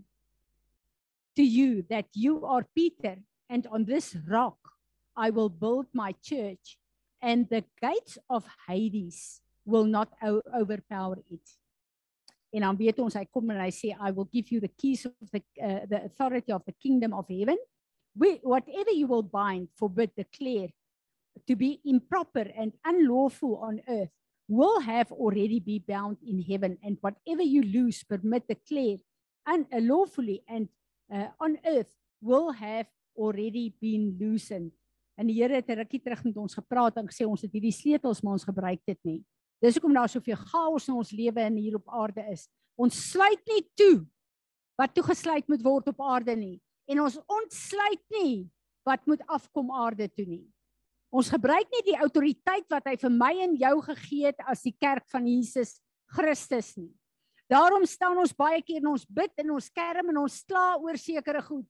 to 1.36 1.42
you 1.42 1.84
that 1.88 2.07
you 2.12 2.44
are 2.44 2.66
Peter, 2.74 3.16
and 3.48 3.66
on 3.66 3.84
this 3.84 4.16
rock 4.28 4.59
I 5.16 5.30
will 5.30 5.48
build 5.48 5.86
my 5.92 6.14
church, 6.22 6.78
and 7.22 7.48
the 7.48 7.64
gates 7.80 8.18
of 8.28 8.44
Hades 8.66 9.40
will 9.64 9.84
not 9.84 10.08
overpower 10.54 11.18
it. 11.30 11.46
En 12.50 12.61
dan 12.66 12.76
weet 12.76 12.98
ons 12.98 13.14
hy 13.14 13.24
kom 13.30 13.50
en 13.52 13.61
hy 13.62 13.70
sê 13.70 13.92
I 13.94 14.11
will 14.11 14.26
give 14.32 14.50
you 14.50 14.61
the 14.61 14.72
keys 14.74 15.06
of 15.06 15.30
the 15.30 15.42
uh, 15.62 15.86
the 15.86 16.04
authority 16.11 16.52
of 16.52 16.64
the 16.66 16.74
kingdom 16.82 17.14
of 17.14 17.28
heaven. 17.30 17.58
We, 18.16 18.40
whatever 18.42 18.90
you 18.90 19.06
will 19.06 19.22
bind, 19.22 19.68
forbid, 19.78 20.11
declare 20.16 20.74
to 21.46 21.54
be 21.54 21.80
improper 21.84 22.50
and 22.56 22.72
unlawful 22.84 23.56
on 23.62 23.80
earth 23.88 24.11
will 24.48 24.80
have 24.80 25.12
already 25.12 25.61
be 25.61 25.78
bound 25.78 26.18
in 26.26 26.42
heaven 26.42 26.76
and 26.82 26.98
whatever 27.00 27.42
you 27.42 27.62
loose 27.62 28.02
permit 28.02 28.48
declare 28.48 28.98
unlawfully 29.46 30.42
and 30.48 30.68
uh, 31.14 31.28
on 31.38 31.56
earth 31.64 31.86
will 32.20 32.50
have 32.50 32.86
already 33.16 33.74
been 33.80 34.16
loosened. 34.20 34.72
En 35.20 35.28
die 35.28 35.36
Here 35.36 35.54
het 35.60 35.68
'n 35.68 35.76
rukkie 35.76 36.00
terug 36.00 36.24
met 36.24 36.36
ons 36.36 36.54
gepraat 36.54 36.96
en 36.96 37.06
gesê 37.06 37.26
ons 37.28 37.42
het 37.42 37.52
hierdie 37.52 37.72
sleutels 37.72 38.22
maar 38.22 38.32
ons 38.32 38.44
gebruik 38.44 38.80
dit 38.86 38.98
nie. 39.04 39.24
Dis 39.60 39.74
hoekom 39.76 39.92
daar 39.92 40.08
soveel 40.08 40.36
chaos 40.36 40.88
in 40.88 40.94
ons 40.94 41.12
lewe 41.12 41.40
en 41.40 41.56
hier 41.56 41.76
op 41.76 41.88
aarde 41.88 42.24
is. 42.32 42.48
Ons 42.76 43.10
sluit 43.10 43.42
nie 43.46 43.68
toe 43.76 44.06
wat 44.78 44.94
toegesluit 44.94 45.48
moet 45.48 45.62
word 45.62 45.88
op 45.88 46.00
aarde 46.00 46.36
nie 46.36 46.60
en 46.88 47.00
ons 47.00 47.18
ontsluit 47.28 48.04
nie 48.10 48.50
wat 48.84 49.06
moet 49.06 49.20
afkom 49.26 49.70
aarde 49.70 50.08
toe 50.08 50.24
nie. 50.24 50.48
Ons 51.12 51.28
gebruik 51.28 51.68
nie 51.74 51.82
die 51.92 51.98
autoriteit 52.00 52.64
wat 52.70 52.86
hy 52.86 52.96
vir 52.96 53.10
my 53.10 53.32
en 53.44 53.56
jou 53.58 53.74
gegee 53.82 54.26
het 54.30 54.40
as 54.48 54.62
die 54.62 54.76
kerk 54.80 55.04
van 55.10 55.26
Jesus 55.26 55.80
Christus 56.06 56.76
nie. 56.78 56.94
Daarom 57.50 57.84
staan 57.84 58.18
ons 58.18 58.32
baie 58.32 58.62
keer 58.62 58.78
en 58.78 58.92
ons 58.94 59.04
bid 59.06 59.32
en 59.42 59.50
ons 59.50 59.70
kerm 59.74 60.08
en 60.08 60.22
ons 60.22 60.44
kla 60.46 60.78
oor 60.78 60.96
sekere 60.96 61.42
goed. 61.42 61.66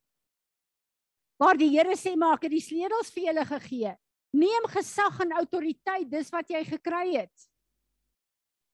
Waar 1.41 1.57
die 1.57 1.71
Here 1.73 1.97
sê 1.97 2.13
maak 2.21 2.45
ek 2.45 2.53
die 2.53 2.61
sleutels 2.61 3.13
vir 3.15 3.31
julle 3.31 3.47
gegee. 3.49 3.95
Neem 4.37 4.67
gesag 4.71 5.23
en 5.25 5.33
autoriteit, 5.41 6.09
dis 6.11 6.29
wat 6.31 6.51
jy 6.53 6.61
gekry 6.69 7.07
het. 7.17 7.47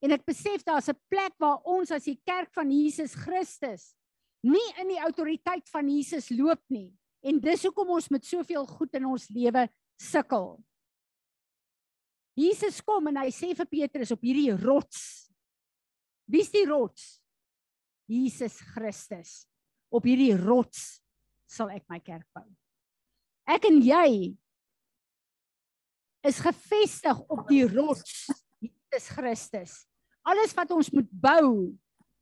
En 0.05 0.13
ek 0.13 0.27
besef 0.27 0.65
daar's 0.67 0.89
'n 0.91 0.99
plek 1.09 1.33
waar 1.39 1.63
ons 1.65 1.91
as 1.91 2.05
die 2.05 2.21
kerk 2.27 2.53
van 2.53 2.71
Jesus 2.71 3.15
Christus 3.15 3.95
nie 4.43 4.69
in 4.81 4.89
die 4.89 5.01
autoriteit 5.01 5.69
van 5.69 5.89
Jesus 5.89 6.31
loop 6.31 6.63
nie. 6.69 6.93
En 7.23 7.41
dis 7.41 7.63
hoekom 7.63 7.89
ons 7.97 8.11
met 8.11 8.25
soveel 8.25 8.67
goed 8.67 8.95
in 8.95 9.07
ons 9.07 9.29
lewe 9.29 9.69
sukkel. 9.99 10.63
Jesus 12.37 12.83
kom 12.85 13.07
en 13.09 13.17
hy 13.17 13.31
sê 13.33 13.55
vir 13.57 13.67
Petrus 13.67 14.13
op 14.13 14.21
hierdie 14.21 14.53
rots. 14.53 15.31
Wie's 16.29 16.51
die 16.53 16.67
rots? 16.67 17.23
Jesus 18.07 18.61
Christus. 18.75 19.47
Op 19.91 20.05
hierdie 20.05 20.37
rots 20.37 21.01
sal 21.47 21.71
ek 21.75 21.85
my 21.89 22.01
kerk 22.03 22.27
bou. 22.35 22.47
Ek 23.47 23.65
en 23.69 23.79
jy 23.83 24.35
is 26.27 26.41
gefestig 26.43 27.19
op 27.31 27.47
die 27.49 27.65
rots 27.71 28.27
Jesus 28.61 29.11
Christus. 29.15 29.75
Alles 30.27 30.55
wat 30.59 30.73
ons 30.75 30.91
moet 30.91 31.11
bou 31.11 31.75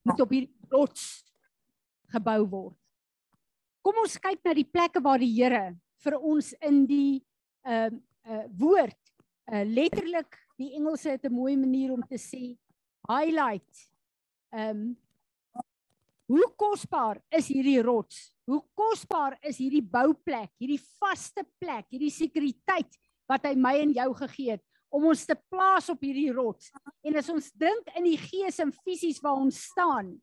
moet 0.04 0.20
op 0.20 0.32
hierdie 0.34 0.52
rots 0.72 1.24
gebou 2.12 2.40
word. 2.44 2.78
Kom 3.84 3.96
ons 4.00 4.16
kyk 4.20 4.40
na 4.44 4.52
die 4.56 4.68
plekke 4.68 5.00
waar 5.04 5.20
die 5.20 5.32
Here 5.32 5.72
vir 6.04 6.18
ons 6.20 6.52
in 6.64 6.84
die 6.88 7.22
ehm 7.64 7.96
uh, 7.96 8.02
uh, 8.24 8.44
woord 8.56 9.00
uh, 9.52 9.64
letterlik 9.64 10.36
die 10.60 10.74
Engelse 10.76 11.10
het 11.16 11.24
'n 11.24 11.32
mooi 11.32 11.56
manier 11.56 11.92
om 11.92 12.02
te 12.08 12.16
sê 12.16 12.56
highlight 13.08 13.88
ehm 14.52 14.70
um, 14.70 14.96
hoe 16.30 16.46
kosbaar 16.56 17.20
is 17.34 17.50
hierdie 17.52 17.80
rots? 17.84 18.30
Hoe 18.48 18.62
kosbaar 18.76 19.38
is 19.44 19.58
hierdie 19.60 19.84
bouplek, 19.84 20.50
hierdie 20.60 20.80
vaste 21.00 21.44
plek, 21.60 21.86
hierdie 21.92 22.12
sekuriteit 22.12 22.96
wat 23.30 23.46
hy 23.48 23.54
my 23.56 23.74
en 23.82 23.92
jou 23.96 24.10
gegee 24.24 24.56
het 24.56 24.64
om 24.94 25.08
ons 25.10 25.24
te 25.26 25.34
plaas 25.50 25.88
op 25.90 26.04
hierdie 26.06 26.30
rots. 26.34 26.70
En 27.02 27.18
as 27.18 27.28
ons 27.32 27.50
dink 27.58 27.88
in 27.98 28.06
die 28.06 28.18
gees 28.20 28.60
en 28.62 28.70
fisies 28.84 29.18
waar 29.24 29.40
ons 29.42 29.58
staan 29.72 30.14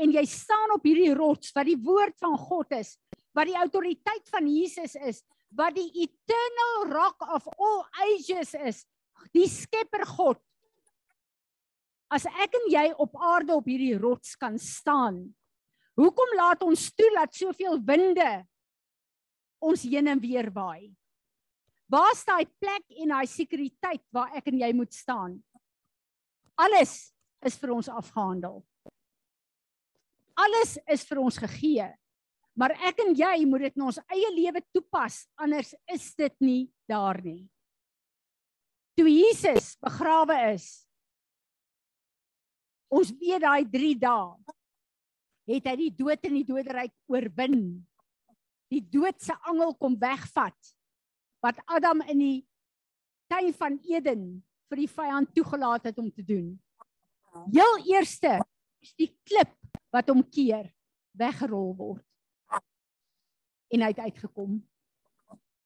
en 0.00 0.10
jy 0.10 0.24
staan 0.26 0.72
op 0.74 0.86
hierdie 0.86 1.12
rots 1.14 1.52
wat 1.54 1.68
die 1.68 1.78
woord 1.78 2.16
van 2.22 2.34
God 2.40 2.72
is, 2.74 2.96
wat 3.36 3.46
die 3.50 3.58
autoriteit 3.58 4.32
van 4.32 4.48
Jesus 4.50 4.96
is, 4.96 5.20
wat 5.54 5.76
die 5.76 5.86
eternal 6.02 6.88
rock 6.90 7.22
of 7.36 7.46
all 7.54 7.84
ages 8.08 8.56
is, 8.58 8.82
die 9.34 9.46
skepper 9.50 10.02
God. 10.16 10.40
As 12.10 12.26
ek 12.26 12.56
en 12.58 12.66
jy 12.72 12.88
op 13.02 13.14
aarde 13.22 13.54
op 13.54 13.68
hierdie 13.70 13.94
rots 13.98 14.34
kan 14.40 14.58
staan, 14.58 15.28
hoekom 15.98 16.36
laat 16.38 16.62
ons 16.66 16.90
toe 16.94 17.10
dat 17.14 17.34
soveel 17.34 17.78
winde 17.86 18.30
ons 19.64 19.86
heen 19.86 20.10
en 20.10 20.20
weer 20.20 20.50
waai? 20.52 20.92
Waar's 21.90 22.24
daai 22.26 22.46
plek 22.58 22.84
en 23.00 23.12
daai 23.14 23.26
sekuriteit 23.28 24.02
waar 24.14 24.32
ek 24.36 24.48
en 24.50 24.60
jy 24.60 24.70
moet 24.76 24.94
staan? 24.94 25.36
Alles 26.58 27.12
is 27.44 27.58
vir 27.60 27.74
ons 27.74 27.90
afgehandel. 27.92 28.62
Alles 30.34 30.78
is 30.90 31.04
vir 31.06 31.20
ons 31.22 31.38
gegee. 31.38 31.86
Maar 32.58 32.74
ek 32.90 33.02
en 33.02 33.12
jy 33.18 33.34
moet 33.50 33.66
dit 33.66 33.76
in 33.78 33.86
ons 33.88 33.98
eie 34.06 34.30
lewe 34.34 34.62
toepas, 34.74 35.24
anders 35.38 35.72
is 35.90 36.06
dit 36.18 36.34
nie 36.42 36.62
daar 36.90 37.18
nie. 37.22 37.42
Toe 38.94 39.10
Jesus 39.10 39.72
begrawe 39.82 40.36
is, 40.52 40.68
ons 42.94 43.10
weet 43.18 43.42
daai 43.42 43.66
3 43.66 43.94
dae 43.98 44.54
het 45.48 45.68
hy 45.68 45.74
die 45.76 45.92
dood 45.92 46.24
en 46.24 46.38
die 46.38 46.46
doderyk 46.48 46.94
oorwin. 47.10 47.58
Die 48.72 48.82
dood 48.82 49.20
se 49.22 49.36
angel 49.44 49.74
kom 49.78 49.96
wegvat 50.00 50.74
wat 51.44 51.60
Adam 51.68 52.00
in 52.08 52.20
die 52.22 52.38
tuin 53.28 53.52
van 53.56 53.76
Eden 53.84 54.24
vir 54.70 54.80
die 54.80 54.90
vyand 54.90 55.32
toegelaat 55.36 55.90
het 55.90 55.98
om 56.00 56.08
te 56.12 56.24
doen. 56.24 56.54
Heel 57.52 57.76
eerste 57.90 58.38
is 58.84 58.94
die 58.96 59.10
klip 59.26 59.52
wat 59.92 60.08
hom 60.10 60.22
keer 60.24 60.70
weggerol 61.18 61.74
word. 61.76 62.06
En 63.74 63.84
hy 63.84 63.90
het 63.92 64.04
uitgekom. 64.06 64.56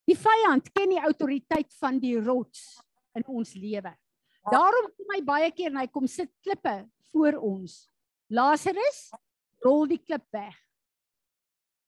Die 0.08 0.16
vyand 0.16 0.70
ken 0.72 0.94
die 0.94 1.02
autoriteit 1.04 1.70
van 1.78 1.98
die 2.00 2.16
rots 2.18 2.78
in 3.18 3.26
ons 3.28 3.52
lewe. 3.54 3.92
Daarom 4.48 4.88
kom 4.96 5.12
hy 5.12 5.20
baie 5.24 5.50
keer 5.52 5.70
en 5.72 5.82
hy 5.82 5.88
kom 5.92 6.06
sit 6.08 6.30
klippe 6.44 6.80
voor 7.12 7.36
ons. 7.44 7.82
Lazarus 8.32 9.08
rol 9.64 9.86
die 9.90 10.00
klip 10.00 10.24
weg. 10.34 10.56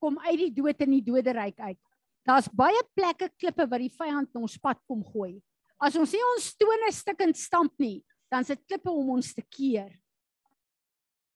Kom 0.01 0.19
uit 0.25 0.39
die 0.39 0.53
dood 0.55 0.81
en 0.81 0.95
die 0.97 1.05
doderyk 1.05 1.59
uit. 1.61 1.81
Daar's 2.27 2.49
baie 2.53 2.81
plekke 2.97 3.31
klippe 3.41 3.67
wat 3.69 3.83
die 3.83 3.93
vyand 3.93 4.31
in 4.35 4.45
ons 4.45 4.59
pad 4.61 4.81
kom 4.89 5.03
gooi. 5.05 5.39
As 5.81 5.97
ons 5.97 6.13
nie 6.13 6.23
ons 6.35 6.51
stone 6.53 6.93
stukkend 6.93 7.39
stamp 7.41 7.73
nie, 7.81 8.01
dan 8.31 8.45
sit 8.47 8.61
klippe 8.69 8.93
om 8.93 9.17
ons 9.17 9.33
te 9.35 9.43
keer. 9.43 9.91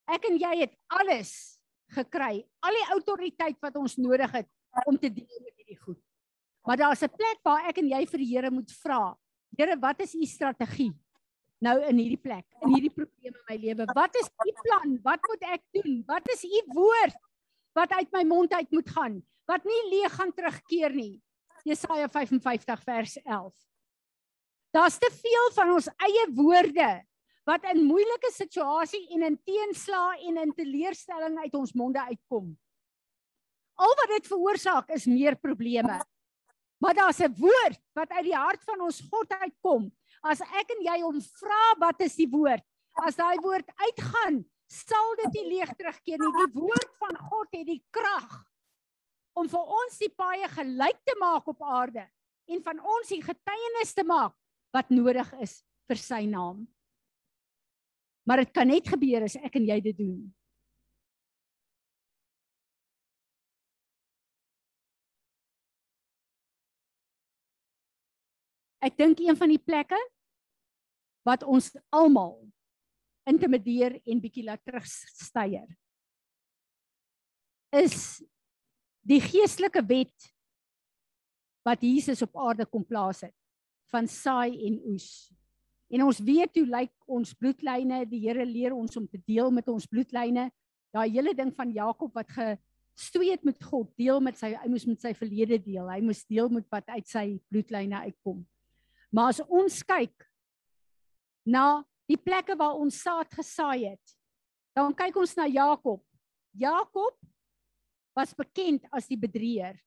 Ek 0.05 0.27
en 0.29 0.37
jy 0.37 0.53
het 0.61 0.75
alles 0.93 1.57
gekry, 1.95 2.43
al 2.61 2.77
die 2.77 2.89
autoriteit 2.93 3.57
wat 3.61 3.77
ons 3.81 3.97
nodig 3.97 4.31
het 4.33 4.49
om 4.85 4.97
te 4.97 5.09
deel 5.09 5.41
met 5.41 5.55
hierdie 5.57 5.79
goed. 5.79 6.01
Maar 6.65 6.77
daar's 6.77 7.03
'n 7.03 7.09
plek 7.09 7.39
waar 7.43 7.69
ek 7.69 7.77
en 7.77 7.89
jy 7.89 8.05
vir 8.05 8.19
die 8.19 8.31
Here 8.33 8.51
moet 8.51 8.71
vra. 8.71 9.17
Here, 9.57 9.77
wat 9.79 10.01
is 10.01 10.15
u 10.15 10.25
strategie 10.25 10.93
nou 11.63 11.75
in 11.89 11.99
hierdie 12.01 12.21
plek, 12.21 12.45
in 12.61 12.73
hierdie 12.75 12.93
probleme 12.93 13.35
in 13.35 13.45
my 13.49 13.57
lewe? 13.61 13.85
Wat 13.95 14.15
is 14.19 14.27
u 14.27 14.51
plan? 14.63 14.97
Wat 15.03 15.29
moet 15.29 15.45
ek 15.55 15.63
doen? 15.77 16.03
Wat 16.07 16.27
is 16.33 16.43
u 16.43 16.61
woord 16.75 17.15
wat 17.75 17.91
uit 17.91 18.11
my 18.11 18.23
mond 18.23 18.53
uit 18.53 18.71
moet 18.71 18.89
gaan? 18.89 19.21
Wat 19.45 19.63
nie 19.63 19.81
leeg 19.91 20.13
gaan 20.15 20.33
terugkeer 20.33 20.95
nie. 20.95 21.21
Jesaja 21.65 22.07
55 22.09 22.83
vers 22.83 23.17
11. 23.23 23.53
Daar's 24.75 24.97
te 24.99 25.09
veel 25.13 25.51
van 25.55 25.71
ons 25.77 25.87
eie 26.03 26.25
woorde 26.35 26.89
wat 27.45 27.65
in 27.71 27.85
moeilike 27.85 28.31
situasie 28.33 29.05
en 29.15 29.23
in 29.29 29.37
teenslae 29.45 30.17
en 30.29 30.41
in 30.41 30.53
teleurstelling 30.57 31.37
uit 31.43 31.53
ons 31.57 31.73
monde 31.77 32.01
uitkom. 32.09 32.49
Al 33.75 33.95
wat 34.01 34.13
dit 34.15 34.27
veroorsaak 34.31 34.91
is 34.95 35.05
meer 35.05 35.37
probleme. 35.37 35.99
Maar 36.81 36.93
daar's 36.93 37.21
'n 37.21 37.35
woord 37.37 37.79
wat 37.93 38.09
uit 38.09 38.23
die 38.23 38.35
hart 38.35 38.63
van 38.63 38.81
ons 38.81 39.01
God 39.11 39.29
uitkom. 39.29 39.91
As 40.25 40.41
ek 40.41 40.73
en 40.73 40.81
jy 40.87 40.97
hom 41.03 41.19
vra 41.37 41.63
wat 41.81 42.01
is 42.01 42.17
die 42.17 42.29
woord? 42.31 42.63
As 43.05 43.17
daai 43.19 43.37
woord 43.43 43.67
uitgaan, 43.77 44.41
sal 44.71 45.13
dit 45.21 45.37
nie 45.37 45.57
leeg 45.57 45.73
terugkeer 45.77 46.21
nie. 46.21 46.31
Die 46.39 46.53
woord 46.55 46.93
van 47.01 47.17
God 47.29 47.51
het 47.53 47.67
die 47.69 47.81
krag 47.93 48.39
om 49.35 49.49
vir 49.51 49.73
ons 49.81 49.99
die 49.99 50.09
paaie 50.15 50.47
gelyk 50.49 51.01
te 51.05 51.13
maak 51.19 51.49
op 51.51 51.61
aarde 51.61 52.05
en 52.49 52.63
van 52.63 52.79
ons 52.79 53.11
die 53.11 53.21
getuienis 53.21 53.91
te 53.93 54.05
maak 54.07 54.33
wat 54.73 54.89
nodig 54.93 55.27
is 55.43 55.59
vir 55.89 55.99
sy 55.99 56.23
naam. 56.29 56.63
Maar 58.25 58.41
dit 58.41 58.55
kan 58.55 58.67
net 58.71 58.87
gebeur 58.89 59.27
as 59.27 59.37
ek 59.37 59.59
en 59.59 59.67
jy 59.69 59.77
dit 59.85 59.97
doen. 59.99 60.23
Ek 68.85 68.97
dink 68.97 69.21
een 69.21 69.37
van 69.37 69.49
die 69.49 69.61
plekke 69.61 69.97
wat 71.25 71.43
ons 71.43 71.71
almal 71.89 72.37
intimideer 73.25 73.97
en 74.05 74.21
bietjie 74.21 74.45
laat 74.45 74.61
terugstyer 74.65 75.67
is 77.75 78.21
die 79.05 79.19
geestelike 79.21 79.81
wet 79.89 80.29
wat 81.65 81.81
Jesus 81.83 82.21
op 82.25 82.37
aarde 82.37 82.67
kom 82.69 82.85
plaas 82.85 83.23
het 83.25 83.35
van 83.93 84.07
saai 84.09 84.57
en 84.67 84.77
oes. 84.91 85.29
En 85.93 86.03
ons 86.05 86.19
weet 86.25 86.57
hoe 86.57 86.65
lyk 86.67 86.93
ons 87.05 87.33
bloedlyne, 87.37 88.01
die 88.09 88.21
Here 88.25 88.45
leer 88.45 88.73
ons 88.73 88.97
om 88.97 89.05
te 89.07 89.21
deel 89.27 89.51
met 89.53 89.67
ons 89.71 89.85
bloedlyne. 89.87 90.49
Daai 90.95 91.09
hele 91.13 91.35
ding 91.37 91.51
van 91.55 91.71
Jakob 91.73 92.13
wat 92.17 92.31
gestoei 92.33 93.29
het 93.31 93.45
met 93.45 93.61
God, 93.63 93.91
deel 93.97 94.21
met 94.25 94.37
sy 94.39 94.53
hy 94.55 94.71
moes 94.71 94.87
met 94.89 95.01
sy 95.01 95.13
verlede 95.17 95.59
deel. 95.61 95.85
Hy 95.89 96.01
moes 96.05 96.25
deel 96.25 96.49
met 96.53 96.65
wat 96.73 96.89
uit 96.95 97.09
sy 97.09 97.25
bloedlyne 97.53 98.05
uitkom. 98.09 98.41
Maar 99.13 99.33
as 99.35 99.43
ons 99.45 99.81
kyk 99.85 100.24
na 101.45 101.83
die 102.09 102.17
plekke 102.17 102.57
waar 102.57 102.77
ons 102.81 102.97
saad 103.01 103.31
gesaai 103.33 103.91
het, 103.91 104.15
dan 104.75 104.93
kyk 104.97 105.15
ons 105.21 105.35
na 105.37 105.47
Jakob. 105.47 106.01
Jakob 106.55 107.15
was 108.15 108.33
bekend 108.35 108.85
as 108.95 109.07
die 109.07 109.19
bedrieër. 109.19 109.77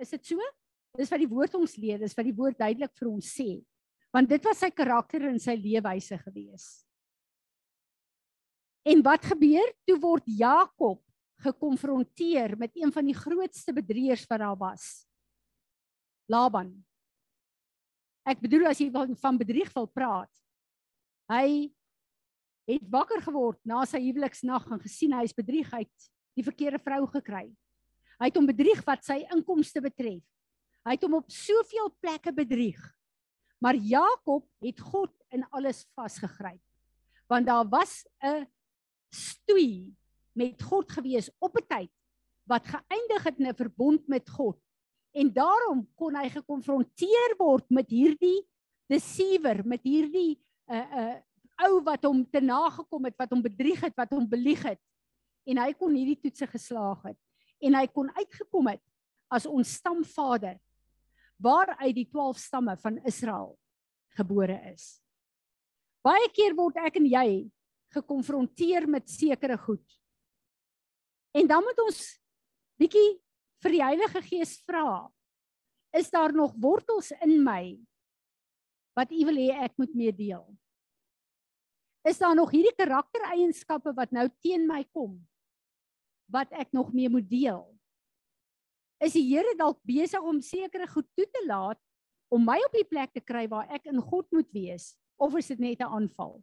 Is 0.00 0.12
dit 0.14 0.32
so? 0.32 0.52
Dis 0.96 1.10
wat 1.12 1.22
die 1.22 1.30
woord 1.30 1.54
ons 1.56 1.76
leer, 1.80 2.00
dis 2.02 2.16
wat 2.16 2.26
die 2.26 2.36
woord 2.36 2.58
duidelik 2.58 2.92
vir 2.98 3.08
ons 3.08 3.28
sê. 3.32 3.62
Want 4.12 4.28
dit 4.28 4.44
was 4.44 4.60
sy 4.60 4.68
karakter 4.74 5.24
en 5.30 5.38
sy 5.40 5.54
leefwyse 5.56 6.18
gewees. 6.20 6.66
En 8.84 9.00
wat 9.06 9.24
gebeur? 9.30 9.70
Toe 9.86 9.96
word 10.02 10.26
Jakob 10.26 11.00
gekonfronteer 11.42 12.56
met 12.58 12.76
een 12.76 12.92
van 12.94 13.06
die 13.06 13.16
grootste 13.16 13.72
bedrieërs 13.74 14.26
wat 14.30 14.42
daar 14.42 14.58
was. 14.58 15.06
Laban. 16.30 16.74
Ek 18.24 18.40
bedoel 18.42 18.68
as 18.70 18.78
jy 18.78 18.90
van 18.92 19.38
bedrieg 19.38 19.72
wil 19.74 19.88
praat. 19.90 20.30
Hy 21.30 21.72
het 22.70 22.84
wakker 22.90 23.22
geword 23.24 23.58
na 23.66 23.82
sy 23.88 23.98
huweliksnag 24.04 24.68
en 24.70 24.82
gesien 24.82 25.14
hy 25.16 25.24
is 25.26 25.34
bedrieg 25.34 25.70
uit 25.74 26.10
die 26.38 26.44
verkeerde 26.46 26.78
vrou 26.82 27.04
gekry. 27.10 27.48
Hy 28.20 28.28
het 28.30 28.38
hom 28.38 28.46
bedrieg 28.46 28.82
wat 28.86 29.02
sy 29.04 29.22
inkomste 29.34 29.82
betref. 29.82 30.22
Hy 30.86 30.94
het 30.96 31.06
hom 31.06 31.18
op 31.18 31.30
soveel 31.30 31.90
plekke 32.02 32.32
bedrieg. 32.34 32.78
Maar 33.62 33.78
Jakob 33.78 34.46
het 34.62 34.80
God 34.82 35.12
in 35.34 35.44
alles 35.54 35.84
vasgegryp. 35.94 36.60
Want 37.30 37.46
daar 37.46 37.66
was 37.68 38.04
'n 38.22 38.46
stoei 39.10 39.94
met 40.34 40.62
God 40.62 40.90
gewees 40.90 41.30
op 41.38 41.56
'n 41.58 41.66
tyd 41.66 41.92
wat 42.48 42.66
geëindig 42.66 43.22
het 43.24 43.38
in 43.38 43.46
'n 43.48 43.54
verbond 43.54 44.08
met 44.08 44.28
God. 44.28 44.58
En 45.12 45.32
daarom 45.32 45.84
kon 45.98 46.16
hy 46.16 46.28
gekonfronteer 46.32 47.36
word 47.38 47.68
met 47.70 47.90
hierdie 47.92 48.40
deceiver, 48.88 49.60
met 49.64 49.84
hierdie 49.84 50.38
'n 50.68 50.74
uh, 50.74 50.86
'n 50.86 50.98
uh, 50.98 51.20
ou 51.68 51.82
wat 51.84 52.04
hom 52.04 52.24
te 52.30 52.40
nagekom 52.40 53.04
het, 53.04 53.16
wat 53.18 53.30
hom 53.30 53.42
bedrieg 53.42 53.80
het, 53.80 53.94
wat 53.96 54.10
hom 54.10 54.28
belieg 54.28 54.62
het. 54.66 54.80
En 55.46 55.58
hy 55.58 55.72
kon 55.74 55.94
hierdie 55.94 56.18
toetse 56.20 56.46
geslaag 56.46 57.02
het 57.12 57.18
en 57.62 57.76
hy 57.78 57.86
kon 57.94 58.10
uitgekom 58.16 58.72
het 58.72 58.82
as 59.30 59.46
ons 59.46 59.76
stamvader 59.78 60.58
waaruit 61.42 61.94
die 61.94 62.08
12 62.10 62.38
stamme 62.38 62.76
van 62.82 62.98
Israel 63.06 63.54
gebore 64.18 64.58
is. 64.72 65.00
Baie 66.02 66.28
keer 66.34 66.54
word 66.58 66.78
ek 66.82 66.98
en 66.98 67.06
jy 67.06 67.28
gekonfronteer 67.94 68.88
met 68.90 69.10
sekere 69.10 69.56
goed. 69.58 69.84
En 71.32 71.46
dan 71.46 71.62
moet 71.64 71.78
ons 71.86 72.00
bietjie 72.80 73.21
vir 73.62 73.76
die 73.76 73.82
Heilige 73.82 74.22
Gees 74.26 74.56
vra. 74.66 75.08
Is 75.94 76.10
daar 76.10 76.32
nog 76.32 76.54
wortels 76.56 77.12
in 77.22 77.42
my 77.44 77.78
wat 78.96 79.12
U 79.12 79.24
wil 79.24 79.38
hê 79.40 79.64
ek 79.64 79.76
moet 79.80 79.94
meedeel? 79.96 80.44
Is 82.04 82.18
daar 82.18 82.34
nog 82.34 82.50
hierdie 82.50 82.74
karaktereienskappe 82.76 83.94
wat 83.96 84.12
nou 84.12 84.26
teen 84.42 84.66
my 84.66 84.82
kom 84.92 85.20
wat 86.32 86.52
ek 86.56 86.72
nog 86.72 86.92
mee 86.96 87.08
moet 87.12 87.28
deel? 87.28 87.72
is 89.02 89.16
die 89.18 89.24
Here 89.26 89.56
dalk 89.58 89.80
besig 89.86 90.22
om 90.22 90.38
sekere 90.44 90.86
goed 90.90 91.08
toe 91.18 91.26
te 91.26 91.42
laat 91.48 91.80
om 92.32 92.44
my 92.46 92.56
op 92.64 92.74
die 92.76 92.86
plek 92.88 93.12
te 93.12 93.22
kry 93.24 93.48
waar 93.50 93.68
ek 93.74 93.88
in 93.90 94.00
God 94.00 94.28
moet 94.32 94.48
wees 94.54 94.92
of 95.22 95.34
is 95.38 95.50
dit 95.50 95.60
net 95.60 95.80
'n 95.80 95.90
aanval? 95.98 96.38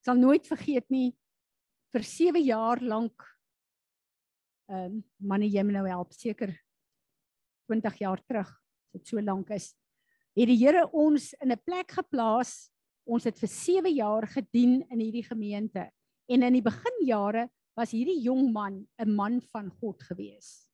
Ek 0.00 0.06
sal 0.06 0.16
nooit 0.16 0.46
vergeet 0.46 0.88
nie 0.90 1.12
vir 1.92 2.02
7 2.02 2.42
jaar 2.42 2.80
lank 2.80 3.26
ehm 4.72 4.84
um, 4.88 5.00
manne 5.20 5.50
jy 5.52 5.62
moet 5.62 5.76
nou 5.76 5.86
help. 5.88 6.12
Seker 6.16 6.52
20 7.68 7.98
jaar 8.00 8.20
terug 8.24 8.48
as 8.48 9.00
dit 9.00 9.08
so 9.08 9.20
lank 9.20 9.50
is 9.50 9.72
het 10.36 10.48
die 10.48 10.56
Here 10.56 10.86
ons 10.92 11.32
in 11.40 11.52
'n 11.52 11.60
plek 11.64 11.92
geplaas. 11.92 12.70
Ons 13.04 13.24
het 13.24 13.38
vir 13.38 13.48
7 13.48 13.92
jaar 13.94 14.26
gedien 14.26 14.84
in 14.90 15.00
hierdie 15.00 15.26
gemeente. 15.26 15.90
En 16.28 16.42
in 16.42 16.52
die 16.52 16.62
beginjare 16.62 17.50
was 17.76 17.90
hierdie 17.90 18.22
jong 18.22 18.52
man 18.52 18.86
'n 18.98 19.14
man 19.14 19.40
van 19.52 19.70
God 19.80 20.02
gewees. 20.02 20.68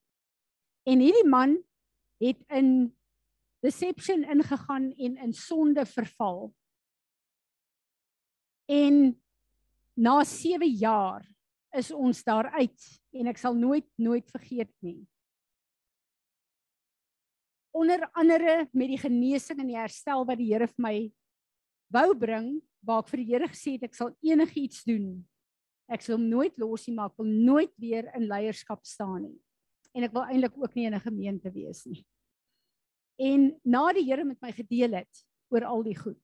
En 0.86 1.00
hierdie 1.00 1.28
man 1.28 1.58
het 2.20 2.44
in 2.48 2.96
deception 3.62 4.24
ingegaan 4.24 4.92
en 4.92 5.16
in 5.16 5.32
sonde 5.32 5.86
verval. 5.86 6.54
En 8.68 9.22
na 9.94 10.24
7 10.24 10.70
jaar 10.70 11.26
is 11.76 11.90
ons 11.92 12.22
daar 12.24 12.50
uit 12.56 12.88
en 13.12 13.30
ek 13.30 13.38
sal 13.38 13.54
nooit 13.54 13.86
nooit 14.00 14.28
vergeet 14.30 14.72
nie. 14.84 15.00
Onder 17.76 18.08
andere 18.16 18.68
met 18.72 18.88
die 18.88 19.00
genesing 19.00 19.60
en 19.60 19.68
die 19.70 19.78
herstel 19.78 20.24
wat 20.26 20.38
die 20.40 20.48
Here 20.52 20.66
vir 20.66 20.82
my 20.82 20.96
wou 21.92 22.14
bring, 22.18 22.60
waar 22.84 23.04
ek 23.04 23.12
vir 23.12 23.22
die 23.22 23.28
Here 23.32 23.48
gesê 23.48 23.76
het 23.76 23.88
ek 23.90 23.98
sal 23.98 24.14
enigiets 24.24 24.82
doen. 24.88 25.20
Ek 25.88 26.02
sal 26.04 26.18
hom 26.18 26.28
nooit 26.28 26.56
los 26.60 26.88
nie, 26.88 26.96
maar 26.96 27.12
ek 27.12 27.20
wil 27.20 27.28
nooit 27.28 27.74
weer 27.80 28.08
in 28.16 28.28
leierskap 28.28 28.84
staan 28.84 29.22
nie 29.28 29.38
en 29.96 30.06
ek 30.06 30.14
wil 30.14 30.28
eintlik 30.28 30.56
ook 30.60 30.74
nie 30.76 30.86
in 30.86 30.94
'n 30.94 31.00
gemeente 31.00 31.50
wees 31.50 31.84
nie. 31.86 32.06
En 33.18 33.60
na 33.64 33.92
die 33.92 34.04
Here 34.04 34.24
met 34.24 34.40
my 34.40 34.52
gedeel 34.52 34.94
het 34.94 35.24
oor 35.50 35.64
al 35.64 35.82
die 35.82 35.96
goed. 35.96 36.22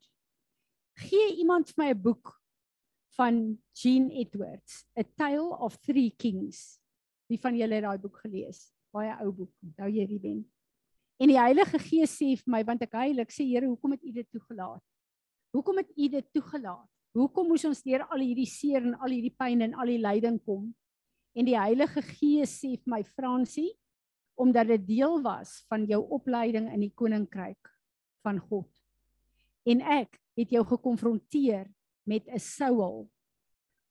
Gee 0.95 1.37
iemand 1.43 1.69
vir 1.69 1.85
my 1.85 1.91
'n 1.91 2.03
boek 2.03 2.41
van 3.19 3.59
Jean 3.79 4.11
Edwards, 4.11 4.85
A 4.99 5.05
Tale 5.17 5.59
of 5.59 5.77
Three 5.79 6.11
Kings. 6.17 6.81
Wie 7.31 7.39
van 7.41 7.57
julle 7.57 7.79
het 7.79 7.87
daai 7.87 7.99
boek 7.99 8.19
gelees? 8.25 8.67
Baie 8.95 9.15
ou 9.23 9.31
boek. 9.33 9.53
Onthou 9.65 9.91
jy 9.91 10.07
die 10.11 10.21
ben? 10.23 10.43
En 11.23 11.31
die 11.31 11.39
Heilige 11.39 11.79
Gees 11.79 12.17
sê 12.19 12.33
vir 12.35 12.51
my 12.51 12.63
want 12.67 12.83
ek 12.83 12.97
heilig 12.99 13.31
sê 13.33 13.47
Here, 13.47 13.69
hoekom 13.71 13.95
het 13.95 14.03
U 14.03 14.13
dit 14.17 14.29
toegelaat? 14.35 14.83
Hoekom 15.55 15.79
het 15.79 15.93
U 15.95 16.09
dit 16.17 16.29
toegelaat? 16.35 16.91
Hoekom 17.15 17.53
moes 17.53 17.65
ons 17.69 17.85
deur 17.87 18.03
al 18.11 18.25
hierdie 18.27 18.49
seer 18.51 18.83
en 18.83 18.97
al 18.99 19.15
hierdie 19.15 19.35
pyn 19.39 19.63
en 19.69 19.77
al 19.79 19.93
die 19.95 20.01
lyding 20.03 20.41
kom? 20.43 20.73
En 21.39 21.47
die 21.47 21.59
Heilige 21.59 22.03
Gees 22.03 22.59
sê 22.59 22.75
vir 22.75 22.91
my 22.97 23.03
Fransie 23.15 23.71
omdat 24.35 24.67
dit 24.73 24.87
deel 24.89 25.21
was 25.23 25.61
van 25.71 25.85
jou 25.87 26.01
opleiding 26.17 26.67
in 26.75 26.83
die 26.83 26.91
koninkryk 26.99 27.71
van 28.27 28.41
God. 28.43 28.67
En 29.63 29.79
ek 29.95 30.19
het 30.35 30.51
jou 30.51 30.65
gekonfronteer 30.67 31.69
met 32.07 32.29
'n 32.29 32.39
Saul 32.39 33.11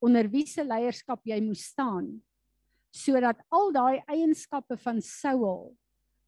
onder 0.00 0.28
wie 0.28 0.46
se 0.46 0.64
leierskap 0.64 1.20
jy 1.24 1.40
moes 1.40 1.64
staan 1.72 2.22
sodat 2.94 3.40
al 3.50 3.72
daai 3.72 4.02
eienskappe 4.06 4.76
van 4.76 5.00
Saul 5.00 5.76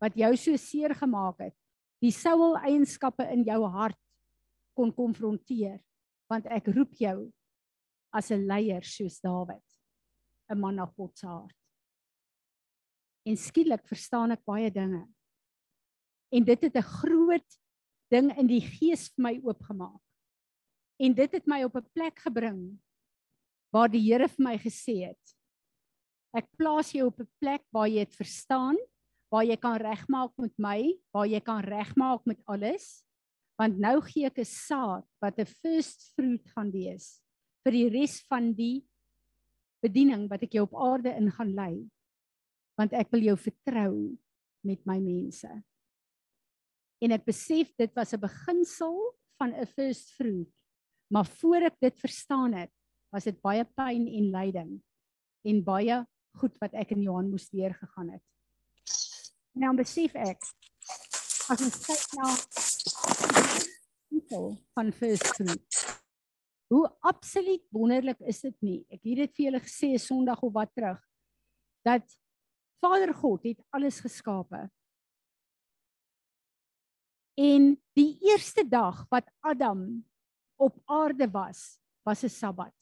wat 0.00 0.16
jou 0.16 0.36
so 0.36 0.56
seer 0.56 0.94
gemaak 0.94 1.38
het, 1.38 1.54
die 2.02 2.10
Saul 2.10 2.56
eienskappe 2.56 3.24
in 3.32 3.44
jou 3.44 3.62
hart 3.64 3.98
kon 4.74 4.92
konfronteer 4.92 5.80
want 6.28 6.46
ek 6.46 6.66
roep 6.74 6.92
jou 6.98 7.32
as 8.12 8.30
'n 8.30 8.46
leier 8.46 8.82
soos 8.82 9.20
Dawid. 9.20 9.62
'n 10.50 10.58
man 10.58 10.76
na 10.76 10.86
God 10.86 11.18
se 11.18 11.26
hart. 11.26 11.56
En 13.26 13.36
skielik 13.36 13.86
verstaan 13.88 14.34
ek 14.36 14.44
baie 14.46 14.70
dinge. 14.70 15.06
En 16.30 16.44
dit 16.44 16.60
het 16.62 16.76
'n 16.76 16.90
groot 17.02 17.58
ding 18.10 18.30
in 18.38 18.46
die 18.46 18.60
gees 18.60 19.08
vir 19.14 19.22
my 19.22 19.34
oopgemaak. 19.42 20.05
En 20.96 21.14
dit 21.14 21.32
het 21.32 21.46
my 21.46 21.62
op 21.64 21.76
'n 21.76 21.90
plek 21.92 22.18
gebring 22.24 22.78
waar 23.72 23.88
die 23.88 24.00
Here 24.00 24.28
vir 24.28 24.44
my 24.44 24.56
gesê 24.58 25.08
het: 25.08 25.24
Ek 26.32 26.48
plaas 26.56 26.92
jou 26.92 27.06
op 27.06 27.20
'n 27.20 27.28
plek 27.40 27.64
waar 27.72 27.88
jy 27.88 28.04
dit 28.04 28.14
verstaan, 28.14 28.76
waar 29.30 29.44
jy 29.44 29.56
kan 29.56 29.76
regmaak 29.76 30.32
met 30.38 30.54
my, 30.58 30.98
waar 31.12 31.26
jy 31.26 31.40
kan 31.40 31.60
regmaak 31.60 32.24
met 32.26 32.40
alles, 32.46 33.04
want 33.58 33.78
nou 33.78 34.00
gee 34.00 34.26
ek 34.26 34.38
'n 34.38 34.44
saad 34.44 35.04
wat 35.20 35.38
'n 35.38 35.46
first 35.46 36.12
fruit 36.14 36.44
gaan 36.54 36.70
wees 36.72 37.20
vir 37.64 37.72
die 37.72 37.88
res 37.88 38.22
van 38.28 38.52
die 38.52 38.86
bediening 39.82 40.28
wat 40.28 40.42
ek 40.42 40.52
jou 40.52 40.62
op 40.62 40.74
aarde 40.74 41.10
in 41.16 41.30
gaan 41.30 41.54
lei. 41.54 41.90
want 42.76 42.92
ek 42.92 43.08
wil 43.12 43.24
jou 43.24 43.36
vertrou 43.40 43.94
met 44.66 44.82
my 44.84 44.98
mense. 45.00 45.48
En 47.00 47.14
ek 47.16 47.24
besef 47.24 47.72
dit 47.76 47.92
was 47.96 48.12
'n 48.12 48.20
beginsel 48.20 49.16
van 49.38 49.52
'n 49.52 49.66
first 49.66 50.12
fruit. 50.12 50.52
Maar 51.12 51.26
voor 51.38 51.68
ek 51.70 51.78
dit 51.80 51.98
verstaan 52.00 52.54
het, 52.58 52.72
was 53.14 53.26
dit 53.28 53.38
baie 53.40 53.64
pyn 53.78 54.06
en 54.10 54.30
lyding 54.34 54.72
en 55.46 55.64
baie 55.64 56.02
goed 56.36 56.56
wat 56.60 56.74
ek 56.76 56.92
en 56.96 57.04
Johan 57.04 57.30
moes 57.30 57.48
deurgegaan 57.52 58.10
het. 58.16 58.24
En 59.54 59.64
nou 59.64 59.72
besef 59.78 60.16
ek 60.18 60.42
as 61.52 61.62
ons 61.62 61.78
kyk 61.86 62.16
na 62.18 62.32
titel 64.10 64.50
van 64.74 64.92
fruit. 64.92 65.60
Hoe 66.66 66.84
absoluut 67.06 67.62
wonderlik 67.70 68.20
is 68.26 68.42
dit 68.42 68.56
nie? 68.66 68.80
Ek 68.90 69.00
het 69.06 69.22
dit 69.22 69.36
vir 69.38 69.44
julle 69.46 69.62
gesê 69.62 69.92
Sondag 70.02 70.42
of 70.42 70.54
wat 70.56 70.72
terug 70.74 70.98
dat 71.86 72.16
Vader 72.82 73.14
God 73.14 73.46
het 73.46 73.62
alles 73.70 74.00
geskape. 74.02 74.66
En 77.38 77.76
die 77.96 78.10
eerste 78.26 78.64
dag 78.66 79.04
wat 79.12 79.30
Adam 79.46 80.02
op 80.56 80.76
aarde 80.84 81.30
was, 81.30 81.78
was 82.02 82.22
'n 82.24 82.28
Sabbat. 82.28 82.74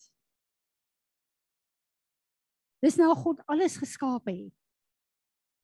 Dis 2.84 2.96
nou 2.96 3.14
God 3.16 3.40
alles 3.46 3.76
geskape 3.76 4.30
het 4.30 4.56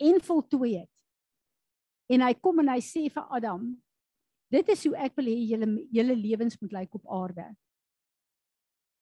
en 0.00 0.20
voltooi 0.20 0.78
het. 0.78 0.94
En 2.08 2.24
hy 2.24 2.34
kom 2.40 2.58
en 2.58 2.68
hy 2.72 2.80
sê 2.80 3.11
vir 3.12 3.26
Adam, 3.30 3.82
dit 4.50 4.68
is 4.68 4.84
hoe 4.84 4.96
ek 4.96 5.16
wil 5.16 5.28
hê 5.30 5.36
julle 5.52 5.68
julle 5.92 6.16
lewens 6.16 6.56
moet 6.61 6.72
lyk 6.72 6.94
op 6.94 7.06
aarde. 7.06 7.56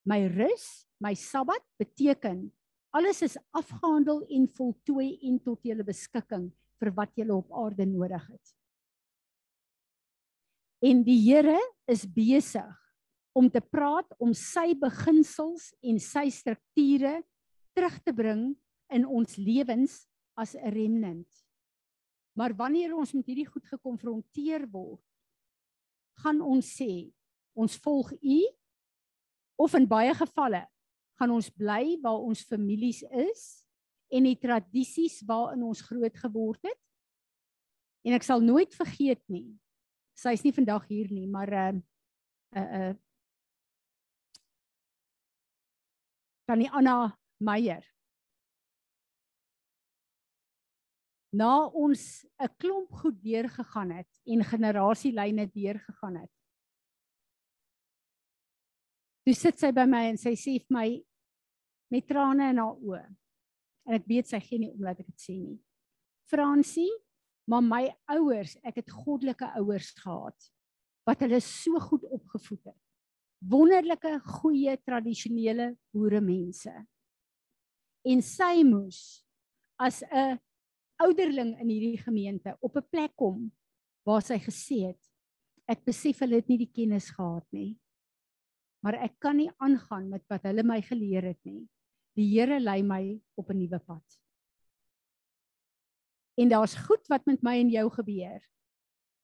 My 0.04 0.26
rus, 0.26 0.88
my 1.00 1.14
Sabbat 1.14 1.64
beteken 1.78 2.48
alles 2.90 3.22
is 3.22 3.38
afgehandel 3.52 4.24
en 4.26 4.48
voltooi 4.48 5.18
en 5.28 5.38
tot 5.44 5.62
julle 5.62 5.84
beskikking 5.84 6.48
vir 6.80 6.90
wat 6.96 7.14
julle 7.14 7.36
op 7.36 7.52
aarde 7.52 7.86
nodig 7.86 8.26
het. 8.26 8.54
En 10.82 11.02
die 11.04 11.18
Here 11.22 11.58
is 11.90 12.06
besig 12.06 12.87
om 13.38 13.46
te 13.50 13.62
praat 13.62 14.08
om 14.18 14.32
sy 14.34 14.72
beginsels 14.78 15.70
en 15.86 16.00
sy 16.02 16.26
strukture 16.34 17.20
terug 17.76 17.98
te 18.02 18.14
bring 18.14 18.48
in 18.94 19.04
ons 19.06 19.36
lewens 19.38 20.00
as 20.34 20.56
'n 20.56 20.72
remnant. 20.74 21.28
Maar 22.34 22.54
wanneer 22.54 22.94
ons 22.94 23.12
met 23.14 23.26
hierdie 23.26 23.46
goed 23.46 23.66
gekonfronteer 23.66 24.66
word, 24.70 25.02
gaan 26.22 26.40
ons 26.40 26.66
sê 26.66 27.12
ons 27.54 27.76
volg 27.76 28.12
U 28.22 28.40
of 29.58 29.74
in 29.74 29.86
baie 29.86 30.14
gevalle 30.14 30.66
gaan 31.18 31.30
ons 31.34 31.50
bly 31.50 31.98
waar 32.02 32.22
ons 32.22 32.46
families 32.46 33.02
is 33.02 33.64
en 34.14 34.24
die 34.24 34.38
tradisies 34.38 35.18
waarin 35.26 35.62
ons 35.66 35.82
groot 35.82 36.14
geword 36.16 36.62
het. 36.62 36.80
En 38.06 38.14
ek 38.14 38.22
sal 38.22 38.40
nooit 38.40 38.72
vergeet 38.74 39.22
nie. 39.26 39.58
Sy's 40.14 40.44
nie 40.44 40.54
vandag 40.54 40.86
hier 40.88 41.10
nie, 41.10 41.26
maar 41.26 41.52
uh 41.52 41.74
uh 42.54 42.94
Tannie 46.48 46.70
Anna 46.72 47.12
Meyer. 47.44 47.84
Na 51.36 51.68
ons 51.68 52.24
'n 52.40 52.48
klomp 52.56 52.90
goed 52.90 53.20
deurgegaan 53.22 53.90
het 53.90 54.08
en 54.24 54.44
generasielyne 54.44 55.44
deurgegaan 55.52 56.16
het. 56.16 56.32
Toe 59.24 59.34
sit 59.34 59.60
sy 59.60 59.72
by 59.72 59.84
my 59.84 60.02
en 60.08 60.16
sy 60.16 60.32
sê 60.32 60.56
vir 60.56 60.72
my 60.72 61.04
met 61.92 62.08
trane 62.08 62.48
in 62.48 62.62
haar 62.64 62.80
oë. 62.80 63.04
En 63.84 64.00
ek 64.00 64.08
weet 64.08 64.32
sy 64.32 64.40
gee 64.40 64.58
nie 64.58 64.72
om 64.72 64.80
dat 64.80 65.00
ek 65.00 65.06
dit 65.06 65.20
sê 65.20 65.36
nie. 65.36 65.60
Fransie, 66.32 66.92
maar 67.44 67.62
my 67.62 67.84
ouers, 68.08 68.56
ek 68.64 68.80
het 68.80 68.90
goddelike 69.04 69.52
ouers 69.60 69.92
gehad 70.00 70.52
wat 71.04 71.20
hulle 71.20 71.40
so 71.40 71.76
goed 71.80 72.04
opgevoed 72.04 72.64
het. 72.64 72.87
Wonderlike, 73.38 74.18
goeie, 74.40 74.76
tradisionele 74.82 75.76
boere 75.94 76.20
mense. 76.20 76.72
En 78.04 78.22
sy 78.22 78.64
moes 78.64 79.24
as 79.78 80.02
'n 80.02 80.38
ouderling 80.98 81.58
in 81.60 81.68
hierdie 81.68 82.02
gemeente 82.02 82.56
op 82.60 82.76
'n 82.76 82.88
plek 82.90 83.14
kom 83.16 83.52
waar 84.04 84.22
sy 84.22 84.38
gesê 84.38 84.88
het 84.88 85.08
ek 85.68 85.84
besef 85.84 86.22
hulle 86.24 86.40
het 86.40 86.48
nie 86.48 86.62
die 86.64 86.72
kennis 86.72 87.10
gehad 87.12 87.44
nie. 87.52 87.76
Maar 88.84 89.02
ek 89.04 89.18
kan 89.20 89.36
nie 89.36 89.50
aangaan 89.60 90.08
met 90.08 90.24
wat 90.32 90.46
hulle 90.48 90.64
my 90.64 90.80
geleer 90.86 91.28
het 91.28 91.40
nie. 91.44 91.66
Die 92.16 92.26
Here 92.32 92.58
lei 92.60 92.80
my 92.82 93.20
op 93.36 93.50
'n 93.50 93.58
nuwe 93.58 93.78
pad. 93.78 94.18
En 96.38 96.48
daar's 96.48 96.74
goed 96.74 97.04
wat 97.08 97.26
met 97.26 97.42
my 97.42 97.58
en 97.58 97.70
jou 97.70 97.90
gebeur. 97.90 98.40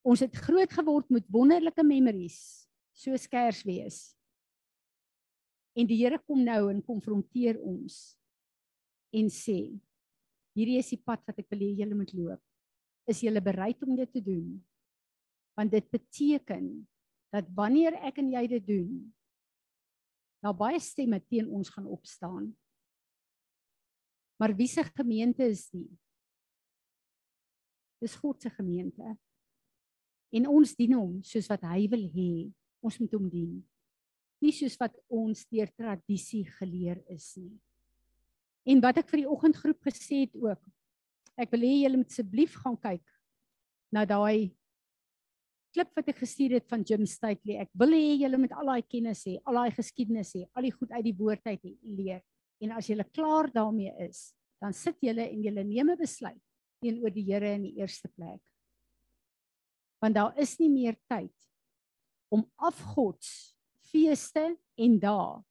Ons 0.05 0.21
het 0.21 0.37
groot 0.37 0.73
geword 0.73 1.09
met 1.11 1.25
wonderlike 1.29 1.83
memories, 1.83 2.69
soos 2.95 3.26
Kersfees. 3.30 4.14
En 5.74 5.88
die 5.90 5.99
Here 5.99 6.20
kom 6.22 6.45
nou 6.47 6.68
en 6.70 6.82
konfronteer 6.86 7.59
ons 7.59 8.14
en 9.14 9.30
sê: 9.30 9.74
"Hierdie 10.55 10.78
is 10.78 10.92
die 10.95 11.03
pad 11.03 11.22
wat 11.26 11.38
ek 11.38 11.51
wil 11.51 11.66
hê 11.66 11.72
julle 11.82 11.99
moet 11.99 12.14
loop. 12.14 12.42
Is 13.11 13.20
julle 13.20 13.42
bereid 13.42 13.82
om 13.82 13.97
dit 13.97 14.12
te 14.12 14.22
doen?" 14.22 14.62
Want 15.59 15.70
dit 15.70 15.90
beteken 15.90 16.86
dat 17.34 17.47
wanneer 17.55 17.99
ek 18.07 18.18
en 18.18 18.30
jy 18.30 18.47
dit 18.47 18.66
doen, 18.66 18.90
daar 20.42 20.55
baie 20.55 20.78
stemme 20.82 21.20
teen 21.26 21.49
ons 21.51 21.70
gaan 21.70 21.86
opstaan. 21.86 22.53
Maar 24.38 24.55
wie 24.55 24.68
se 24.68 24.82
gemeente 24.84 25.47
is 25.47 25.70
die? 25.70 25.88
Dis 28.03 28.14
God 28.14 28.42
se 28.42 28.51
gemeente. 28.51 29.16
En 30.34 30.49
ons 30.51 30.74
dien 30.76 30.92
hom 30.99 31.22
soos 31.22 31.49
wat 31.49 31.62
hy 31.70 31.86
wil 31.88 32.05
hê. 32.12 32.30
Ons 32.85 32.99
moet 33.01 33.14
hom 33.16 33.28
dien. 33.32 33.55
Nie 34.45 34.53
soos 34.53 34.76
wat 34.80 34.97
ons 35.09 35.47
deur 35.49 35.70
tradisie 35.72 36.45
geleer 36.59 37.01
is 37.12 37.30
nie. 37.41 37.55
En 38.68 38.80
wat 38.85 39.01
ek 39.01 39.09
vir 39.12 39.22
die 39.22 39.30
oggendgroep 39.30 39.89
gesê 39.89 40.24
het 40.26 40.37
ook. 40.37 40.61
Ek 41.41 41.51
wil 41.53 41.64
hê 41.66 41.72
julle 41.82 42.01
moet 42.01 42.12
asseblief 42.12 42.55
gaan 42.61 42.76
kyk 42.80 43.03
na 43.95 44.05
daai 44.09 44.53
klip 45.74 45.91
wat 45.99 46.09
ek 46.12 46.20
gestuur 46.22 46.55
het 46.59 46.68
van 46.70 46.85
Jim 46.87 47.03
Stately. 47.09 47.59
Ek 47.64 47.72
wil 47.80 47.97
hê 47.97 48.14
julle 48.22 48.39
moet 48.39 48.55
al 48.55 48.70
daai 48.70 48.87
kennis 48.87 49.24
hê, 49.26 49.39
al 49.43 49.59
daai 49.59 49.74
geskiedenis 49.74 50.35
hê, 50.37 50.45
al 50.55 50.68
die 50.68 50.74
goed 50.74 50.93
uit 50.95 51.05
die 51.09 51.16
woord 51.18 51.51
uit 51.51 51.70
leer. 51.82 52.22
En 52.62 52.76
as 52.78 52.89
jy 52.89 52.97
klaar 53.11 53.51
daarmee 53.53 53.93
is, 54.07 54.28
dan 54.62 54.76
sit 54.76 55.01
jy 55.03 55.16
en 55.18 55.41
jy 55.43 55.53
neem 55.57 55.91
'n 55.91 55.99
besluit 55.99 56.41
teenoor 56.80 57.11
die 57.11 57.24
Here 57.26 57.55
in 57.57 57.64
die 57.64 57.80
eerste 57.80 58.09
plek. 58.09 58.41
Want 60.01 60.14
daar 60.14 60.39
is 60.39 60.59
nie 60.61 60.68
meer 60.68 60.97
tyd 61.09 61.32
om 62.33 62.45
afgods 62.57 63.55
feeste 63.91 64.45
en 64.77 64.99
dae 65.01 65.43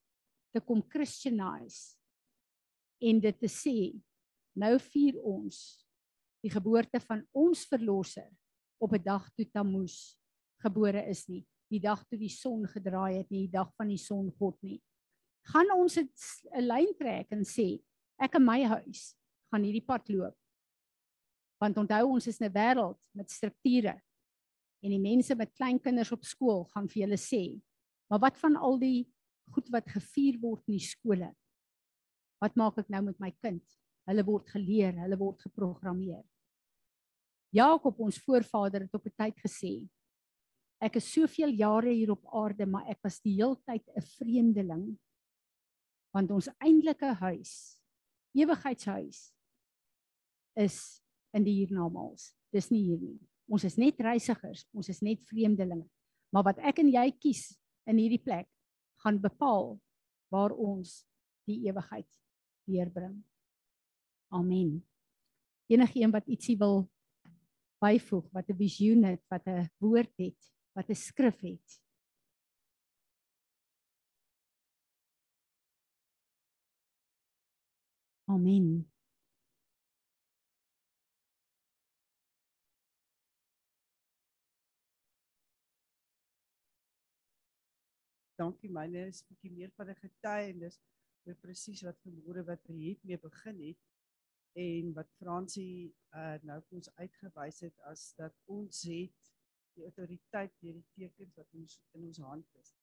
te 0.53 0.61
kom 0.61 0.81
christianize 0.93 1.97
en 3.03 3.19
dit 3.23 3.39
te 3.39 3.49
sê 3.51 3.77
nou 4.59 4.75
vier 4.91 5.17
ons 5.19 5.59
die 6.43 6.51
geboorte 6.51 6.99
van 7.03 7.23
ons 7.31 7.65
verlosser 7.69 8.29
op 8.79 8.93
'n 8.93 9.03
dag 9.03 9.29
toe 9.35 9.45
Tammuz 9.45 10.15
gebore 10.63 11.03
is 11.09 11.27
nie 11.29 11.45
die 11.69 11.79
dag 11.79 12.03
toe 12.05 12.19
die 12.19 12.29
son 12.29 12.67
gedraai 12.67 13.17
het 13.17 13.29
nie 13.31 13.47
die 13.47 13.55
dag 13.57 13.73
van 13.77 13.87
die 13.87 14.01
son 14.01 14.31
God 14.39 14.57
nie 14.61 14.81
gaan 15.43 15.71
ons 15.75 15.97
'n 15.97 16.07
lyn 16.61 16.93
trek 16.95 17.27
en 17.31 17.43
sê 17.43 17.81
ek 18.19 18.35
in 18.35 18.45
my 18.45 18.63
huis 18.63 19.15
gaan 19.51 19.63
hierdie 19.63 19.85
pad 19.85 20.07
loop. 20.09 20.35
Want 21.61 21.77
onthou 21.77 22.03
ons 22.15 22.27
is 22.27 22.41
'n 22.41 22.51
wêreld 22.51 22.99
met 23.13 23.31
strukture 23.31 24.01
en 24.83 24.91
die 24.91 25.01
mense 25.01 25.35
met 25.39 25.53
klein 25.55 25.79
kinders 25.79 26.11
op 26.11 26.25
skool 26.27 26.65
gaan 26.73 26.89
vir 26.91 27.05
julle 27.05 27.19
sê, 27.19 27.43
maar 28.11 28.21
wat 28.25 28.37
van 28.41 28.57
al 28.59 28.77
die 28.81 29.05
goed 29.53 29.69
wat 29.71 29.87
gevier 29.91 30.37
word 30.41 30.67
in 30.67 30.77
die 30.77 30.85
skole? 30.85 31.31
Wat 32.43 32.55
maak 32.59 32.77
ek 32.81 32.91
nou 32.91 33.01
met 33.07 33.19
my 33.23 33.31
kind? 33.43 33.63
Hulle 34.09 34.25
word 34.27 34.49
geleer, 34.51 34.95
hulle 34.99 35.17
word 35.19 35.45
geprogrammeer. 35.45 36.23
Jakob 37.55 37.99
ons 38.01 38.17
voorvader 38.25 38.87
het 38.87 38.95
op 38.97 39.05
'n 39.07 39.15
tyd 39.15 39.37
gesê, 39.39 39.87
ek 40.81 40.97
is 40.97 41.13
soveel 41.13 41.53
jare 41.55 41.93
hier 41.93 42.11
op 42.11 42.25
aarde, 42.33 42.65
maar 42.65 42.89
ek 42.89 42.99
was 43.03 43.21
die 43.21 43.35
heeltyd 43.39 43.83
'n 43.95 44.01
vreemdeling 44.01 44.99
want 46.13 46.31
ons 46.31 46.49
eintlike 46.61 47.09
huis, 47.25 47.79
ewigheidshuis 48.37 49.33
is 50.55 51.01
in 51.33 51.43
die 51.43 51.55
hiernamaals. 51.57 52.35
Dis 52.53 52.69
nie 52.69 52.83
hier 52.83 53.01
nie. 53.01 53.19
Ons 53.53 53.67
is 53.67 53.75
net 53.77 53.99
reisigers, 54.01 54.65
ons 54.73 54.89
is 54.89 55.01
net 55.05 55.21
vreemdelinge. 55.29 55.85
Maar 56.33 56.47
wat 56.49 56.61
ek 56.65 56.81
en 56.81 56.89
jy 56.89 57.05
kies 57.21 57.51
in 57.89 57.99
hierdie 58.01 58.21
plek 58.23 58.47
gaan 59.03 59.19
bepaal 59.21 59.75
waar 60.33 60.55
ons 60.57 61.03
die 61.45 61.59
ewigheid 61.67 62.09
deurbring. 62.65 63.19
Amen. 64.33 64.79
Enige 65.69 66.01
een 66.01 66.13
wat 66.15 66.27
ietsie 66.31 66.57
wil 66.57 66.87
byvoeg, 67.83 68.25
wat 68.33 68.49
'n 68.49 68.57
visioen 68.57 69.03
het, 69.03 69.21
wat 69.29 69.45
'n 69.47 69.69
woord 69.77 70.13
het, 70.17 70.39
wat 70.73 70.89
'n 70.89 70.95
skrif 70.95 71.39
het. 71.41 71.81
Amen. 78.27 78.92
Dankie 88.43 88.71
myne 88.77 89.07
is 89.07 89.23
'n 89.23 89.29
bietjie 89.31 89.55
meer 89.57 89.71
van 89.77 89.89
'n 89.89 90.01
getuienis 90.05 90.79
oor 91.25 91.37
presies 91.45 91.83
wat 91.87 91.99
vanmôre 92.05 92.43
wat 92.51 92.63
hy 92.67 92.77
het 92.89 93.03
mee 93.09 93.19
begin 93.27 93.59
het 93.69 93.81
en 94.63 94.93
wat 94.97 95.09
Fransie 95.19 95.93
uh, 96.19 96.37
nou 96.49 96.59
ons 96.77 96.89
uitgewys 97.01 97.61
het 97.65 97.77
as 97.91 98.01
dat 98.19 98.35
ons 98.55 98.83
het 98.89 99.31
die 99.75 99.85
autoriteit 99.87 100.53
deur 100.61 100.75
die 100.77 100.89
tekens 100.99 101.35
wat 101.39 101.55
ons 101.59 101.79
in 101.97 102.05
ons 102.09 102.19
hand 102.21 102.59
is. 102.61 102.75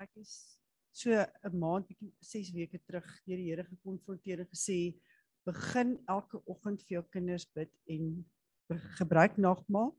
Ek 0.00 0.14
is 0.22 0.32
so 0.94 1.10
'n 1.12 1.58
maand 1.58 1.88
bietjie 1.90 2.12
6 2.32 2.54
weke 2.54 2.80
terug 2.86 3.08
deur 3.26 3.42
die 3.42 3.50
Here 3.50 3.64
gekonfronteer 3.64 4.40
en 4.44 4.52
gesê 4.54 4.78
begin 5.44 5.98
elke 6.06 6.40
oggend 6.46 6.82
vir 6.86 7.00
jou 7.00 7.04
kinders 7.10 7.46
bid 7.58 7.72
en 7.94 8.24
gebruik 9.00 9.36
nagmaal 9.36 9.92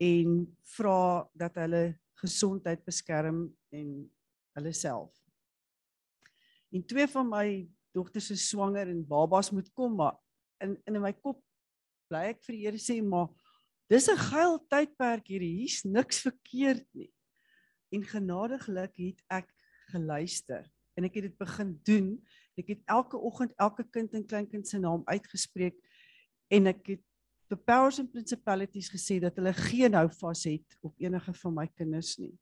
en 0.00 0.56
vra 0.76 1.28
dat 1.36 1.58
hulle 1.60 1.84
gesondheid 2.22 2.80
beskerm 2.84 3.44
en 3.74 3.90
hulle 4.56 4.72
self. 4.72 5.12
En 6.72 6.84
twee 6.86 7.06
van 7.10 7.28
my 7.28 7.46
dogters 7.92 8.30
is 8.30 8.48
swanger 8.48 8.88
en 8.88 9.06
babas 9.06 9.50
moet 9.50 9.70
kom 9.74 9.96
maar 9.98 10.16
in 10.64 10.76
in 10.86 11.00
my 11.02 11.12
kop 11.12 11.40
bly 12.10 12.28
ek 12.30 12.44
vir 12.46 12.56
die 12.56 12.64
Here 12.66 12.80
sê 12.80 13.00
maar 13.02 13.28
dis 13.90 14.08
'n 14.08 14.20
geil 14.30 14.58
tydperk 14.70 15.26
hier 15.26 15.44
hier's 15.44 15.82
niks 15.84 16.22
verkeerd 16.26 16.86
nie. 16.94 17.12
En 17.92 18.04
genadiglik 18.04 18.94
het 18.96 19.20
ek 19.28 19.48
geluister 19.90 20.64
en 20.96 21.04
ek 21.04 21.14
het 21.14 21.24
dit 21.30 21.38
begin 21.38 21.74
doen. 21.84 22.08
Ek 22.56 22.68
het 22.68 22.82
elke 22.86 23.18
oggend 23.18 23.52
elke 23.58 23.84
kind 23.84 24.14
en 24.14 24.26
kleinkind 24.26 24.68
se 24.68 24.78
naam 24.78 25.02
uitgespreek 25.06 25.76
en 26.50 26.66
ek 26.66 26.86
het 26.86 27.04
the 27.50 27.56
powers 27.56 27.98
and 27.98 28.12
principalities 28.12 28.88
gesê 28.88 29.18
dat 29.18 29.34
hulle 29.34 29.52
geen 29.52 29.96
hou 29.98 30.06
vas 30.20 30.44
het 30.46 30.76
op 30.86 30.94
enige 31.02 31.32
van 31.42 31.54
my 31.58 31.66
kinders 31.74 32.14
nie. 32.22 32.36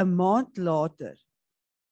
'n 0.00 0.14
Maand 0.16 0.56
later, 0.56 1.16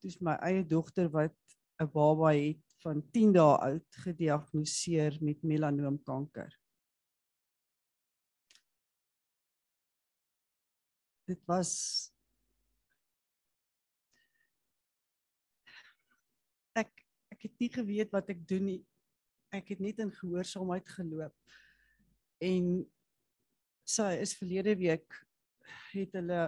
toe's 0.00 0.16
my 0.24 0.36
eie 0.48 0.64
dogter 0.64 1.10
wat 1.12 1.36
'n 1.82 1.90
baba 1.92 2.32
het 2.32 2.64
van 2.84 3.02
10 3.12 3.32
dae 3.36 3.56
oud 3.68 3.98
gediagnoseer 4.04 5.18
met 5.20 5.42
melanoomkanker. 5.42 6.52
Dit 11.28 11.42
was 11.44 11.72
ek 16.72 17.04
ek 17.34 17.42
het 17.42 17.58
nie 17.60 17.72
geweet 17.76 18.10
wat 18.12 18.30
ek 18.30 18.48
doen 18.48 18.64
nie. 18.64 18.82
Ek 19.52 19.68
het 19.68 19.80
net 19.80 19.98
in 19.98 20.12
gehoorsaamheid 20.12 20.88
geloop 20.88 21.36
en 22.42 22.70
sy 23.86 24.10
is 24.20 24.34
verlede 24.36 24.74
week 24.80 25.18
het 25.92 26.14
hulle 26.18 26.40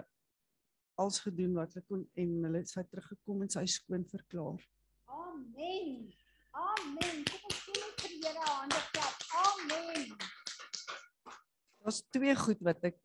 als 0.98 1.20
gedoen 1.22 1.54
wat 1.56 1.74
hulle 1.74 1.86
kon 1.88 2.04
en 2.18 2.32
hulle 2.48 2.64
sy 2.66 2.82
teruggekom 2.90 3.44
en 3.44 3.52
sy 3.52 3.64
skoon 3.70 4.04
verklaar. 4.10 4.62
Amen. 5.06 6.08
Amen. 6.58 7.22
Kom 7.28 7.46
ons 7.48 7.60
sê 7.62 7.76
net 7.76 8.02
vir 8.02 8.16
Here 8.18 8.46
hande 8.48 8.80
klap. 8.92 9.26
Amen. 9.44 10.16
Daar's 11.78 12.02
twee 12.12 12.34
goed 12.42 12.64
wat 12.66 12.90
ek 12.90 12.98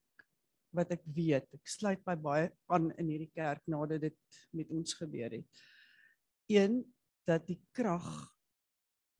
wat 0.73 0.89
ek 0.95 1.03
weet. 1.05 1.45
Ek 1.53 1.69
sluit 1.69 2.01
my 2.07 2.15
baie 2.17 2.49
aan 2.73 2.89
in 2.97 3.11
hierdie 3.13 3.29
kerk 3.29 3.61
nadat 3.69 4.07
dit 4.07 4.39
met 4.57 4.71
ons 4.73 4.95
gebeur 4.97 5.36
het. 5.38 5.63
Een 6.49 6.81
dat 7.29 7.45
die 7.45 7.59
krag 7.77 8.09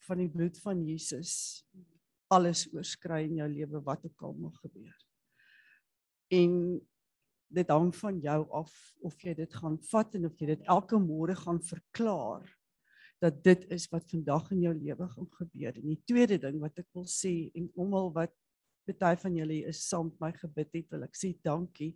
van 0.07 0.20
die 0.20 0.32
bloed 0.34 0.57
van 0.66 0.82
Jesus 0.84 1.61
alles 2.34 2.66
oorskry 2.74 3.24
in 3.28 3.38
jou 3.42 3.50
lewe 3.52 3.82
wat 3.86 4.06
ook 4.06 4.26
al 4.28 4.36
mag 4.48 4.58
gebeur. 4.64 4.98
En 6.34 6.58
dit 7.54 7.70
hang 7.70 7.92
van 7.96 8.20
jou 8.24 8.40
af 8.58 8.74
of 9.06 9.22
jy 9.22 9.36
dit 9.38 9.56
gaan 9.62 9.78
vat 9.92 10.16
en 10.18 10.28
of 10.30 10.40
jy 10.42 10.54
dit 10.56 10.70
elke 10.74 11.00
môre 11.00 11.36
gaan 11.38 11.62
verklaar 11.62 12.48
dat 13.24 13.40
dit 13.46 13.66
is 13.72 13.86
wat 13.92 14.10
vandag 14.12 14.50
in 14.52 14.64
jou 14.66 14.74
lewe 14.76 15.08
gaan 15.08 15.30
gebeur. 15.38 15.78
En 15.80 15.92
die 15.94 16.02
tweede 16.10 16.40
ding 16.42 16.60
wat 16.64 16.82
ek 16.82 16.90
wil 16.98 17.06
sê 17.08 17.52
en 17.56 17.70
almal 17.80 18.12
wat 18.16 18.34
baie 19.00 19.16
van 19.22 19.38
julle 19.38 19.62
is 19.70 19.80
saam 19.88 20.10
met 20.10 20.20
my 20.20 20.32
gebid 20.36 20.74
het, 20.76 20.88
wil 20.92 21.06
ek 21.06 21.16
sê 21.16 21.32
dankie. 21.46 21.94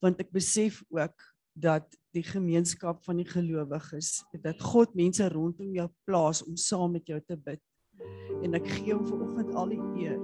Want 0.00 0.22
ek 0.24 0.30
besef 0.32 0.80
ook 0.88 1.26
dat 1.54 1.92
die 2.16 2.24
gemeenskap 2.24 3.04
van 3.04 3.20
die 3.20 3.28
gelowiges, 3.28 4.22
dat 4.42 4.62
God 4.64 4.96
mense 4.96 5.28
rondom 5.30 5.74
jou 5.76 5.86
plaas 6.08 6.40
om 6.46 6.56
saam 6.58 6.96
met 6.96 7.10
jou 7.10 7.20
te 7.20 7.36
bid 7.36 7.60
en 8.42 8.54
ek 8.54 8.66
gee 8.68 8.94
hom 8.94 9.04
vanoggend 9.06 9.54
al 9.54 9.68
die 9.72 9.82
eer. 9.98 10.18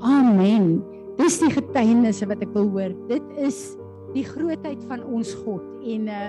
Amen. 0.00 0.78
Dis 1.18 1.40
die 1.42 1.50
getuienisse 1.50 2.28
wat 2.30 2.42
ek 2.44 2.52
wil 2.54 2.70
hoor. 2.70 2.94
Dit 3.10 3.24
is 3.36 3.76
die 4.14 4.24
grootheid 4.24 4.82
van 4.88 5.02
ons 5.04 5.34
God 5.44 5.64
en 5.84 6.08
uh 6.08 6.28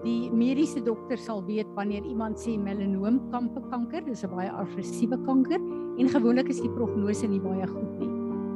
die 0.00 0.30
mediese 0.32 0.80
dokter 0.80 1.18
sal 1.20 1.42
weet 1.44 1.68
wanneer 1.76 2.00
iemand 2.08 2.40
sê 2.40 2.54
melanoom 2.56 3.18
kanker, 3.30 4.00
dis 4.06 4.24
'n 4.24 4.32
baie 4.32 4.48
aggressiewe 4.48 5.18
kanker 5.26 5.60
en 5.98 6.08
gewoonlik 6.08 6.48
is 6.48 6.60
die 6.60 6.72
prognose 6.72 7.28
nie 7.28 7.40
baie 7.40 7.66
goed 7.66 7.98
nie. 8.00 8.08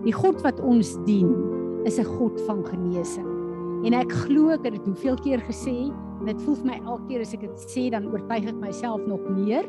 Die 0.04 0.12
God 0.12 0.40
wat 0.40 0.60
ons 0.60 0.96
dien 1.04 1.36
is 1.84 1.98
'n 1.98 2.08
God 2.16 2.40
van 2.46 2.64
genesing. 2.64 3.28
En 3.84 3.92
ek 3.92 4.10
glo 4.10 4.48
ek 4.56 4.64
het 4.64 4.72
dit 4.72 4.86
hoeveel 4.86 5.16
keer 5.16 5.40
gesê 5.44 5.92
En 6.24 6.30
dit 6.30 6.44
voel 6.46 6.54
vir 6.56 6.68
my 6.70 6.76
elke 6.88 7.04
keer 7.10 7.20
as 7.20 7.34
ek 7.36 7.42
dit 7.44 7.64
sê 7.68 7.82
dan 7.92 8.06
oortuig 8.08 8.46
ek 8.48 8.56
myself 8.56 9.02
nog 9.04 9.20
meer. 9.36 9.66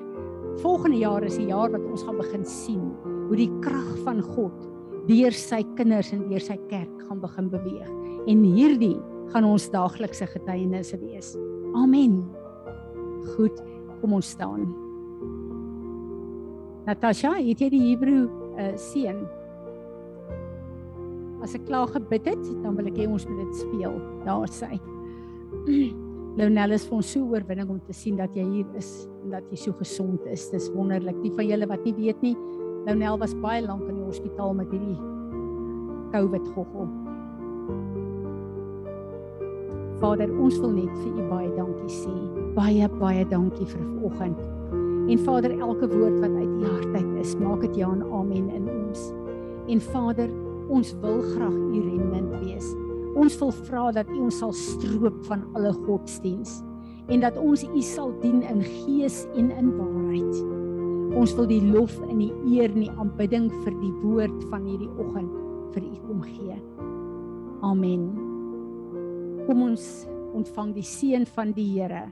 Volgende 0.62 1.02
jaar 1.02 1.26
is 1.28 1.36
die 1.36 1.50
jaar 1.50 1.74
wat 1.74 1.84
ons 1.84 2.06
gaan 2.08 2.16
begin 2.16 2.46
sien 2.48 2.86
hoe 3.28 3.36
die 3.36 3.50
krag 3.60 3.90
van 4.06 4.22
God 4.24 4.56
deur 5.10 5.36
sy 5.36 5.60
kinders 5.76 6.14
en 6.16 6.22
deur 6.30 6.40
sy 6.40 6.56
kerk 6.70 6.94
gaan 7.10 7.20
begin 7.20 7.50
beweeg. 7.52 7.90
En 8.32 8.46
hierdie 8.48 8.96
gaan 9.34 9.50
ons 9.50 9.66
daaglikse 9.74 10.30
getuienisse 10.32 11.02
wees. 11.04 11.34
Amen. 11.76 12.22
Goed, 13.34 13.60
kom 14.00 14.16
ons 14.16 14.32
staan. 14.38 14.64
Natasha, 16.88 17.34
het 17.36 17.66
jy 17.66 17.70
die 17.76 17.84
Hebreë 17.90 18.24
uh, 18.24 18.72
seën? 18.80 19.20
As 21.44 21.60
ek 21.60 21.68
klaar 21.68 21.92
gebid 21.92 22.32
het, 22.32 22.48
dan 22.64 22.80
wil 22.80 22.88
ek 22.94 23.04
hê 23.04 23.12
ons 23.12 23.28
moet 23.28 23.44
dit 23.44 23.62
speel. 23.66 24.00
Daar 24.24 24.48
sê. 24.56 24.72
Leonel 26.36 26.76
is 26.76 26.84
vir 26.84 26.98
ons 26.98 27.10
so 27.16 27.24
oorwinning 27.32 27.70
om 27.72 27.78
te 27.88 27.94
sien 27.96 28.18
dat 28.20 28.34
jy 28.36 28.44
hier 28.44 28.72
is 28.76 28.90
en 29.24 29.38
dat 29.38 29.46
jy 29.54 29.60
so 29.62 29.76
gesond 29.80 30.26
is. 30.28 30.50
Dis 30.52 30.68
wonderlik. 30.74 31.16
Die 31.24 31.32
van 31.32 31.48
julle 31.48 31.68
wat 31.72 31.86
nie 31.88 31.96
weet 31.96 32.26
nie, 32.26 32.36
Leonel 32.86 33.20
was 33.22 33.32
baie 33.40 33.62
lank 33.64 33.86
in 33.88 34.02
die 34.02 34.04
hospitaal 34.04 34.52
met 34.58 34.74
hierdie 34.76 34.98
COVID 36.12 36.52
goggo. 36.52 36.90
Vader, 40.02 40.32
ons 40.44 40.60
wil 40.60 40.76
net 40.76 40.92
vir 41.00 41.24
U 41.24 41.28
baie 41.32 41.52
dankie 41.56 42.00
sê. 42.04 42.16
Baie 42.58 42.90
baie 43.00 43.24
dankie 43.32 43.68
vir 43.72 43.80
vanoggend. 43.80 44.42
En 45.06 45.22
Vader, 45.24 45.56
elke 45.56 45.88
woord 45.88 46.20
wat 46.20 46.36
uit 46.36 46.52
U 46.52 46.66
hart 46.68 46.98
uit 47.00 47.20
is, 47.24 47.36
maak 47.40 47.64
dit 47.64 47.80
ja 47.80 47.94
en 47.96 48.04
amen 48.12 48.50
in 48.60 48.68
ons. 48.76 49.08
En 49.72 49.88
Vader, 49.88 50.28
ons 50.68 50.98
wil 51.00 51.22
graag 51.32 51.56
U 51.56 51.86
remnant 51.88 52.36
wees. 52.44 52.76
Ons 53.16 53.38
wil 53.40 53.54
vra 53.66 53.90
dat 53.96 54.10
U 54.12 54.26
ons 54.28 54.40
sal 54.42 54.52
stroop 54.56 55.22
van 55.30 55.46
alle 55.56 55.72
godsdiens 55.86 56.60
en 57.08 57.22
dat 57.24 57.38
ons 57.40 57.64
U 57.64 57.82
sal 57.86 58.12
dien 58.20 58.42
in 58.44 58.64
gees 58.64 59.24
en 59.40 59.52
in 59.56 59.72
waarheid. 59.78 60.42
Ons 61.16 61.36
wil 61.38 61.48
die 61.48 61.62
lof 61.64 61.96
en 62.10 62.20
die 62.20 62.34
eer 62.58 62.74
en 62.74 62.84
die 62.84 62.92
aanbidding 62.92 63.48
vir 63.64 63.78
die 63.80 63.94
woord 64.02 64.44
van 64.52 64.68
hierdie 64.68 64.92
oggend 65.00 65.32
vir 65.76 65.88
U 65.88 65.96
kom 66.10 66.26
gee. 66.28 66.60
Amen. 67.64 68.10
Kom 69.46 69.64
ons 69.70 69.88
ontvang 70.36 70.76
die 70.76 70.86
seën 70.86 71.24
van 71.38 71.56
die 71.56 71.70
Here. 71.72 72.08